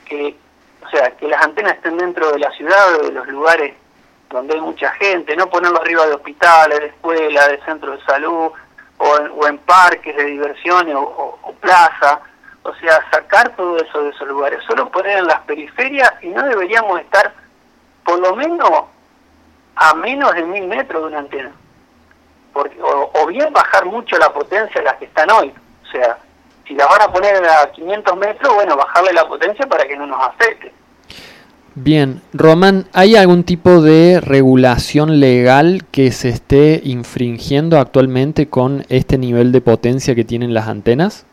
[0.05, 0.37] que,
[0.85, 3.75] o sea, que las antenas estén dentro de la ciudad o de los lugares
[4.35, 8.51] donde hay mucha gente, no ponerlo arriba de hospitales, de escuelas, de centros de salud,
[8.99, 12.21] o en, o en parques de diversiones o, o, o plaza,
[12.65, 16.43] o sea, sacar todo eso de esos lugares, solo poner en las periferias y no
[16.43, 17.33] deberíamos estar
[18.05, 18.71] por lo menos
[19.77, 21.53] a menos de mil metros de una antena.
[22.53, 25.53] Porque, o, o bien bajar mucho la potencia de las que están hoy.
[25.83, 26.19] O sea,
[26.67, 30.07] si las van a poner a 500 metros, bueno, bajarle la potencia para que no
[30.07, 30.73] nos afecte.
[31.77, 39.19] Bien, Román, ¿hay algún tipo de regulación legal que se esté infringiendo actualmente con este
[39.19, 41.27] nivel de potencia que tienen las antenas?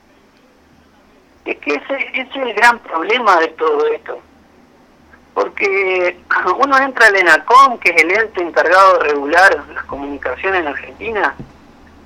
[1.45, 4.19] Es que ese, ese es el gran problema de todo esto.
[5.35, 6.17] Porque
[6.57, 11.35] uno entra al ENACOM, que es el ente encargado de regular las comunicaciones en Argentina,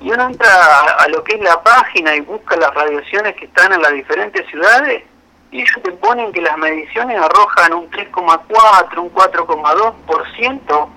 [0.02, 3.46] y uno entra a, a lo que es la página y busca las radiaciones que
[3.46, 5.04] están en las diferentes ciudades,
[5.56, 10.90] y ellos te ponen que las mediciones arrojan un 3,4, un 4,2%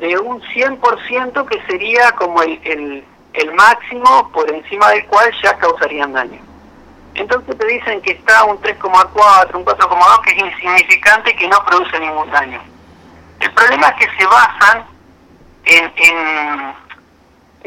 [0.00, 3.04] de un 100% que sería como el,
[3.34, 6.40] el, máximo por encima del cual ya causarían daño.
[7.14, 11.62] Entonces te dicen que está un 3,4, un 4,2 que es insignificante y que no
[11.66, 12.62] produce ningún daño.
[13.40, 14.86] El problema es que se basan
[15.66, 16.74] en, en,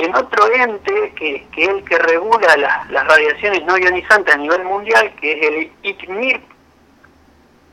[0.04, 4.38] en otro ente que, que es el que regula las, las radiaciones no ionizantes a
[4.38, 6.44] nivel mundial, que es el ICNIRP,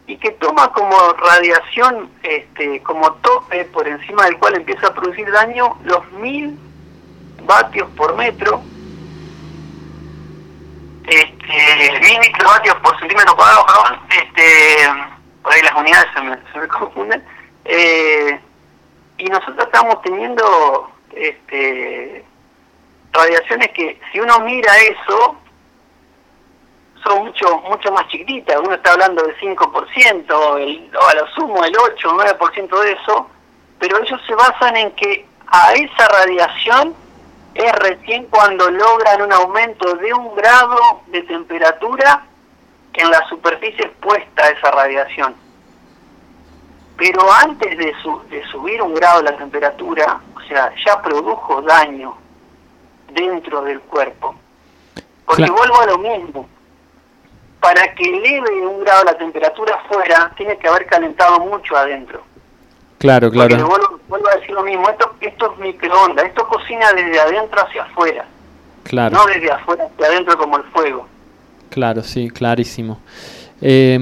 [0.08, 5.30] y que toma como radiación, este, como tope por encima del cual empieza a producir
[5.30, 6.58] daño los 1000
[7.42, 8.62] vatios por metro,
[11.06, 14.88] este, 1000 microvatios por centímetro cuadrado, perdón, este,
[15.42, 17.24] por ahí las unidades se me, se me confunden,
[17.66, 18.40] eh,
[19.18, 22.24] y nosotros estamos teniendo este,
[23.12, 25.36] radiaciones que si uno mira eso,
[27.02, 31.74] son mucho mucho más chiquititas, uno está hablando del 5%, el, a lo sumo el
[31.76, 33.30] 8 o 9% de eso,
[33.78, 36.94] pero ellos se basan en que a esa radiación
[37.54, 42.24] es recién cuando logran un aumento de un grado de temperatura
[42.94, 45.34] en la superficie expuesta a esa radiación.
[46.96, 52.16] Pero antes de, su- de subir un grado la temperatura, sea, ya produjo daño
[53.12, 54.34] dentro del cuerpo.
[55.26, 56.48] Porque vuelvo a lo mismo.
[57.60, 62.22] Para que eleve un grado la temperatura afuera, tiene que haber calentado mucho adentro.
[62.98, 63.66] Claro, Porque claro.
[63.68, 67.82] vuelvo, vuelvo a decir lo mismo, esto, esto es microondas, esto cocina desde adentro hacia
[67.84, 68.24] afuera,
[68.84, 69.16] Claro.
[69.16, 71.06] no desde afuera hacia adentro como el fuego.
[71.70, 72.98] Claro, sí, clarísimo.
[73.60, 73.98] Eh,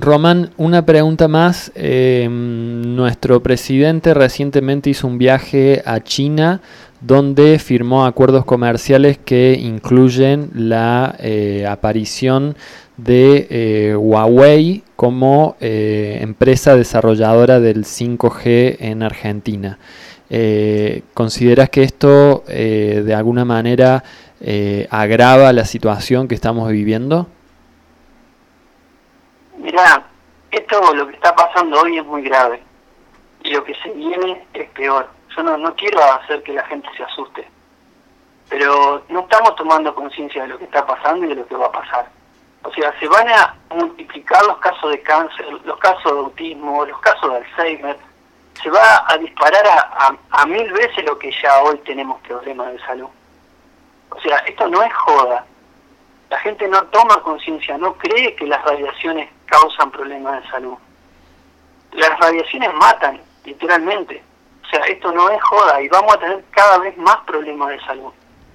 [0.00, 1.70] Román, una pregunta más.
[1.74, 6.60] Eh, nuestro presidente recientemente hizo un viaje a China
[7.00, 12.56] donde firmó acuerdos comerciales que incluyen la eh, aparición
[12.96, 19.78] de eh, Huawei como eh, empresa desarrolladora del 5G en Argentina.
[21.14, 24.04] ¿Consideras que esto de alguna manera
[24.90, 27.28] agrava la situación que estamos viviendo?
[29.58, 30.04] Mirá,
[30.52, 32.62] esto lo que está pasando hoy es muy grave
[33.42, 35.08] y lo que se viene es peor.
[35.36, 37.46] Yo no, no quiero hacer que la gente se asuste,
[38.48, 41.66] pero no estamos tomando conciencia de lo que está pasando y de lo que va
[41.66, 42.08] a pasar.
[42.62, 47.00] O sea, se van a multiplicar los casos de cáncer, los casos de autismo, los
[47.00, 47.96] casos de Alzheimer.
[48.62, 52.72] Se va a disparar a, a, a mil veces lo que ya hoy tenemos problemas
[52.72, 53.08] de salud.
[54.10, 55.44] O sea, esto no es joda.
[56.30, 60.74] La gente no toma conciencia, no cree que las radiaciones causan problemas de salud.
[61.92, 64.22] Las radiaciones matan, literalmente.
[64.64, 67.80] O sea, esto no es joda y vamos a tener cada vez más problemas de
[67.80, 68.12] salud.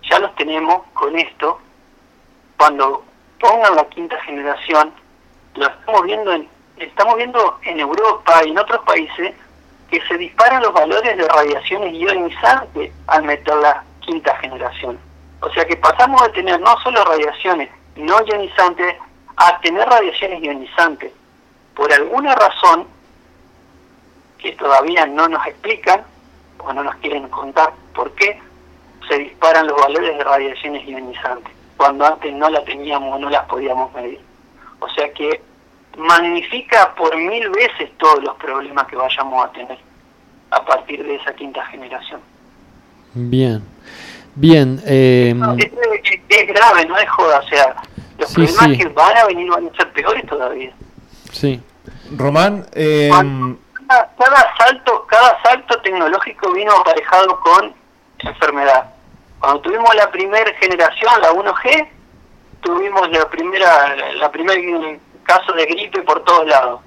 [0.10, 1.60] Ya los tenemos con esto,
[2.58, 3.04] cuando
[3.40, 4.94] pongan la quinta generación,
[5.56, 6.48] lo estamos viendo en,
[6.78, 9.34] estamos viendo en Europa y en otros países
[9.90, 15.00] que se disparan los valores de radiaciones ionizantes al meter la quinta generación.
[15.42, 18.96] O sea que pasamos de tener no solo radiaciones no ionizantes
[19.38, 21.12] a tener radiaciones ionizantes.
[21.76, 22.88] Por alguna razón
[24.38, 26.04] que todavía no nos explican
[26.60, 28.40] o no nos quieren contar por qué
[29.08, 33.46] se disparan los valores de radiaciones ionizantes, cuando antes no la teníamos o no las
[33.46, 34.20] podíamos medir.
[34.80, 35.42] O sea que
[35.98, 39.78] magnifica por mil veces todos los problemas que vayamos a tener
[40.52, 42.22] a partir de esa quinta generación.
[43.14, 43.64] Bien,
[44.36, 44.82] bien.
[44.86, 45.36] Eh,
[46.30, 47.76] es, grave, no es joda, o sea,
[48.18, 50.72] los problemas que van a venir van a ser peores todavía.
[51.32, 51.62] Sí.
[52.16, 53.10] Román, eh,
[53.88, 57.74] cada, salto, cada salto tecnológico vino aparejado con
[58.20, 58.86] enfermedad.
[59.40, 61.88] Cuando tuvimos la primera generación, la 1G,
[62.62, 66.82] tuvimos la primera, la primer caso de gripe por todos lados.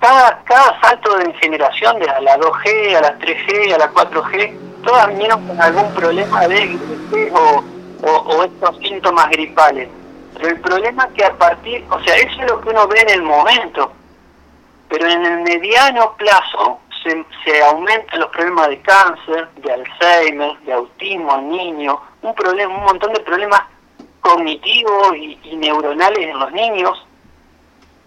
[0.00, 5.08] Cada, cada salto de generación, de la 2G, a la 3G, a la 4G, todas
[5.08, 7.64] vinieron con algún problema de gripe o,
[8.02, 9.88] o, estos síntomas gripales.
[10.34, 13.00] Pero el problema es que a partir, o sea, eso es lo que uno ve
[13.00, 13.92] en el momento,
[14.88, 20.72] pero en el mediano plazo se, se aumentan los problemas de cáncer, de Alzheimer, de
[20.72, 23.62] autismo en niños, un, problema, un montón de problemas
[24.20, 27.06] cognitivos y, neuronales en los niños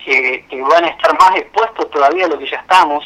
[0.03, 3.03] que, van a estar más expuestos todavía a lo que ya estamos.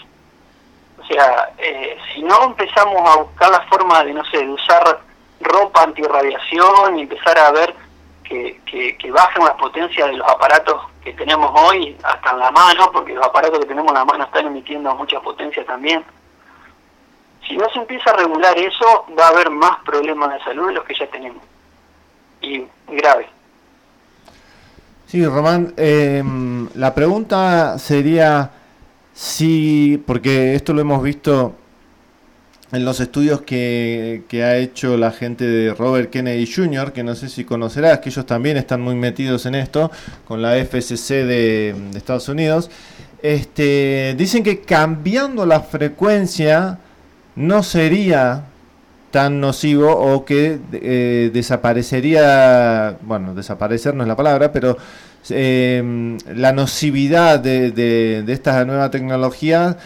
[1.06, 5.02] O sea, eh, si no empezamos a buscar la forma de, no sé, de usar
[5.40, 7.76] ropa antirradiación y empezar a ver
[8.24, 12.50] que, que, que bajen las potencias de los aparatos que tenemos hoy hasta en la
[12.50, 16.04] mano, porque los aparatos que tenemos en la mano están emitiendo mucha potencia también.
[17.48, 20.74] Si no se empieza a regular eso, va a haber más problemas de salud de
[20.74, 21.44] los que ya tenemos.
[22.42, 23.30] Y grave.
[25.06, 28.50] Sí, Román, em, la pregunta sería
[29.16, 31.56] si, porque esto lo hemos visto
[32.74, 37.30] en los estudios que, ha hecho la gente de Robert Kennedy Jr., que no sé
[37.30, 39.90] si conocerás, que ellos también están muy metidos en esto,
[40.26, 42.70] con la FCC de, Estados Unidos,
[43.22, 46.80] este, dicen que cambiando la frecuencia
[47.38, 48.44] no sería
[49.12, 54.78] tan nocivo o que eh, desaparecería, bueno, desaparecer no es la palabra, pero
[55.30, 59.78] eh, la nocividad de, de, de esta nueva tecnología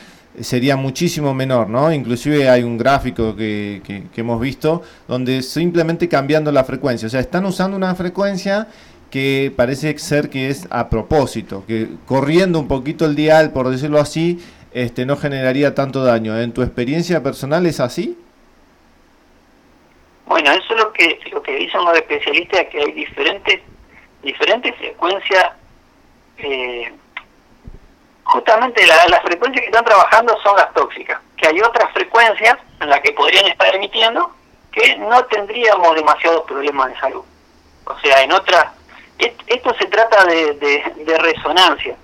[0.41, 1.91] sería muchísimo menor, ¿no?
[1.91, 7.19] Inclusive hay un gráfico que, que, hemos visto donde simplemente cambiando la frecuencia, o sea,
[7.19, 8.67] están usando una frecuencia
[9.11, 13.99] que parece ser que es a propósito, que corriendo un poquito el dial, por decirlo
[13.99, 14.39] así,
[14.71, 16.39] este no generaría tanto daño.
[16.39, 18.17] ¿En tu experiencia personal es así?
[20.27, 23.61] Bueno, eso es lo que lo que dicen los especialistas, que hay diferentes
[24.21, 25.51] diferentes frecuencias
[26.37, 26.93] eh,
[28.29, 32.99] justamente las frecuencias que están trabajando son las tóxicas, que hay otras frecuencias en las
[33.01, 34.31] que podrían estar emitiendo
[34.71, 37.23] que no tendríamos demasiados problemas de salud.
[37.85, 38.67] O sea, en otras,
[39.17, 41.95] esto se trata de, de, resonancia,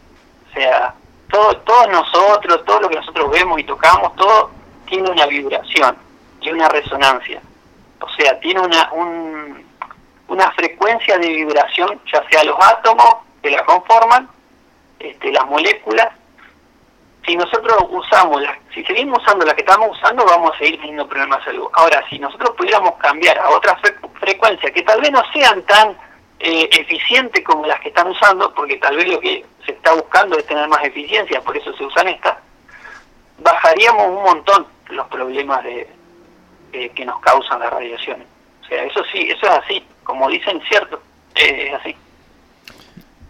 [0.49, 0.95] o sea,
[1.29, 4.49] todo, todos nosotros, todo lo que nosotros vemos y tocamos, todo
[4.87, 5.95] tiene una vibración
[6.41, 7.39] y una resonancia.
[8.01, 9.63] O sea, tiene una, un,
[10.27, 14.29] una frecuencia de vibración, ya sea los átomos que la conforman,
[14.99, 16.09] este, las moléculas,
[17.25, 21.07] si nosotros usamos, la, si seguimos usando la que estamos usando, vamos a seguir teniendo
[21.07, 21.67] problemas de salud.
[21.73, 23.79] Ahora, si nosotros pudiéramos cambiar a otras
[24.19, 25.97] frecuencias que tal vez no sean tan
[26.39, 30.37] eh, eficientes como las que están usando, porque tal vez lo que se está buscando
[30.37, 32.37] es tener más eficiencia, por eso se usan estas,
[33.39, 35.89] bajaríamos un montón los problemas de,
[36.71, 38.27] que nos causan las radiaciones.
[38.61, 41.01] O sea, eso sí, eso es así, como dicen, cierto,
[41.35, 41.95] es así.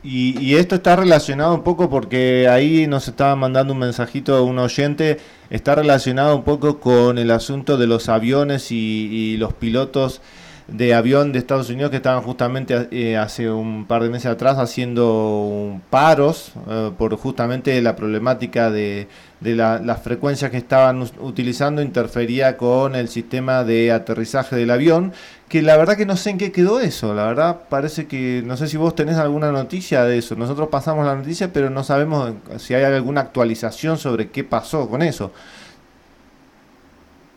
[0.08, 4.60] Y, esto está relacionado un poco porque ahí nos estaba mandando un mensajito a un
[4.60, 5.18] oyente,
[5.50, 10.22] está relacionado un poco con el asunto de los aviones y, los pilotos
[10.68, 14.58] de avión de Estados Unidos que estaban justamente eh, hace un par de meses atrás
[14.58, 19.08] haciendo paros eh, por justamente la problemática de,
[19.42, 25.14] de la, las frecuencias que estaban utilizando interfería con el sistema de aterrizaje del avión,
[25.50, 28.58] que la verdad que no sé en qué quedó eso, la verdad parece que, no
[28.58, 32.34] sé si vos tenés alguna noticia de eso, nosotros pasamos la noticia pero no sabemos
[32.58, 35.32] si hay alguna actualización sobre qué pasó con eso.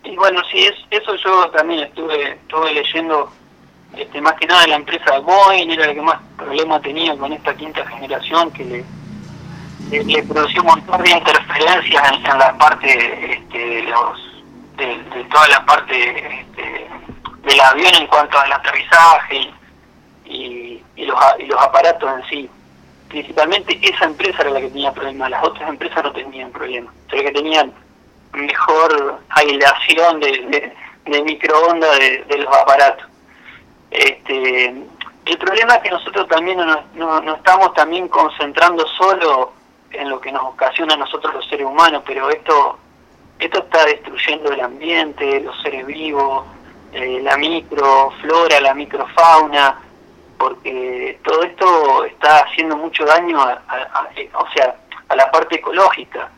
[0.08, 3.30] Y bueno, sí, es, eso yo también estuve, estuve leyendo
[3.96, 7.54] este, más que nada la empresa Boeing, era la que más problema tenía con esta
[7.54, 8.84] quinta generación que le
[9.90, 14.44] le, produció un montón de interferencias en, la parte este, de los
[14.76, 16.88] de, toda la parte este,
[17.42, 19.50] del avión en cuanto al aterrizaje
[20.26, 22.50] y, y los, y los aparatos en sí.
[23.08, 26.94] Principalmente esa empresa era la que tenía problemas, las otras empresas no tenían problemas.
[27.06, 27.72] O sea, que tenían
[28.32, 30.72] mejor aislación de,
[31.06, 33.06] de, microondas de, de los aparatos.
[33.90, 34.66] Este,
[35.26, 39.52] el problema es que nosotros también no, no, no estamos también concentrando solo
[39.90, 42.78] en lo que nos ocasiona a nosotros los seres humanos, pero esto
[43.38, 46.44] esto está destruyendo el ambiente, los seres vivos,
[46.92, 49.78] eh, la microflora, la microfauna,
[50.36, 53.62] porque todo esto está haciendo mucho daño a,
[54.34, 54.74] o sea,
[55.08, 56.30] a la parte ecológica.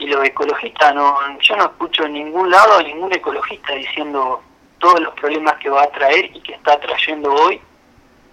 [0.00, 4.42] Y los ecologistas, no, yo no escucho en ningún lado a ningún ecologista diciendo
[4.78, 7.60] todos los problemas que va a traer y que está trayendo hoy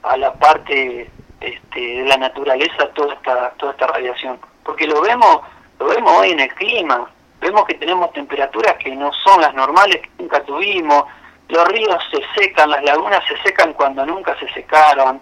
[0.04, 1.12] a la parte
[1.42, 4.40] este, de la naturaleza toda esta toda esta radiación.
[4.64, 5.42] Porque lo vemos
[5.78, 7.12] lo vemos hoy en el clima.
[7.42, 11.04] Vemos que tenemos temperaturas que no son las normales que nunca tuvimos.
[11.50, 15.22] Los ríos se secan las lagunas se secan cuando nunca se secaron.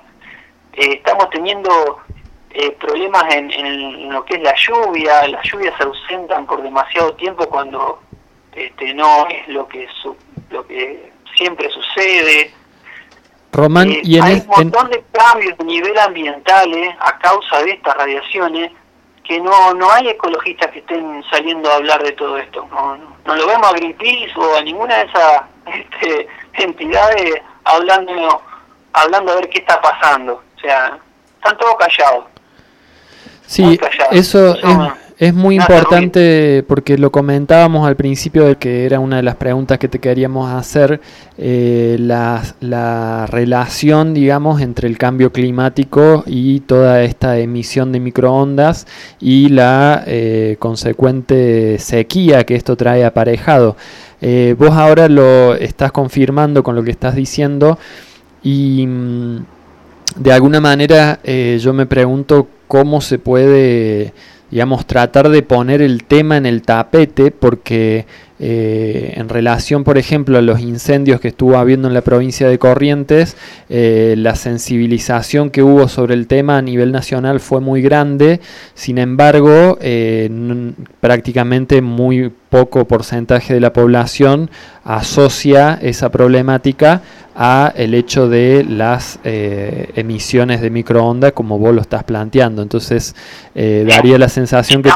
[0.73, 1.99] Eh, estamos teniendo
[2.57, 7.14] eh, problemas en, en lo que es la lluvia las lluvias se ausentan por demasiado
[7.15, 8.02] tiempo cuando
[8.53, 10.15] este, no es lo que su-
[10.49, 12.53] lo que siempre sucede
[13.52, 17.61] Román, eh, y en, hay un montón de cambios a nivel ambiental eh, a causa
[17.64, 18.72] de estas radiaciones
[19.23, 22.68] que no no hay ecologistas que estén saliendo a hablar de todo esto.
[22.72, 25.41] No, no, no lo vemos a Greenpeace o a ninguna de esas
[25.73, 28.41] este, entidades hablando
[28.94, 30.44] hablando a ver qué está pasando.
[30.56, 30.98] O sea,
[31.38, 32.26] están todos callados.
[33.47, 33.80] Sí,
[34.11, 34.55] eso
[35.17, 39.35] es, muy hace importante porque lo comentábamos al principio de que era una de las
[39.35, 40.99] preguntas que te queríamos hacer,
[41.38, 48.88] eh, la, la relación, digamos, entre el cambio climático y toda esta emisión de microondas
[49.22, 53.77] y la eh, consecuente sequía que esto trae aparejado.
[54.22, 57.77] Eh, vos ahora lo estás confirmando con lo que estás diciendo
[58.43, 58.85] y...
[58.88, 59.45] mm,
[60.17, 61.19] de alguna manera
[61.59, 64.13] yo me pregunto cómo se puede,
[64.51, 68.05] digamos, tratar de poner el tema en el tapete, porque
[68.37, 72.59] eh, en relación, por ejemplo, a los incendios que estuvo habiendo en la provincia de
[72.59, 73.37] Corrientes,
[73.69, 78.41] eh, la sensibilización que hubo sobre el tema a nivel nacional fue muy grande,
[78.73, 80.29] sin embargo, eh,
[80.99, 84.49] prácticamente muy poco porcentaje de la población
[84.83, 87.01] asocia esa problemática
[87.35, 92.61] a el hecho de las eh, emisiones de microondas como vos lo estás planteando.
[92.61, 93.15] Entonces,
[93.53, 94.89] daría la sensación que...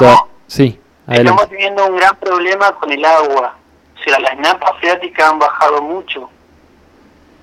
[0.48, 0.80] Sí,
[1.18, 3.56] Estamos teniendo un gran problema con el agua.
[4.00, 6.30] O sea, las napas freáticas han bajado mucho.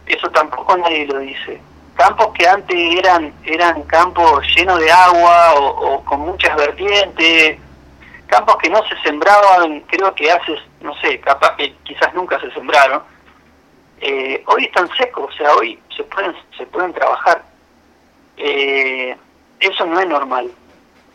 [0.06, 1.60] Eso tampoco nadie lo dice.
[1.96, 7.58] Campos que antes eran eran campos llenos de agua o, con muchas vertientes,
[8.26, 12.50] campos que no se sembraban, creo que hace, no sé, capaz que quizás nunca se
[12.52, 13.02] sembraron,
[14.00, 17.42] eh, hoy están secos, o sea, hoy se pueden se pueden trabajar.
[18.36, 19.16] Eh,
[19.60, 20.50] eso no es normal.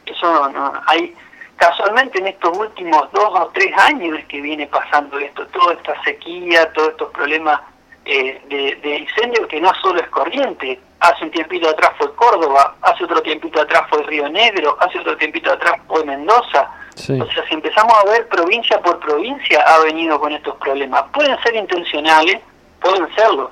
[0.05, 1.15] Eso no- hay
[1.61, 5.93] casualmente en estos últimos dos o tres años es que viene pasando esto, toda esta
[6.03, 7.61] sequía, todos estos problemas
[8.03, 10.79] eh, de, de incendio que no solo es corriente.
[11.01, 15.15] Hace un tiempito atrás fue Córdoba, hace otro tiempito atrás fue Río Negro, hace otro
[15.17, 16.67] tiempito atrás fue Mendoza.
[16.95, 17.21] Sí.
[17.21, 21.03] O sea, si empezamos a ver provincia por provincia, ha venido con estos problemas.
[21.13, 22.39] Pueden ser intencionales,
[22.81, 23.51] pueden serlo,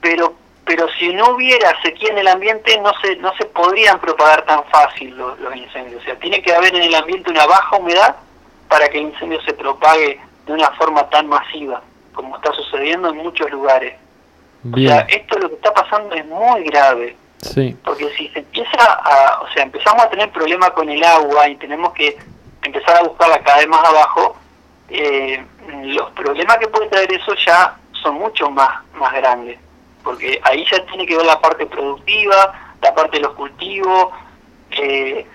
[0.00, 0.32] pero
[0.64, 4.64] pero si no hubiera sequía en el ambiente, no se no se podrían propagar tan
[4.64, 6.02] fácil los, los incendios.
[6.02, 8.16] O sea, tiene que haber en el ambiente una baja humedad
[8.68, 11.82] para que el incendio se propague de una forma tan masiva,
[12.14, 13.94] como está sucediendo en muchos lugares.
[14.72, 17.16] O sea, esto lo que está pasando es muy grave.
[17.38, 17.76] sí.
[17.84, 21.56] Porque si se empieza a, o sea, empezamos a tener problemas con el agua y
[21.56, 22.16] tenemos que
[22.62, 24.36] empezar a buscarla cada vez más abajo,
[24.88, 25.44] eh,
[25.84, 29.58] los problemas que puede traer eso ya son mucho más, más grandes.
[30.04, 34.08] Porque ahí ya tiene que ver la parte productiva, la parte de los cultivos,
[34.70, 35.26] eh,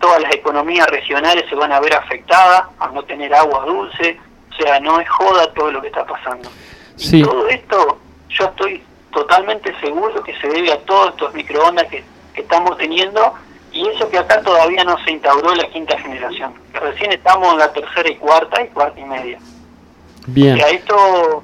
[0.00, 4.62] todas las economías regionales se van a ver afectadas al no tener agua dulce, o
[4.62, 6.48] sea, no es joda todo lo que está pasando.
[6.96, 7.22] Sí.
[7.22, 7.98] Todo esto
[8.28, 8.82] yo estoy
[9.12, 13.34] totalmente seguro que se debe a todos estos microondas que, que estamos teniendo
[13.72, 16.54] y eso que acá todavía no se instauró la quinta generación.
[16.72, 19.38] Recién estamos en la tercera y cuarta y cuarta y media.
[20.26, 20.54] Bien.
[20.54, 21.42] O sea, esto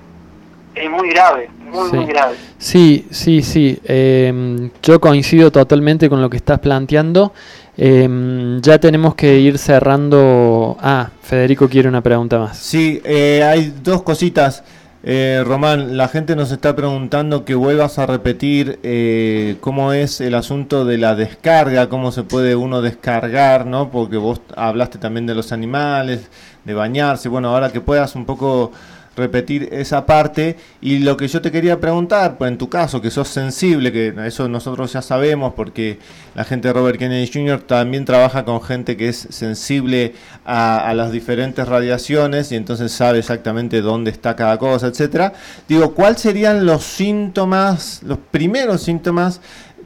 [0.74, 1.96] es muy grave, muy, Sí.
[1.96, 2.36] muy grave.
[2.58, 3.78] Sí, sí, sí.
[3.84, 7.32] em, yo coincido totalmente con lo que estás planteando.
[7.76, 10.76] Em, ya tenemos que ir cerrando.
[10.80, 12.56] Ah, Federico quiere una pregunta más.
[12.58, 14.62] Sí, eh, hay dos cositas.
[15.06, 20.34] Eh, Román, la gente nos está preguntando que vuelvas a repetir eh, cómo es el
[20.34, 23.90] asunto de la descarga, cómo se puede uno descargar, ¿no?
[23.90, 26.30] Porque vos hablaste también de los animales,
[26.64, 27.28] de bañarse.
[27.28, 28.72] Bueno, ahora que puedas un poco
[29.16, 30.56] repetir esa parte.
[30.80, 34.14] Y lo que yo te quería preguntar, pues en tu caso, que sos sensible, que
[34.26, 35.98] eso nosotros ya sabemos, porque
[36.34, 37.62] la gente de Robert Kennedy Jr.
[37.62, 40.14] también trabaja con gente que es sensible
[40.44, 45.32] a, las diferentes radiaciones y entonces sabe exactamente dónde está cada cosa, etcétera.
[45.68, 49.40] Digo, ¿cuáles serían los síntomas, los primeros síntomas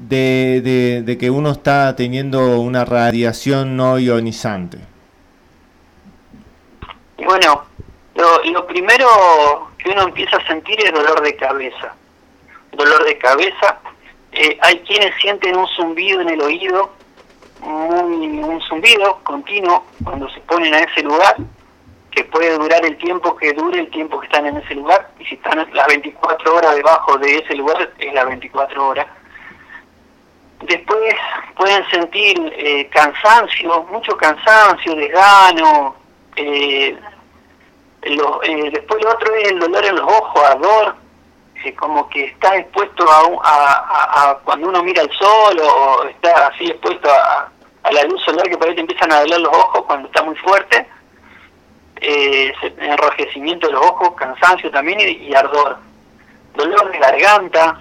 [0.08, 4.78] de, de que uno está teniendo una radiación no ionizante?
[7.24, 7.64] Bueno,
[8.18, 11.94] lo, lo primero que uno empieza a sentir es dolor de cabeza.
[12.72, 13.78] Dolor de cabeza.
[14.32, 16.90] Eh, hay quienes sienten un zumbido en el oído,
[17.60, 21.36] muy, un zumbido continuo cuando se ponen a ese lugar,
[22.10, 25.10] que puede durar el tiempo que dure el tiempo que están en ese lugar.
[25.20, 29.06] Y si están las 24 horas debajo de ese lugar, es las 24 horas.
[30.62, 31.14] Después
[31.56, 35.94] pueden sentir eh, cansancio, mucho cansancio, desgano,
[36.34, 36.98] eh,
[38.10, 40.94] lo, eh, después lo otro es el dolor en los ojos, ardor,
[41.64, 46.04] eh, como que está expuesto a, un- a, a- cuando uno mira el sol o
[46.04, 47.48] está así expuesto a,
[47.90, 50.36] la luz solar que por ahí te empiezan a doler los ojos cuando está muy
[50.36, 50.86] fuerte,
[52.00, 55.78] eh, enrojecimiento de los ojos, cansancio también y, ardor.
[56.54, 57.78] Dolor de garganta,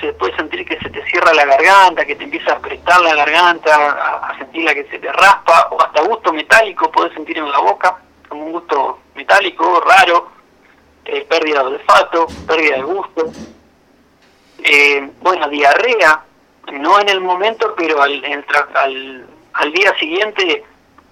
[0.00, 3.14] se puede sentir que se te cierra la garganta, que te empieza a apretar la
[3.14, 7.50] garganta, a, a sentirla que se te raspa, o hasta gusto metálico puedes sentir en
[7.50, 7.96] la boca,
[8.30, 10.30] un gusto metálico, raro,
[11.04, 13.32] eh, pérdida de olfato, pérdida de gusto.
[14.62, 16.22] Eh, bueno, diarrea,
[16.72, 18.22] no en el momento, pero al,
[19.54, 20.64] al, día siguiente,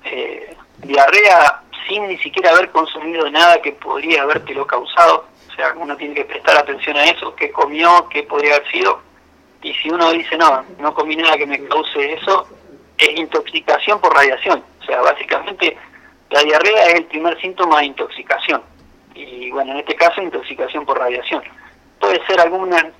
[0.05, 5.26] eh, diarrea sin ni siquiera haber consumido nada que podría habértelo causado.
[5.48, 9.01] O sea, uno tiene que prestar atención a eso, qué comió, qué podría haber sido.
[9.62, 12.47] Y si uno dice, no, no comí nada que me cause eso,
[12.98, 14.62] es intoxicación por radiación.
[14.80, 15.76] O sea, básicamente
[16.31, 18.62] la diarrea es el primer síntoma de intoxicación.
[19.15, 21.43] Y bueno, en este caso, intoxicación por radiación.
[22.01, 22.93] Puede ser alguna,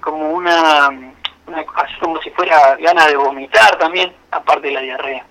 [0.00, 0.88] como una,
[1.46, 5.24] una así como si fuera gana de vomitar también, aparte de la diarrea.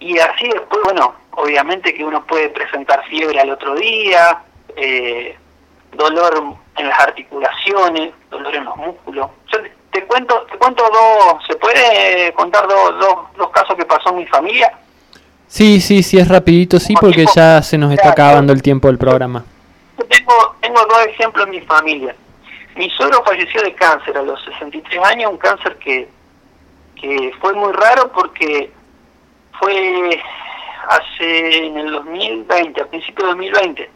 [0.00, 4.42] Y así después, bueno, obviamente que uno puede presentar fiebre al otro día,
[4.76, 5.36] eh,
[5.92, 9.30] dolor en las articulaciones, dolor en los músculos.
[9.52, 13.84] Yo te, te cuento, te cuento dos, ¿se puede contar dos, dos, dos casos que
[13.84, 14.72] pasó en mi familia?
[15.48, 18.98] Sí, sí, sí, es rapidito, sí, porque ya se nos está acabando el tiempo del
[18.98, 19.44] programa.
[19.98, 22.14] Yo tengo, tengo dos ejemplos en mi familia.
[22.76, 26.06] Mi suegro falleció de cáncer a los 63 años, un cáncer que,
[26.96, 28.70] que fue muy raro porque
[29.58, 30.20] fue
[30.88, 33.90] hace en el 2020, a principios de 2020.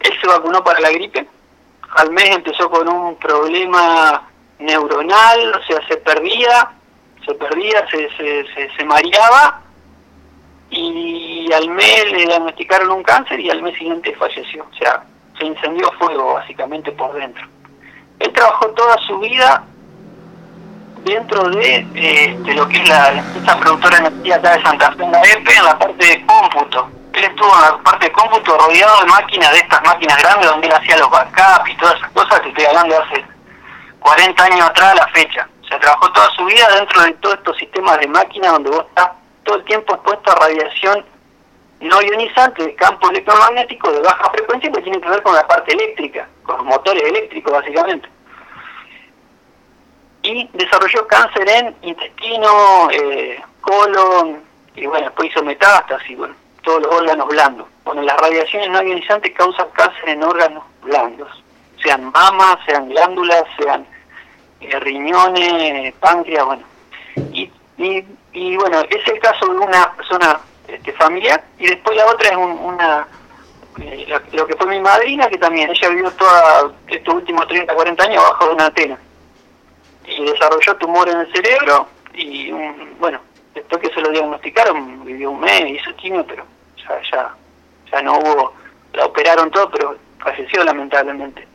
[0.00, 1.26] Él se vacunó para la gripe.
[1.96, 4.28] Al mes empezó con un problema
[4.58, 6.70] neuronal, o sea, se perdía,
[7.24, 9.63] se perdía, se, se, se, se mareaba
[10.76, 14.66] y al mes le diagnosticaron un cáncer y al mes siguiente falleció.
[14.70, 15.02] O sea,
[15.38, 17.46] se incendió fuego básicamente por dentro.
[18.18, 19.64] Él trabajó toda su vida
[21.04, 24.92] dentro de, eh, lo que es la, la empresa productora de energía acá de Santa
[24.92, 26.88] Fe, en la EPE, en la parte de cómputo.
[27.12, 30.66] Él estuvo en la parte de cómputo rodeado de máquinas, de estas máquinas grandes, donde
[30.66, 33.24] él hacía los backups y todas esas cosas, que estoy hablando de hace
[34.00, 35.48] 40 años atrás a la fecha.
[35.62, 38.86] O sea, trabajó toda su vida dentro de todos estos sistemas de máquinas donde vos
[38.88, 39.10] estás
[39.44, 41.04] todo el tiempo expuesto a radiación
[41.80, 45.72] no ionizante de campo electromagnético de baja frecuencia que tiene que ver con la parte
[45.72, 48.08] eléctrica, con los motores eléctricos básicamente.
[50.22, 54.42] Y desarrolló cáncer en intestino, eh, colon,
[54.74, 57.68] y bueno, después hizo metástasis, bueno, todos los órganos blandos.
[57.84, 61.28] Bueno, las radiaciones no ionizantes causan cáncer en órganos blandos,
[61.82, 63.86] sean mamas, sean glándulas, sean
[64.60, 66.62] eh, riñones, páncreas, bueno.
[67.16, 68.04] Y, y,
[68.34, 72.36] y bueno, es el caso de una persona este, familiar, y después la otra es
[72.36, 73.06] un- una,
[73.80, 78.04] eh, lo, que fue mi madrina, que también, ella vivió toda estos últimos 30, 40
[78.04, 78.98] años bajo una antena,
[80.06, 83.20] y desarrolló tumor en el cerebro, y un- bueno,
[83.54, 86.44] después que se lo diagnosticaron, vivió un mes, hizo quimio, pero
[86.76, 87.34] ya, ya,
[87.92, 88.52] ya no hubo,
[88.94, 91.46] la operaron todo, pero falleció lamentablemente.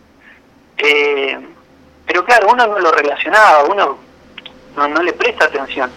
[0.77, 1.37] Eh,
[2.05, 3.97] pero claro, uno no lo relacionaba, uno
[4.75, 5.91] no, no le presta atención.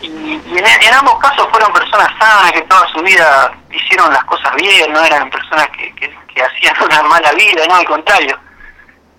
[0.00, 4.92] Y, en, ambos casos fueron personas sanas que toda su vida hicieron las cosas bien,
[4.92, 8.38] no eran personas que, que, hacían una mala vida, no, al contrario.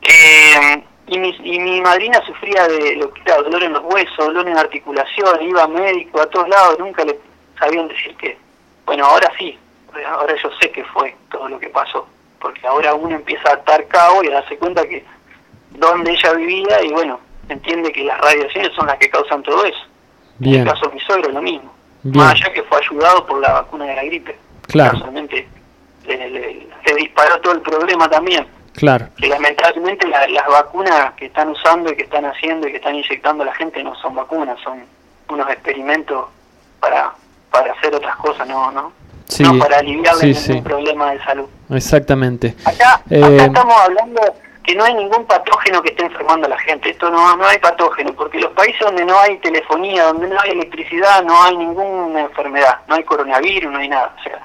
[0.01, 4.17] Eh, y, mi, y mi madrina sufría de lo que era dolor en los huesos,
[4.17, 7.19] dolor en articulación, iba a médico a todos lados, nunca le
[7.59, 8.37] sabían decir que,
[8.85, 9.59] bueno, ahora sí,
[10.07, 12.07] ahora yo sé que fue todo lo que pasó,
[12.39, 15.05] porque ahora uno empieza a atar cabo y a darse cuenta que
[15.71, 19.90] donde ella vivía y bueno, entiende que las radiaciones son las que causan todo eso.
[20.41, 21.71] En el caso de mi suegro lo mismo.
[22.03, 24.35] bien, Más allá que fue ayudado por la vacuna de la gripe.
[24.67, 24.99] claro.
[26.85, 28.45] Se disparó todo el problema también.
[28.73, 29.07] Claro.
[29.17, 32.95] Que lamentablemente la- las vacunas que están usando y que están haciendo y que están
[32.95, 34.83] inyectando a la gente no son vacunas, son
[35.29, 36.25] unos experimentos
[36.79, 37.11] para,
[37.51, 38.91] para hacer otras cosas, no, no,
[39.27, 40.69] Sí, no para aliviarle sí, ningún sí.
[40.69, 41.45] problema de salud.
[41.69, 42.55] Exactamente.
[42.65, 44.21] Acá, Eh, acá estamos hablando
[44.63, 46.91] que no hay ningún patógeno que esté enfermando a la gente.
[46.91, 50.51] Esto no, no hay patógeno, porque los países donde no hay telefonía, donde no hay
[50.51, 54.15] electricidad, no hay ninguna enfermedad, no hay coronavirus, no hay nada.
[54.19, 54.39] O sea,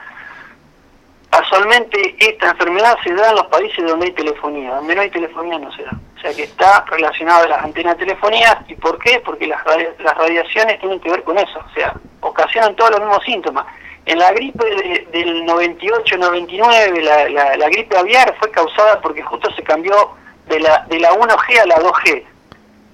[1.30, 5.58] casualmente esta enfermedad se da en los países donde hay telefonía, donde no hay telefonía
[5.58, 5.92] no se da.
[6.16, 8.64] O sea que está relacionado a las antenas de telefonía.
[8.68, 9.20] ¿Y por qué?
[9.24, 9.60] Porque las,
[9.98, 11.58] las radiaciones tienen que ver con eso.
[11.58, 13.66] O sea, ocasionan todos los mismos síntomas.
[14.06, 19.50] En la gripe de- del 98-99, la, la, la gripe aviar fue causada porque justo
[19.52, 20.10] se cambió
[20.46, 22.24] de la, de la 1G a la 2G.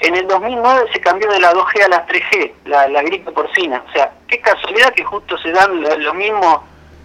[0.00, 3.82] En el 2009 se cambió de la 2G a la 3G, la, la gripe porcina.
[3.88, 6.60] O sea, qué casualidad que justo se dan lo- los mismos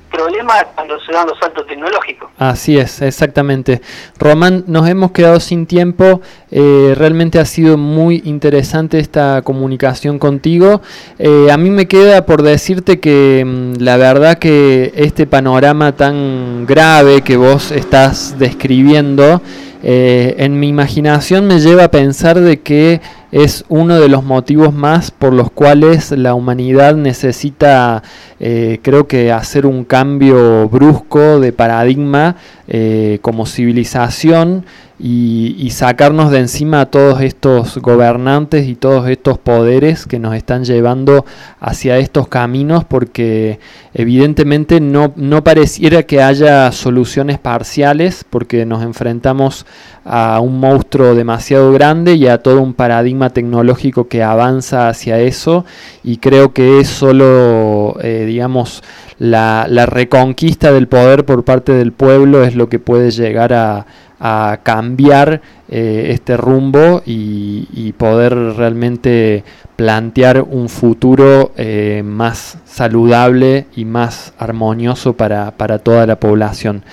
[0.07, 2.29] problemas cuando se dan los saltos tecnológicos.
[2.38, 3.81] Así es, exactamente.
[4.17, 6.21] Román, nos hemos quedado sin tiempo.
[6.49, 10.81] eh, realmente ha sido muy interesante esta comunicación contigo.
[11.19, 16.65] Eh, a mí me queda por decirte que mm, la verdad que este panorama tan
[16.65, 19.41] grave que vos estás describiendo,
[19.84, 23.01] eh, en mi imaginación me lleva a pensar de que
[23.31, 28.03] es uno de los motivos más por los cuales la humanidad necesita,
[28.39, 32.37] eh, creo que, hacer un cambio brusco de paradigma
[32.67, 34.65] eh, como civilización
[34.99, 40.65] y, sacarnos de encima a todos estos gobernantes y todos estos poderes que nos están
[40.65, 41.23] llevando
[41.59, 43.59] hacia estos caminos porque
[43.93, 49.67] evidentemente no, no pareciera que haya soluciones parciales porque nos enfrentamos
[50.03, 55.63] a un monstruo demasiado grande y a todo un paradigma tecnológico que avanza hacia eso
[56.03, 58.81] y creo que es solo, eh, digamos,
[59.19, 63.85] la, la reconquista del poder por parte del pueblo es lo que puede llegar a,
[64.19, 69.44] a cambiar eh, este rumbo y, y poder realmente
[69.76, 76.84] plantear un futuro eh, más saludable y más armonioso para, para toda la población.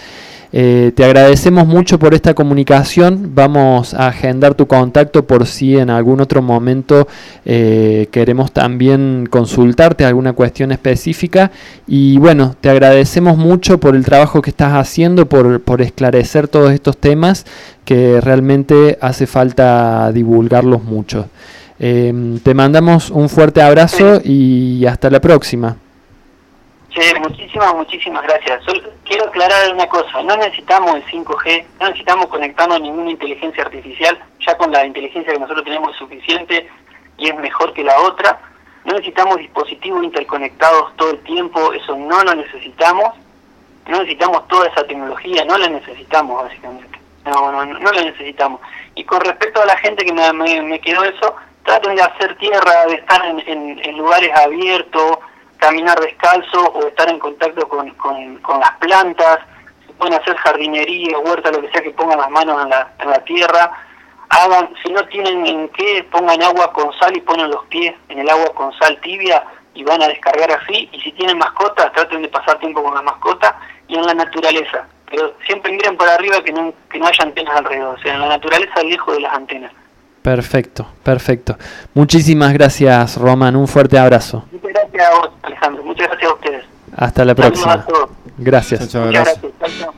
[0.56, 3.32] Eh, te agradecemos mucho por esta comunicación.
[3.35, 7.09] Vamos a agendar tu contacto por si en algún otro momento
[7.44, 11.51] eh, queremos también consultarte alguna cuestión específica.
[11.89, 16.70] Y bueno, te agradecemos mucho por el trabajo que estás haciendo, por, por esclarecer todos
[16.70, 17.47] estos temas
[17.85, 21.26] que realmente hace falta divulgarlos mucho.
[21.81, 25.78] Eh, te mandamos un fuerte abrazo y hasta la próxima.
[26.95, 28.62] Che, muchísimas, muchísimas gracias.
[29.05, 34.16] Quiero aclarar una cosa, no necesitamos el 5G, no necesitamos conectarnos a ninguna inteligencia artificial,
[34.39, 36.71] ya con la inteligencia que nosotros tenemos es suficiente
[37.19, 38.41] y es mejor que la otra.
[38.85, 43.12] No necesitamos dispositivos interconectados todo el tiempo, eso no lo necesitamos.
[43.89, 47.01] No necesitamos toda esa tecnología, no la necesitamos básicamente.
[47.25, 48.61] No, no, no, la necesitamos.
[48.95, 51.35] Y con respecto a la gente que me, me, me quedó eso,
[51.65, 55.19] traten de hacer tierra, de estar en lugares abiertos,
[55.65, 59.39] caminar descalzo o estar en contacto con, con, las plantas,
[59.86, 63.09] si pueden hacer jardinería, huerta, lo que sea, que pongan las manos en la, en
[63.09, 63.73] la tierra,
[64.85, 68.28] si no tienen en qué, pongan agua con sal y ponen los pies en el
[68.28, 69.43] agua con sal tibia
[69.73, 73.01] y van a descargar así, y si tienen mascotas, traten de pasar tiempo con la
[73.01, 73.59] mascota
[73.89, 77.57] y en la naturaleza, pero siempre miren para arriba que no, que no haya antenas
[77.57, 79.73] alrededor, o sea, en la naturaleza lejos de las antenas.
[80.25, 81.59] Perfecto, perfecto.
[81.93, 83.55] Muchísimas gracias, Roman.
[83.57, 84.47] Un fuerte abrazo.
[84.51, 86.65] Muchas gracias a vos, Alejandro, muchas gracias a ustedes.
[86.97, 87.73] Hasta la Saludos próxima.
[87.75, 88.11] a todos.
[88.39, 88.81] Gracias.
[88.81, 89.39] Muchas gracias.
[89.79, 89.95] Chao.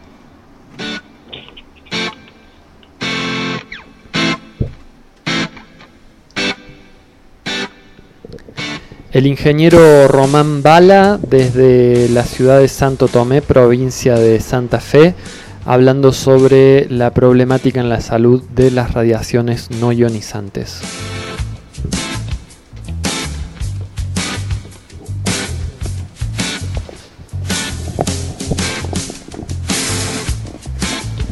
[9.12, 15.14] El ingeniero Román Bala, desde la ciudad de Santo Tomé, provincia de Santa Fe,
[15.66, 20.80] hablando sobre la problemática en la salud de las radiaciones no ionizantes.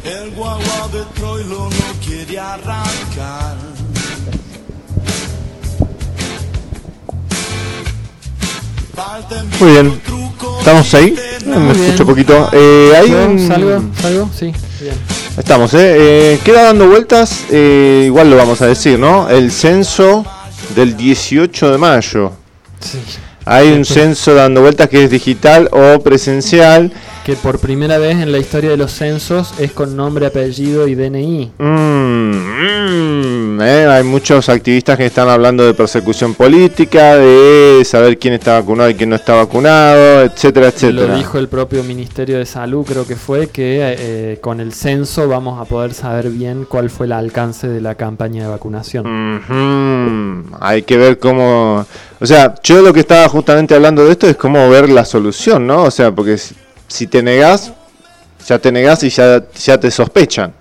[0.03, 3.55] El guagua de Troilo no quiere arrancar.
[9.59, 10.24] Muy bien.
[10.59, 11.15] ¿Estamos ahí?
[11.45, 11.71] Me bien.
[11.85, 12.49] escucho poquito.
[12.53, 13.81] Eh, hay un- ¿Salgo?
[14.01, 14.29] ¿Salgo?
[14.37, 14.51] Sí,
[14.81, 14.95] bien.
[15.37, 15.95] Estamos, ¿eh?
[16.33, 19.29] Eh, Queda dando vueltas, eh, igual lo vamos a decir, ¿no?
[19.29, 20.25] El censo
[20.75, 22.31] del 18 de mayo.
[22.79, 22.99] Sí.
[23.47, 26.91] Hay un censo dando vueltas que es digital o presencial.
[27.23, 30.93] que por primera vez en la historia de los censos es con nombre, apellido y
[30.95, 31.51] DNI.
[31.57, 38.33] Mm, mm, eh, hay muchos activistas que están hablando de persecución política, de saber quién
[38.33, 41.07] está vacunado y quién no está vacunado, etcétera, etcétera.
[41.07, 45.27] Lo dijo el propio Ministerio de Salud, creo que fue, que eh, con el censo
[45.27, 50.53] vamos a poder saber bien cuál fue el alcance de la campaña de vacunación.
[50.59, 51.85] Hay que ver cómo...
[52.19, 55.67] O sea, yo lo que estaba justamente hablando de esto es cómo ver la solución,
[55.67, 55.83] ¿no?
[55.83, 56.55] O sea, porque si,
[56.87, 57.73] si te negás,
[58.47, 60.53] ya te negás y ya, ya te sospechan.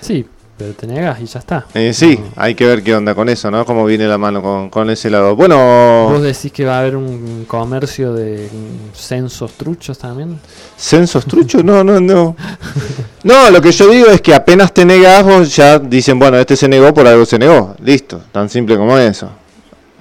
[0.00, 0.26] Sí,
[0.56, 1.66] pero te negas y ya está.
[1.74, 3.64] Eh, sí, hay que ver qué onda con eso, ¿no?
[3.64, 5.36] Cómo viene la mano con, con ese lado.
[5.36, 8.48] Bueno, ¿Vos decís que va a haber un comercio de
[8.94, 10.38] censos truchos también?
[10.76, 11.64] ¿censos truchos?
[11.64, 12.36] No, no, no.
[13.22, 16.56] No, lo que yo digo es que apenas te negás, vos ya dicen, bueno, este
[16.56, 17.74] se negó por algo se negó.
[17.82, 19.30] Listo, tan simple como eso.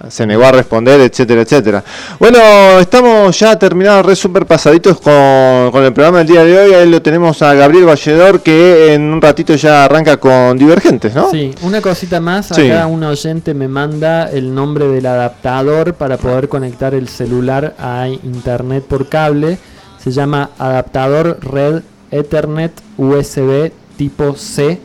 [0.10, 1.84] Se negó a responder, etcétera, etcétera.
[2.20, 2.38] Bueno,
[2.80, 6.74] estamos ya terminados, re super pasaditos con, con el programa del día de hoy.
[6.74, 11.32] Ahí lo tenemos a Gabriel Valledor que en un ratito ya arranca con Divergentes, ¿no?
[11.32, 12.48] Sí, una cosita más.
[12.48, 12.70] Sí.
[12.70, 18.10] Acá un oyente me manda el nombre del adaptador para poder conectar el celular a
[18.10, 19.58] internet por cable.
[20.04, 24.80] Se llama adaptador Red Ethernet USB tipo C.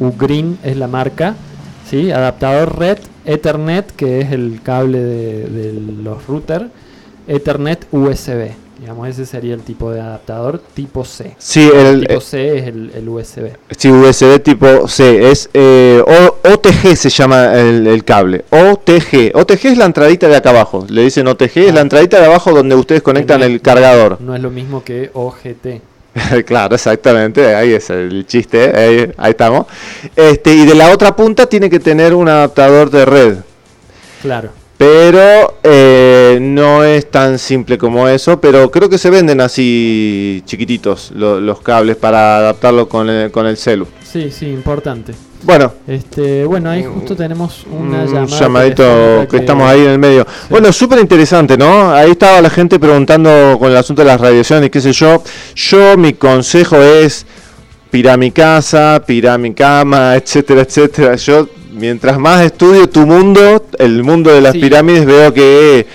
[0.00, 1.36] Ugreen es la marca.
[1.88, 2.10] ¿sí?
[2.10, 5.72] Adaptador Red Ethernet, que es el cable de, de
[6.02, 6.66] los routers.
[7.26, 8.50] Ethernet USB.
[8.80, 11.34] Digamos, ese sería el tipo de adaptador tipo C.
[11.38, 13.50] Sí, el- tipo C es el, el USB.
[13.76, 18.42] Sí, USB tipo C, es eh, O- OTG se llama el, el cable.
[18.48, 19.32] OTG.
[19.34, 20.86] OTG es la entradita de acá abajo.
[20.88, 24.18] Le dicen OTG, es la entradita de abajo donde ustedes conectan el cargador.
[24.18, 25.82] No es lo mismo que OGT.
[26.46, 29.66] claro, exactamente, ahí es el chiste, ahí, ahí estamos.
[30.16, 33.36] Este, y de la otra punta tiene que tener un adaptador de red.
[34.22, 34.50] Claro.
[34.76, 41.10] Pero eh, no es tan simple como eso, pero creo que se venden así chiquititos
[41.14, 43.86] lo- los cables para adaptarlo con el, con el celu.
[44.02, 45.12] Sí, sí, importante.
[45.42, 45.72] Bueno.
[45.86, 48.26] Este, bueno, ahí justo tenemos una un llamada.
[48.26, 50.26] llamadito que, estamos ahí en el medio.
[50.48, 51.92] Bueno, súper interesante, ¿no?
[51.92, 55.22] Ahí estaba la gente preguntando con el asunto de las radiaciones, qué sé yo.
[55.54, 57.26] Yo, mi consejo es
[57.90, 61.16] pirá mi casa, pirá mi cama, etcétera, etcétera.
[61.16, 64.60] Yo, mientras más estudio tu mundo, el mundo de las Sí.
[64.60, 65.86] pirámides, veo que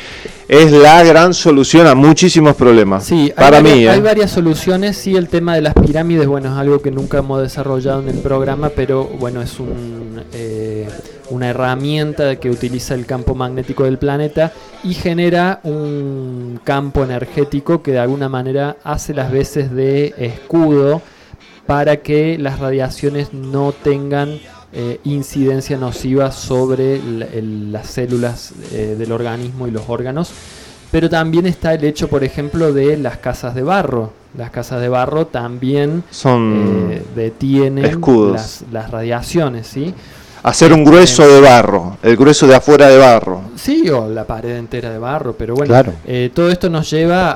[0.47, 3.05] es la gran solución a muchísimos problemas.
[3.05, 4.01] Sí, hay para varias, mí, hay ¿eh?
[4.01, 4.97] varias soluciones.
[4.97, 8.19] Sí, el tema de las pirámides, bueno, es algo que nunca hemos desarrollado en el
[8.19, 10.88] programa, pero bueno, es un, eh,
[11.30, 14.53] una herramienta que utiliza el campo magnético del planeta
[14.84, 21.01] y genera un campo energético que de alguna manera hace las veces de escudo
[21.65, 24.39] para que las radiaciones no tengan
[24.76, 30.31] eh, incidencia nociva sobre el- el- las células eh, del organismo y los órganos.
[30.91, 34.11] Pero también está el hecho, por ejemplo, de las casas de barro.
[34.38, 38.34] Las casas de barro también Son eh, detienen escudos.
[38.34, 39.93] Las, las radiaciones, ¿sí?
[40.47, 43.41] Hacer un grueso de barro, el grueso de afuera de barro.
[43.55, 45.93] Sí, o la pared entera de barro, pero bueno, Claro.
[46.05, 47.35] eh, todo esto nos lleva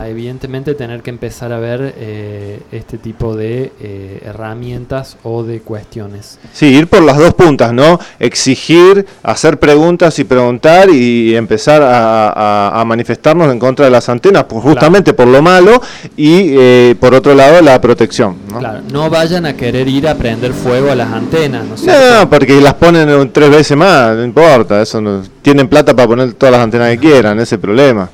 [0.00, 5.62] a, evidentemente, tener que empezar a ver eh, este tipo de eh, herramientas o de
[5.62, 6.38] cuestiones.
[6.52, 7.98] Sí, ir por las dos puntas, ¿no?
[8.20, 14.08] Exigir, hacer preguntas y preguntar y empezar a, a- a manifestarnos en contra de las
[14.08, 15.82] antenas, pues justamente por lo malo
[16.16, 18.60] y eh, por otro lado la protección, ¿no?
[18.60, 22.30] Claro, no vayan a querer ir a prender fuego a las antenas, ¿no No?
[22.46, 26.34] Porque las ponen en tres veces más, no importa, eso no, tienen plata para poner
[26.34, 28.10] todas las antenas que quieran, ese es el problema.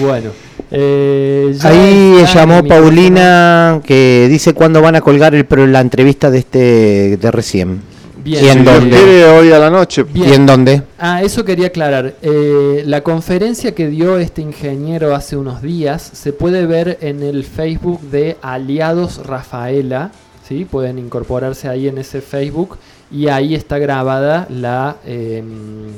[0.00, 0.30] Bueno,
[0.70, 2.62] eh, Ahí llamó.
[2.62, 7.80] Paulina que dice cuándo van a colgar el, la entrevista de este de recién.
[8.22, 8.44] Bien.
[8.44, 9.24] ¿Y en dónde?
[9.24, 10.04] hoy a la noche.
[10.04, 10.28] Bien.
[10.28, 10.82] ¿Y en dónde?
[10.96, 12.14] Ah, eso quería aclarar.
[12.22, 17.42] Eh, la conferencia que dio este ingeniero hace unos días se puede ver en el
[17.42, 20.12] Facebook de Aliados Rafaela.
[20.46, 20.66] ¿sí?
[20.70, 22.78] Pueden incorporarse ahí en ese Facebook
[23.10, 25.88] y ahí está grabada la em,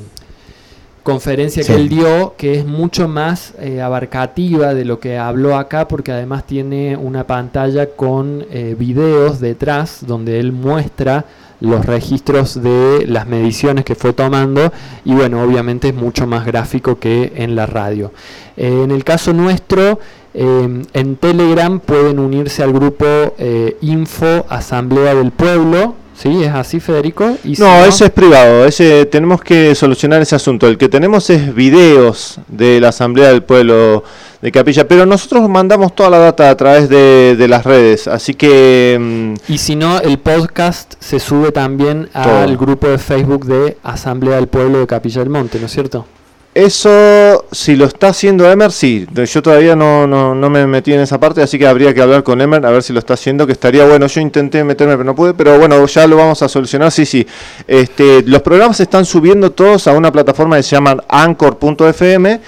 [1.03, 5.87] conferencia que él dio, que es mucho más eh, abarcativa de lo que habló acá,
[5.87, 11.25] porque además tiene una pantalla con eh, videos detrás donde él muestra
[11.63, 14.73] los registros de las mediciones que fue tomando
[15.05, 18.11] y bueno, obviamente es mucho más gráfico que en la radio.
[18.57, 19.97] Eh, en el caso nuestro,
[20.33, 23.05] eh, en Telegram pueden unirse al grupo
[23.37, 26.43] eh, Info Asamblea del Pueblo, ¿sí?
[26.43, 27.37] ¿Es así, Federico?
[27.43, 30.67] Y si No, ese es privado, ese tenemos que solucionar ese asunto.
[30.67, 34.05] El que tenemos es videos de la Asamblea del Pueblo
[34.41, 38.33] de Capilla, pero nosotros mandamos toda la data a través de, de las redes, así
[38.33, 43.77] que mm, Y si no, el podcast se sube también al grupo de Facebook de
[43.83, 46.05] Asamblea del Pueblo de Capilla del Monte, ¿no es cierto?
[46.53, 49.07] Eso, si lo está haciendo Emer, sí.
[49.11, 52.23] Yo todavía no, no, no me metí en esa parte, así que habría que hablar
[52.23, 54.05] con Emer a ver si lo está haciendo, que estaría bueno.
[54.05, 55.33] Yo intenté meterme, pero no pude.
[55.33, 56.91] Pero bueno, ya lo vamos a solucionar.
[56.91, 57.25] Sí, sí.
[57.67, 62.39] Este, los programas se están subiendo todos a una plataforma que se llama anchor.fm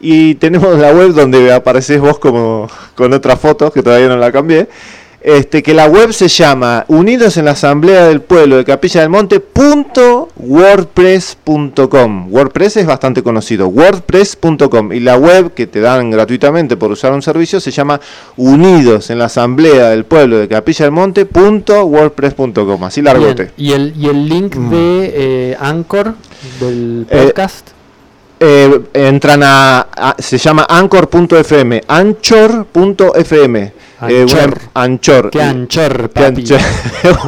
[0.00, 4.30] y tenemos la web donde apareces vos como con otra foto, que todavía no la
[4.30, 4.68] cambié
[5.26, 9.08] este, que la web se llama Unidos en la Asamblea del Pueblo de Capilla del
[9.08, 9.42] Monte
[11.04, 12.28] .wordpress.com.
[12.30, 17.22] WordPress es bastante conocido, wordpress.com y la web que te dan gratuitamente por usar un
[17.22, 18.00] servicio se llama
[18.36, 22.84] Unidos en la Asamblea del Pueblo de Capilla del Monte .wordpress.com.
[22.84, 23.50] Así largote.
[23.56, 24.70] ¿Y el, y el link Mm.
[24.70, 25.12] de
[25.52, 26.14] eh, Anchor
[26.60, 27.68] del Eh, podcast?
[28.40, 33.72] Eh, entran a, a- se llama anchor.fm, anchor.fm.
[34.08, 34.48] Eh, Anchor.
[34.48, 35.30] una- anchor.
[35.30, 36.40] Qué anchor, Qué papi.
[36.42, 36.60] anchor.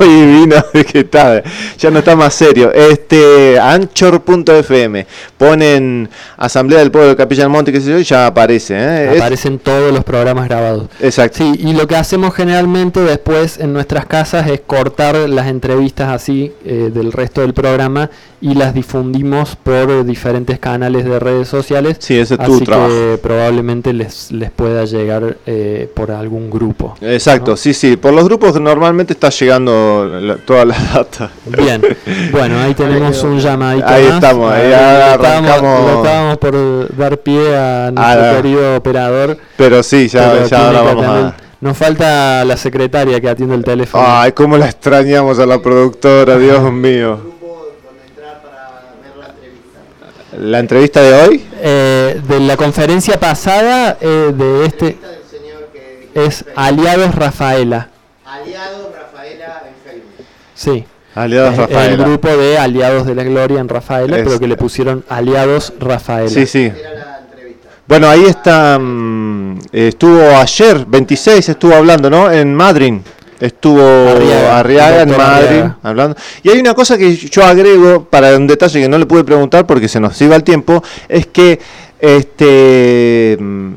[0.00, 0.56] Hoy vino,
[0.92, 1.42] ¿qué tal?
[1.78, 2.72] Ya no está más serio.
[2.72, 5.06] Este, anchor.fm.
[5.38, 8.74] Ponen Asamblea del Pueblo de Capilla del Monte, qué sé yo, y ya aparece.
[8.76, 9.10] ¿eh?
[9.14, 10.88] Es- Aparecen todos los programas grabados.
[11.00, 11.38] Exacto.
[11.38, 16.52] Sí, y lo que hacemos generalmente después en nuestras casas es cortar las entrevistas así
[16.64, 18.10] eh, del resto del programa
[18.40, 21.96] y las difundimos por diferentes canales de redes sociales.
[22.00, 22.88] Sí, ese es tu así trabajo.
[22.90, 26.55] que probablemente les, les pueda llegar eh, por algún grupo.
[27.00, 27.96] Exacto, sí, sí.
[27.96, 31.30] Por los grupos normalmente está llegando la- toda la data.
[31.46, 31.82] Bien,
[32.32, 34.14] bueno, ahí tenemos un llamadito Ahí más.
[34.14, 35.86] estamos, ahí arrancamos.
[35.86, 39.38] le estábamos por dar pie a nuestro Ah, querido operador.
[39.56, 41.36] Pero sí, ya, pero ya ahora vamos a...
[41.60, 44.04] Nos falta la secretaria que atiende el teléfono.
[44.06, 47.34] Ay, cómo la extrañamos a la productora, Dios mío.
[50.38, 54.98] La entrevista de hoy, Eh, de la conferencia pasada eh, de este
[56.16, 57.88] es Aliados Rafaela.
[58.24, 60.26] Aliado Rafaela en Facebook.
[60.54, 60.84] Sí.
[61.14, 61.84] Aliados Es- Rafaela.
[61.84, 65.72] el grupo de Aliados de la Gloria en Rafaela, Es- pero que le pusieron Aliados
[65.78, 66.28] Rafaela.
[66.30, 66.72] Sí, sí.
[67.86, 68.78] Bueno, ahí está.
[68.80, 72.30] mm, estuvo ayer, 26, estuvo hablando, ¿no?
[72.32, 72.94] En Madrid.
[73.38, 73.80] Estuvo
[74.10, 75.78] Arriaga, Arriaga, en Madrid Arriaga.
[75.82, 76.16] hablando.
[76.42, 79.66] Y hay una cosa que yo agrego para un detalle que no le pude preguntar
[79.66, 81.60] porque se nos iba el tiempo, es que
[82.00, 83.72] este mm,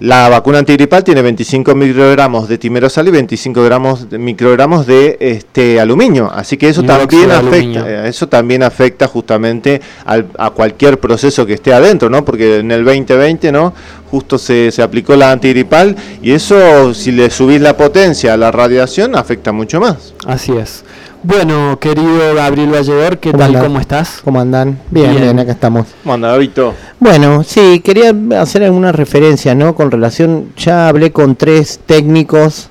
[0.00, 5.78] la vacuna antigripal tiene 25 microgramos de timerosal y 25 gramos de, microgramos de este
[5.80, 7.86] aluminio, así que eso también afecta, aluminio.
[7.86, 12.24] eh, eso también afecta justamente al- a cualquier proceso que esté adentro, ¿no?
[12.24, 13.72] Porque en el 2020, ¿no?
[14.10, 18.50] Justo se, se aplicó la antigripal y eso, si le subís la potencia a la
[18.50, 20.12] radiación, afecta mucho más.
[20.26, 20.84] Así es.
[21.26, 23.44] Bueno, querido Gabriel Valledor, ¿qué tal?
[23.44, 23.62] andan?
[23.62, 24.20] ¿Cómo estás?
[24.22, 24.78] ¿Cómo andan?
[24.90, 25.22] Bien, Bien.
[25.22, 25.86] bien, acá estamos.
[26.04, 26.74] Manda, Davito.
[27.00, 29.74] Bueno, sí, quería hacer alguna referencia, ¿no?
[29.74, 32.68] Con relación, ya hablé con tres técnicos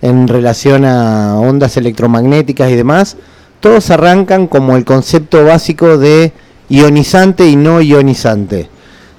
[0.00, 3.18] en relación a ondas electromagnéticas y demás.
[3.60, 6.32] Todos arrancan como el concepto básico de
[6.70, 8.70] ionizante y no ionizante.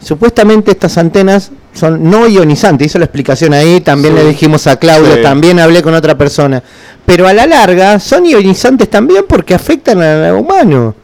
[0.02, 4.24] Supuestamente estas antenas son no ionizantes, hizo la explicación ahí, también Sí.
[4.24, 5.22] le dijimos a Claudio, Sí.
[5.22, 6.64] también hablé con otra persona.
[7.06, 10.96] Pero a la larga son ionizantes también porque afectan al humano.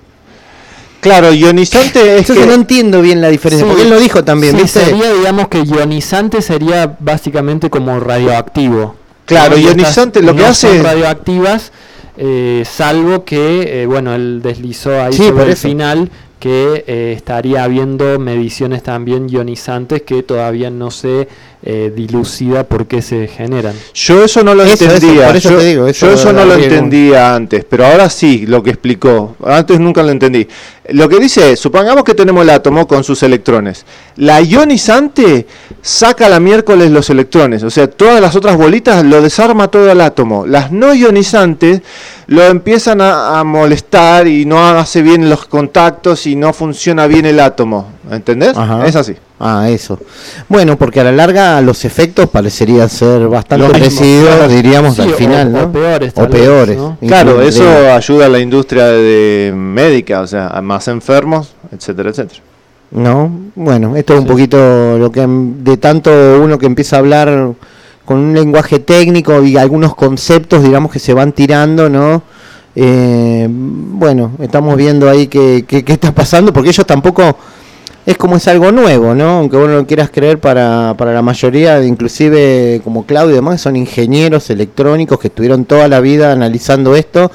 [1.02, 2.46] Claro, ionizante es Entonces que...
[2.50, 3.70] no entiendo bien la diferencia, Sí.
[3.70, 4.86] porque él lo dijo también, Sí, ¿viste?
[4.86, 8.96] sería, digamos que ionizante sería básicamente como radioactivo.
[9.26, 11.72] Claro, ionizante estas lo que no hace- son radioactivas,
[12.18, 16.12] eh, salvo que, eh, bueno, él deslizó ahí Sí, sobre por el final
[16.42, 21.28] que eh, estaría habiendo mediciones también ionizantes que todavía no se
[21.64, 23.76] eh, dilucida por qué se generan.
[23.94, 25.28] Yo eso no lo Eso, eso, entendía.
[25.28, 28.46] por eso yo, te digo, eso yo eso no lo entendía antes, pero ahora sí
[28.48, 29.36] lo que explicó.
[29.46, 30.48] Antes nunca lo entendí.
[30.90, 33.86] Lo que dice es, supongamos que tenemos el átomo con sus electrones.
[34.16, 35.46] La ionizante
[35.84, 40.02] saca la miércoles los electrones, o sea, todas las otras bolitas lo desarma todo el
[40.02, 40.48] átomo.
[40.48, 41.82] Las no ionizantes
[42.26, 47.28] lo empiezan a, a molestar y no hace bien los contactos y no funciona bien
[47.28, 47.92] el átomo.
[48.10, 48.58] ¿Entendés?
[48.58, 48.86] Ajá.
[48.88, 49.16] Es así.
[49.44, 49.98] Ah, eso.
[50.48, 54.48] Bueno, porque a la larga los efectos parecerían ser bastante Lo mismo, parecidos, claro.
[54.54, 55.72] diríamos, Sí, al o- final, o ¿no?
[55.72, 56.78] peores, O peores.
[56.78, 56.98] ¿no?
[57.08, 62.12] Claro, eso de- ayuda a la industria de médica, o sea, a más enfermos, etcétera,
[62.12, 62.40] etcétera.
[62.92, 63.32] ¿No?
[63.56, 67.54] Bueno, esto es un poquito lo que de tanto uno que empieza a hablar
[68.06, 72.22] con un lenguaje técnico y algunos conceptos, digamos, que se van tirando, ¿no?
[72.76, 77.38] Eh, bueno, estamos viendo ahí qué qué- qué está pasando, porque ellos tampoco
[78.06, 79.40] es como es algo nuevo, ¿no?
[79.40, 83.62] Aunque vos no lo quieras creer para, para la mayoría, inclusive como Claudio y demás,
[83.62, 87.32] son ingenieros electrónicos que estuvieron toda la vida analizando esto.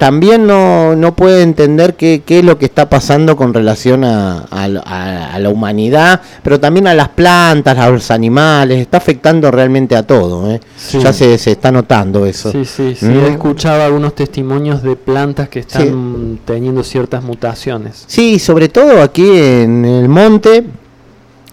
[0.00, 4.38] También no, no puede entender qué, qué es lo que está pasando con relación a,
[4.50, 8.96] a la- a- a la humanidad, pero también a las plantas, a los animales, está
[8.96, 10.50] afectando realmente a todo.
[10.50, 10.58] ¿eh?
[10.78, 11.00] Sí.
[11.00, 12.50] Ya se, se está notando eso.
[12.50, 13.04] Sí, sí, sí.
[13.04, 13.10] Mm.
[13.26, 18.04] He escuchado algunos testimonios de plantas que están teniendo ciertas mutaciones.
[18.06, 20.64] Sí, sobre todo aquí en el monte,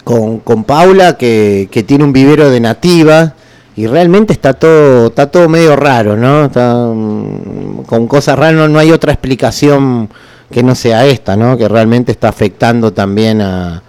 [0.05, 3.33] con, con Paula, que, que tiene un vivero de nativa,
[3.77, 6.45] y realmente está todo, está todo medio raro, ¿no?
[6.45, 10.09] Está, mm, con cosas raras, no, no hay otra explicación
[10.51, 11.57] que no sea esta, ¿no?
[11.57, 13.81] Que realmente está afectando también a...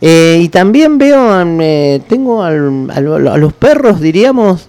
[0.00, 4.68] Eh, y también veo, mm, eh, tengo al- al- a los perros, diríamos,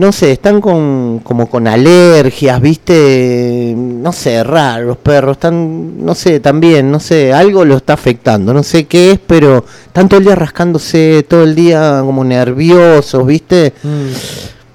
[0.00, 3.74] no sé, están con como con alergias, ¿viste?
[3.76, 8.54] No sé, raro los perros, están, no sé, también, no sé, algo lo está afectando,
[8.54, 13.26] no sé qué es, pero están todo el día rascándose, todo el día como nerviosos,
[13.26, 13.74] ¿viste?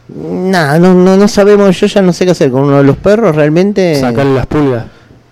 [0.10, 2.98] Nada, no, no, no sabemos, yo ya no sé qué hacer con uno de los
[2.98, 4.00] perros, realmente...
[4.00, 4.86] Sacarle las pulgas.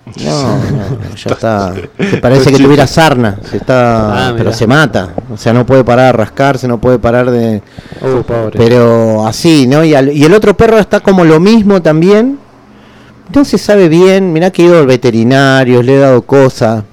[0.06, 1.74] No, no, ya está.
[1.98, 5.10] Se parece que tuviera sarna, se está, Ah, pero se mata.
[5.34, 7.62] O sea, no puede parar de rascarse, no puede parar de.
[8.02, 8.58] Oh, pobre.
[8.58, 9.84] Pero así, ¿no?
[9.84, 12.38] Y, al- y el otro perro está como lo mismo también.
[13.34, 14.34] No se sabe bien.
[14.34, 16.84] Mirá que he ido al veterinario, le he dado cosas.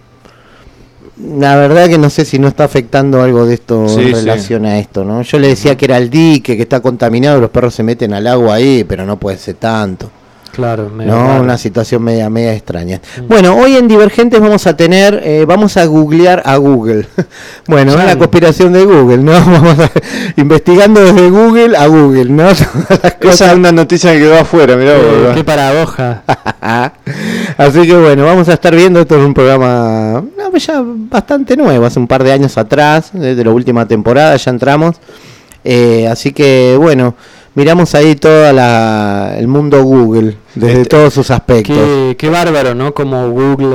[1.37, 4.13] La verdad que no sé si no está afectando algo de esto Sí, en sí.
[4.15, 5.21] relación a esto, ¿no?
[5.21, 8.27] Yo le decía que era el dique, que está contaminado, los perros se meten al
[8.27, 10.11] agua ahí, pero no puede ser tanto.
[10.53, 13.01] Claro, medio No, una situación media, media extraña.
[13.29, 17.07] Bueno, hoy en Divergentes vamos a tener, eh, vamos a googlear a Google.
[17.67, 19.33] bueno, es la conspiración de Google, ¿no?
[19.51, 19.91] Vamos a,
[20.37, 22.49] investigando desde Google a Google, ¿no?
[23.21, 26.23] Esa es una noticia que quedó afuera, mirá vos, Eh, qué paradoja.
[27.57, 31.57] Así que bueno, vamos a estar viendo, esto es un programa no, pues ya bastante
[31.57, 34.97] nuevo, hace un par de años atrás, desde la última temporada ya entramos.
[35.63, 37.15] Eh, así que bueno,
[37.55, 38.49] miramos ahí todo
[39.37, 41.77] el mundo Google, desde Este- todos sus aspectos.
[41.77, 42.95] Qué, qué bárbaro, ¿no?
[42.95, 43.69] Como Google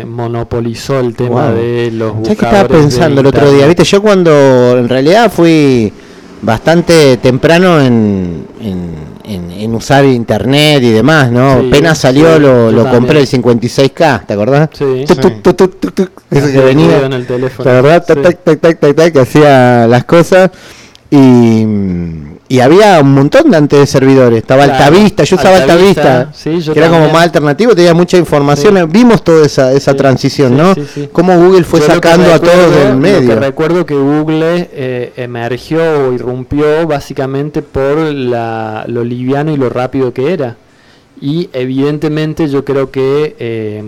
[0.00, 1.54] eh, monopolizó el tema Wow.
[1.56, 2.60] de los ¿Sabes qué buscadores.
[2.62, 3.66] estaba pensando el otro día?
[3.66, 5.92] Viste, yo cuando en realidad fui
[6.42, 8.94] bastante temprano en, en,
[9.24, 11.60] en- en usar internet y demás, ¿no?
[11.60, 14.70] Sí, Apenas salió, sí, lo, lo compré el 56K, ¿te acordás?
[14.72, 15.04] Sí.
[15.06, 17.70] Tuc, ese que venía, ruido en el teléfono.
[17.70, 20.50] la verdad, tac, tac, tac, tac, tac, tac, que hacía las cosas
[21.10, 21.64] y,
[22.52, 26.34] y había un montón de antes de servidores, estaba Claro, Altavista, yo usaba Altavista, Altavista,
[26.36, 30.50] sí, yo que era como más alternativo, tenía mucha información, vimos toda esa, esa transición,
[30.52, 30.74] sí, ¿no?
[30.74, 31.08] sí, sí.
[31.12, 33.38] Cómo Google fue Yo sacando a todos recuerdo- del Lo que medio.
[33.38, 40.12] recuerdo que Google eh, emergió o irrumpió básicamente por la, lo liviano y lo rápido
[40.12, 40.56] que era.
[41.20, 43.84] Y evidentemente yo creo que eh,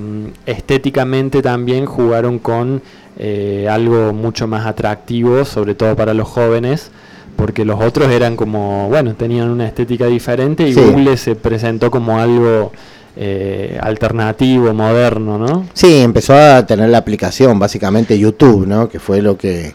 [0.47, 2.80] estéticamente también jugaron con
[3.18, 6.90] eh, algo mucho más atractivo, sobre todo para los jóvenes,
[7.37, 10.81] porque los otros eran como, bueno, tenían una estética diferente y Sí.
[10.81, 12.73] Google se presentó como algo
[13.17, 15.67] eh, alternativo, moderno, ¿no?
[15.75, 18.89] Sí, empezó a tener la aplicación, básicamente YouTube, ¿no?
[18.89, 19.75] Que fue lo que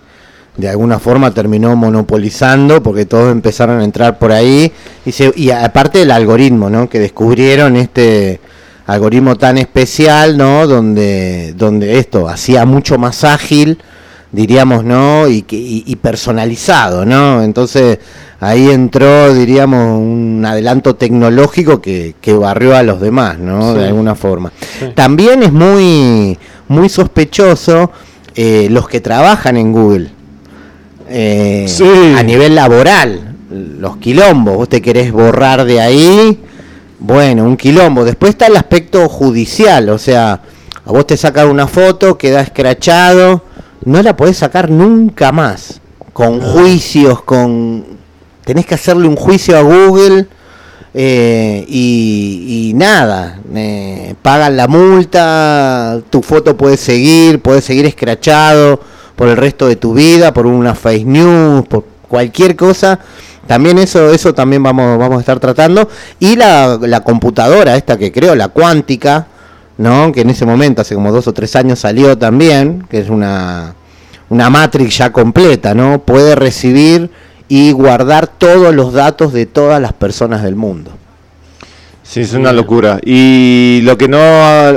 [0.58, 4.72] de alguna forma terminó monopolizando, porque todos empezaron a entrar por ahí.
[5.06, 6.90] Y, se, y aparte del algoritmo, ¿no?
[6.90, 8.40] Que descubrieron este
[8.88, 10.66] algoritmo tan especial, ¿no?
[10.66, 13.78] Donde, donde esto hacía mucho más ágil,
[14.32, 15.28] diríamos, ¿no?
[15.28, 17.44] Y, que, y, y personalizado, ¿no?
[17.44, 18.00] Entonces
[18.40, 23.74] ahí entró, diríamos, un adelanto tecnológico que, que barrió a los demás, ¿no?
[23.74, 23.80] Sí.
[23.80, 24.52] De alguna forma.
[24.80, 24.88] Sí.
[24.96, 26.38] También es muy,
[26.68, 27.92] muy sospechoso
[28.36, 30.10] eh, los que trabajan en Google.
[31.10, 32.14] Eh, Sí.
[32.18, 36.40] A nivel laboral, los quilombos, vos te querés borrar de ahí,
[37.00, 38.04] bueno, un quilombo.
[38.04, 40.42] Después está el aspecto judicial, o sea,
[40.86, 43.44] a vos te sacan una foto, queda escrachado,
[43.86, 45.82] no la podés sacar nunca más.
[46.14, 47.86] Con juicios, con...
[48.44, 50.28] Tenés que hacerle un juicio a Google
[50.94, 58.80] eh, y, y nada, eh, pagan la multa, tu foto puede seguir, puede seguir escrachado
[59.16, 63.00] por el resto de tu vida, por una face news, por cualquier cosa.
[63.46, 65.88] También eso, eso también vamos, vamos a estar tratando.
[66.20, 69.28] Y la, la computadora esta que creo, la cuántica,
[69.78, 70.12] ¿no?
[70.12, 73.74] Que en ese momento, hace como dos o tres años salió también, que es una,
[74.30, 76.00] una Matrix ya completa, ¿no?
[76.00, 77.10] Puede recibir
[77.48, 80.92] y guardar todos los datos de todas las personas del mundo.
[82.04, 83.00] Sí, es una locura.
[83.04, 84.18] Y lo que no,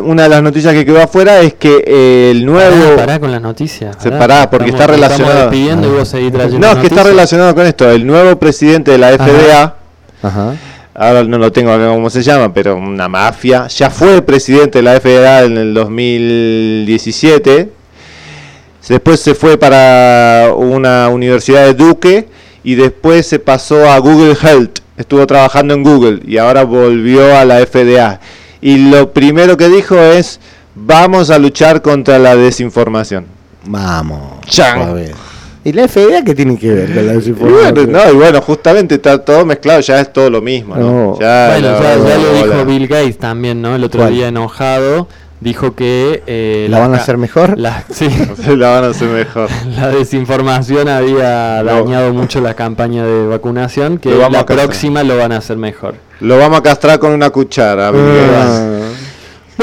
[0.02, 2.74] una de las noticias que quedó afuera es que el nuevo...
[2.86, 3.96] Pará, pará con las noticias.
[4.00, 5.30] Se pará, porque estamos- está relacionado.
[5.34, 7.88] Estamos despidiendo y vos seguís trayendo No, es que está relacionado con esto.
[7.88, 9.76] El nuevo presidente de la FDA,
[10.22, 10.54] Ajá.
[10.94, 14.83] Ahora no lo tengo acá cómo se llama, pero una mafia, ya fue presidente de
[14.83, 17.73] la FDA en el 2017.
[18.89, 22.28] Después se fue para una universidad de Duque
[22.65, 24.81] y después se pasó a Google Health.
[24.97, 28.19] estuvo trabajando en Google y ahora volvió a la FDA.
[28.60, 30.41] Y lo primero que dijo es,
[30.75, 33.27] vamos a luchar contra la desinformación.
[33.65, 34.41] Vamos.
[34.47, 35.12] Chan.
[35.62, 37.74] ¿Y la FDA qué tiene que ver con la Y desinformación?
[37.74, 40.90] bueno, no, y bueno, justamente está todo mezclado, ya es todo lo mismo, ¿no?
[41.12, 41.18] No.
[41.20, 43.74] Ya, bueno, la- ya, ya lo dijo Bill Gates también, ¿no?
[43.74, 44.14] El otro ¿Cuál?
[44.14, 45.06] día enojado,
[45.40, 46.22] dijo que...
[46.26, 47.58] eh, ¿La van a hacer mejor?
[47.58, 48.08] la- sí,
[48.56, 49.48] la van a hacer mejor.
[49.76, 51.72] la desinformación había No.
[51.84, 55.94] dañado mucho la campaña de vacunación, que la próxima lo van a hacer mejor.
[56.20, 57.90] Lo vamos a castrar con una cuchara.
[57.90, 58.30] Bill Gates.
[58.34, 58.80] Ah.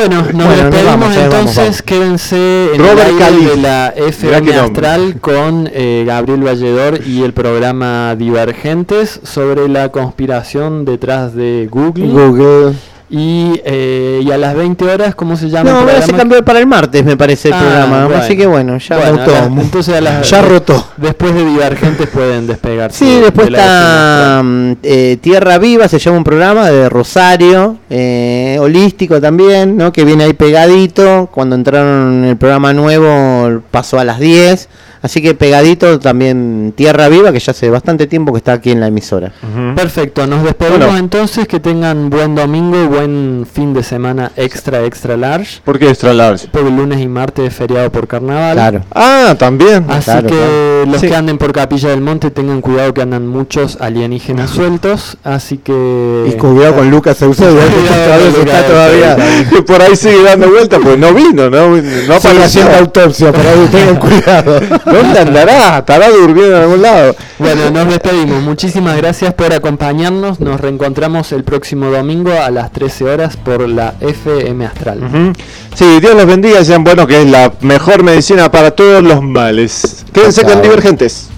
[0.08, 1.82] Bueno, nos Bueno, despedimos vamos, entonces, vamos.
[1.82, 4.54] quédense en Robert el aire de la FM.
[4.56, 12.08] Astral con eh, Gabriel Valledor y el programa Divergentes sobre la conspiración detrás de Google.
[12.08, 12.74] Google.
[13.10, 15.72] Y, eh, y a las 20 horas, ¿cómo se llama?
[15.72, 18.06] No, ahora se cambió para el martes, me parece, el Ah, programa.
[18.06, 18.22] bueno.
[18.22, 19.32] Así que bueno, ya Bueno, rotó.
[19.36, 20.88] a las- entonces a las- ya rotó.
[20.98, 23.06] Después de Divergentes pueden despegarse.
[23.06, 26.90] Sí, de después la FM está mm, eh, Tierra Viva, se llama un programa de
[26.90, 29.94] Rosario, eh, holístico también, ¿no?
[29.94, 31.30] que viene ahí pegadito.
[31.34, 34.68] Cuando entraron en el programa nuevo pasó a las 10.
[35.02, 38.80] Así que pegadito también Tierra Viva, que ya hace bastante tiempo que está aquí en
[38.80, 39.32] la emisora.
[39.76, 40.98] Perfecto, nos despedimos Bueno.
[40.98, 45.62] entonces, que tengan buen domingo y buen fin de semana extra, extra large.
[45.64, 46.48] ¿Por qué extra large?
[46.52, 48.54] Porque lunes y martes es feriado por carnaval.
[48.54, 48.82] Claro.
[48.94, 49.86] Ah, también.
[49.90, 50.86] Así Claro, que claro.
[50.92, 51.08] los Sí.
[51.08, 55.18] que anden por Capilla del Monte tengan cuidado que andan muchos alienígenas sueltos.
[55.24, 56.26] Así que.
[56.28, 59.18] Y cuidado con Lucas Eusebio, que está todavía.
[59.50, 62.44] Que por ahí sigue dando vueltas, pues no vino, no, no apareció.
[62.44, 64.60] haciendo autopsia, por ahí tengan cuidado.
[64.92, 65.80] ¿Dónde andará?
[65.80, 67.16] Estará durmiendo en algún lado.
[67.40, 68.42] Bueno, nos despedimos.
[68.42, 70.40] Muchísimas gracias por acompañarnos.
[70.40, 75.04] Nos reencontramos el próximo domingo a las 13 horas por la FM Astral.
[75.04, 75.34] Ujú.
[75.76, 80.06] Sí, Dios los bendiga sean buenos, que es la mejor medicina para todos los males.
[80.14, 81.30] Quédense con Divergentes.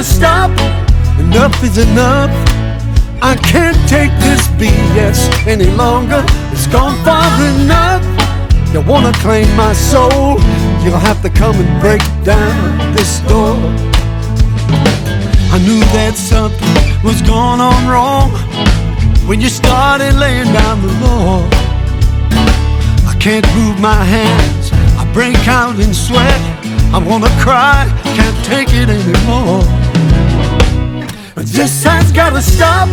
[0.00, 0.50] Gotta stop.
[1.18, 2.30] Enough is enough.
[3.20, 6.24] I can't take this BS any longer.
[6.52, 7.28] It's gone far
[7.60, 8.02] enough.
[8.72, 10.40] You wanna claim my soul?
[10.82, 13.56] You'll have to come and break down this door.
[15.52, 18.30] I knew that something was going on wrong
[19.28, 21.46] when you started laying down the law.
[23.06, 24.72] I can't move my hands.
[24.96, 26.40] I break out in sweat.
[26.92, 29.79] I wanna cry, can't take it anymore.
[31.36, 32.88] This has gotta stop.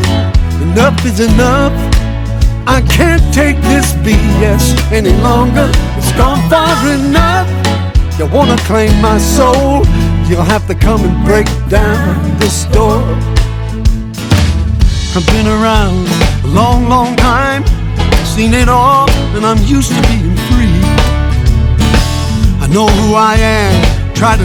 [0.62, 1.74] Enough is enough.
[2.68, 5.70] I can't take this BS any longer.
[5.98, 7.48] It's gone far enough.
[8.20, 9.86] You wanna claim my soul?
[10.28, 13.02] You'll have to come and break down this door.
[15.16, 16.08] I've been around
[16.44, 17.66] a long, long time,
[18.26, 20.78] seen it all, and I'm used to being free.
[22.62, 23.97] I know who I am,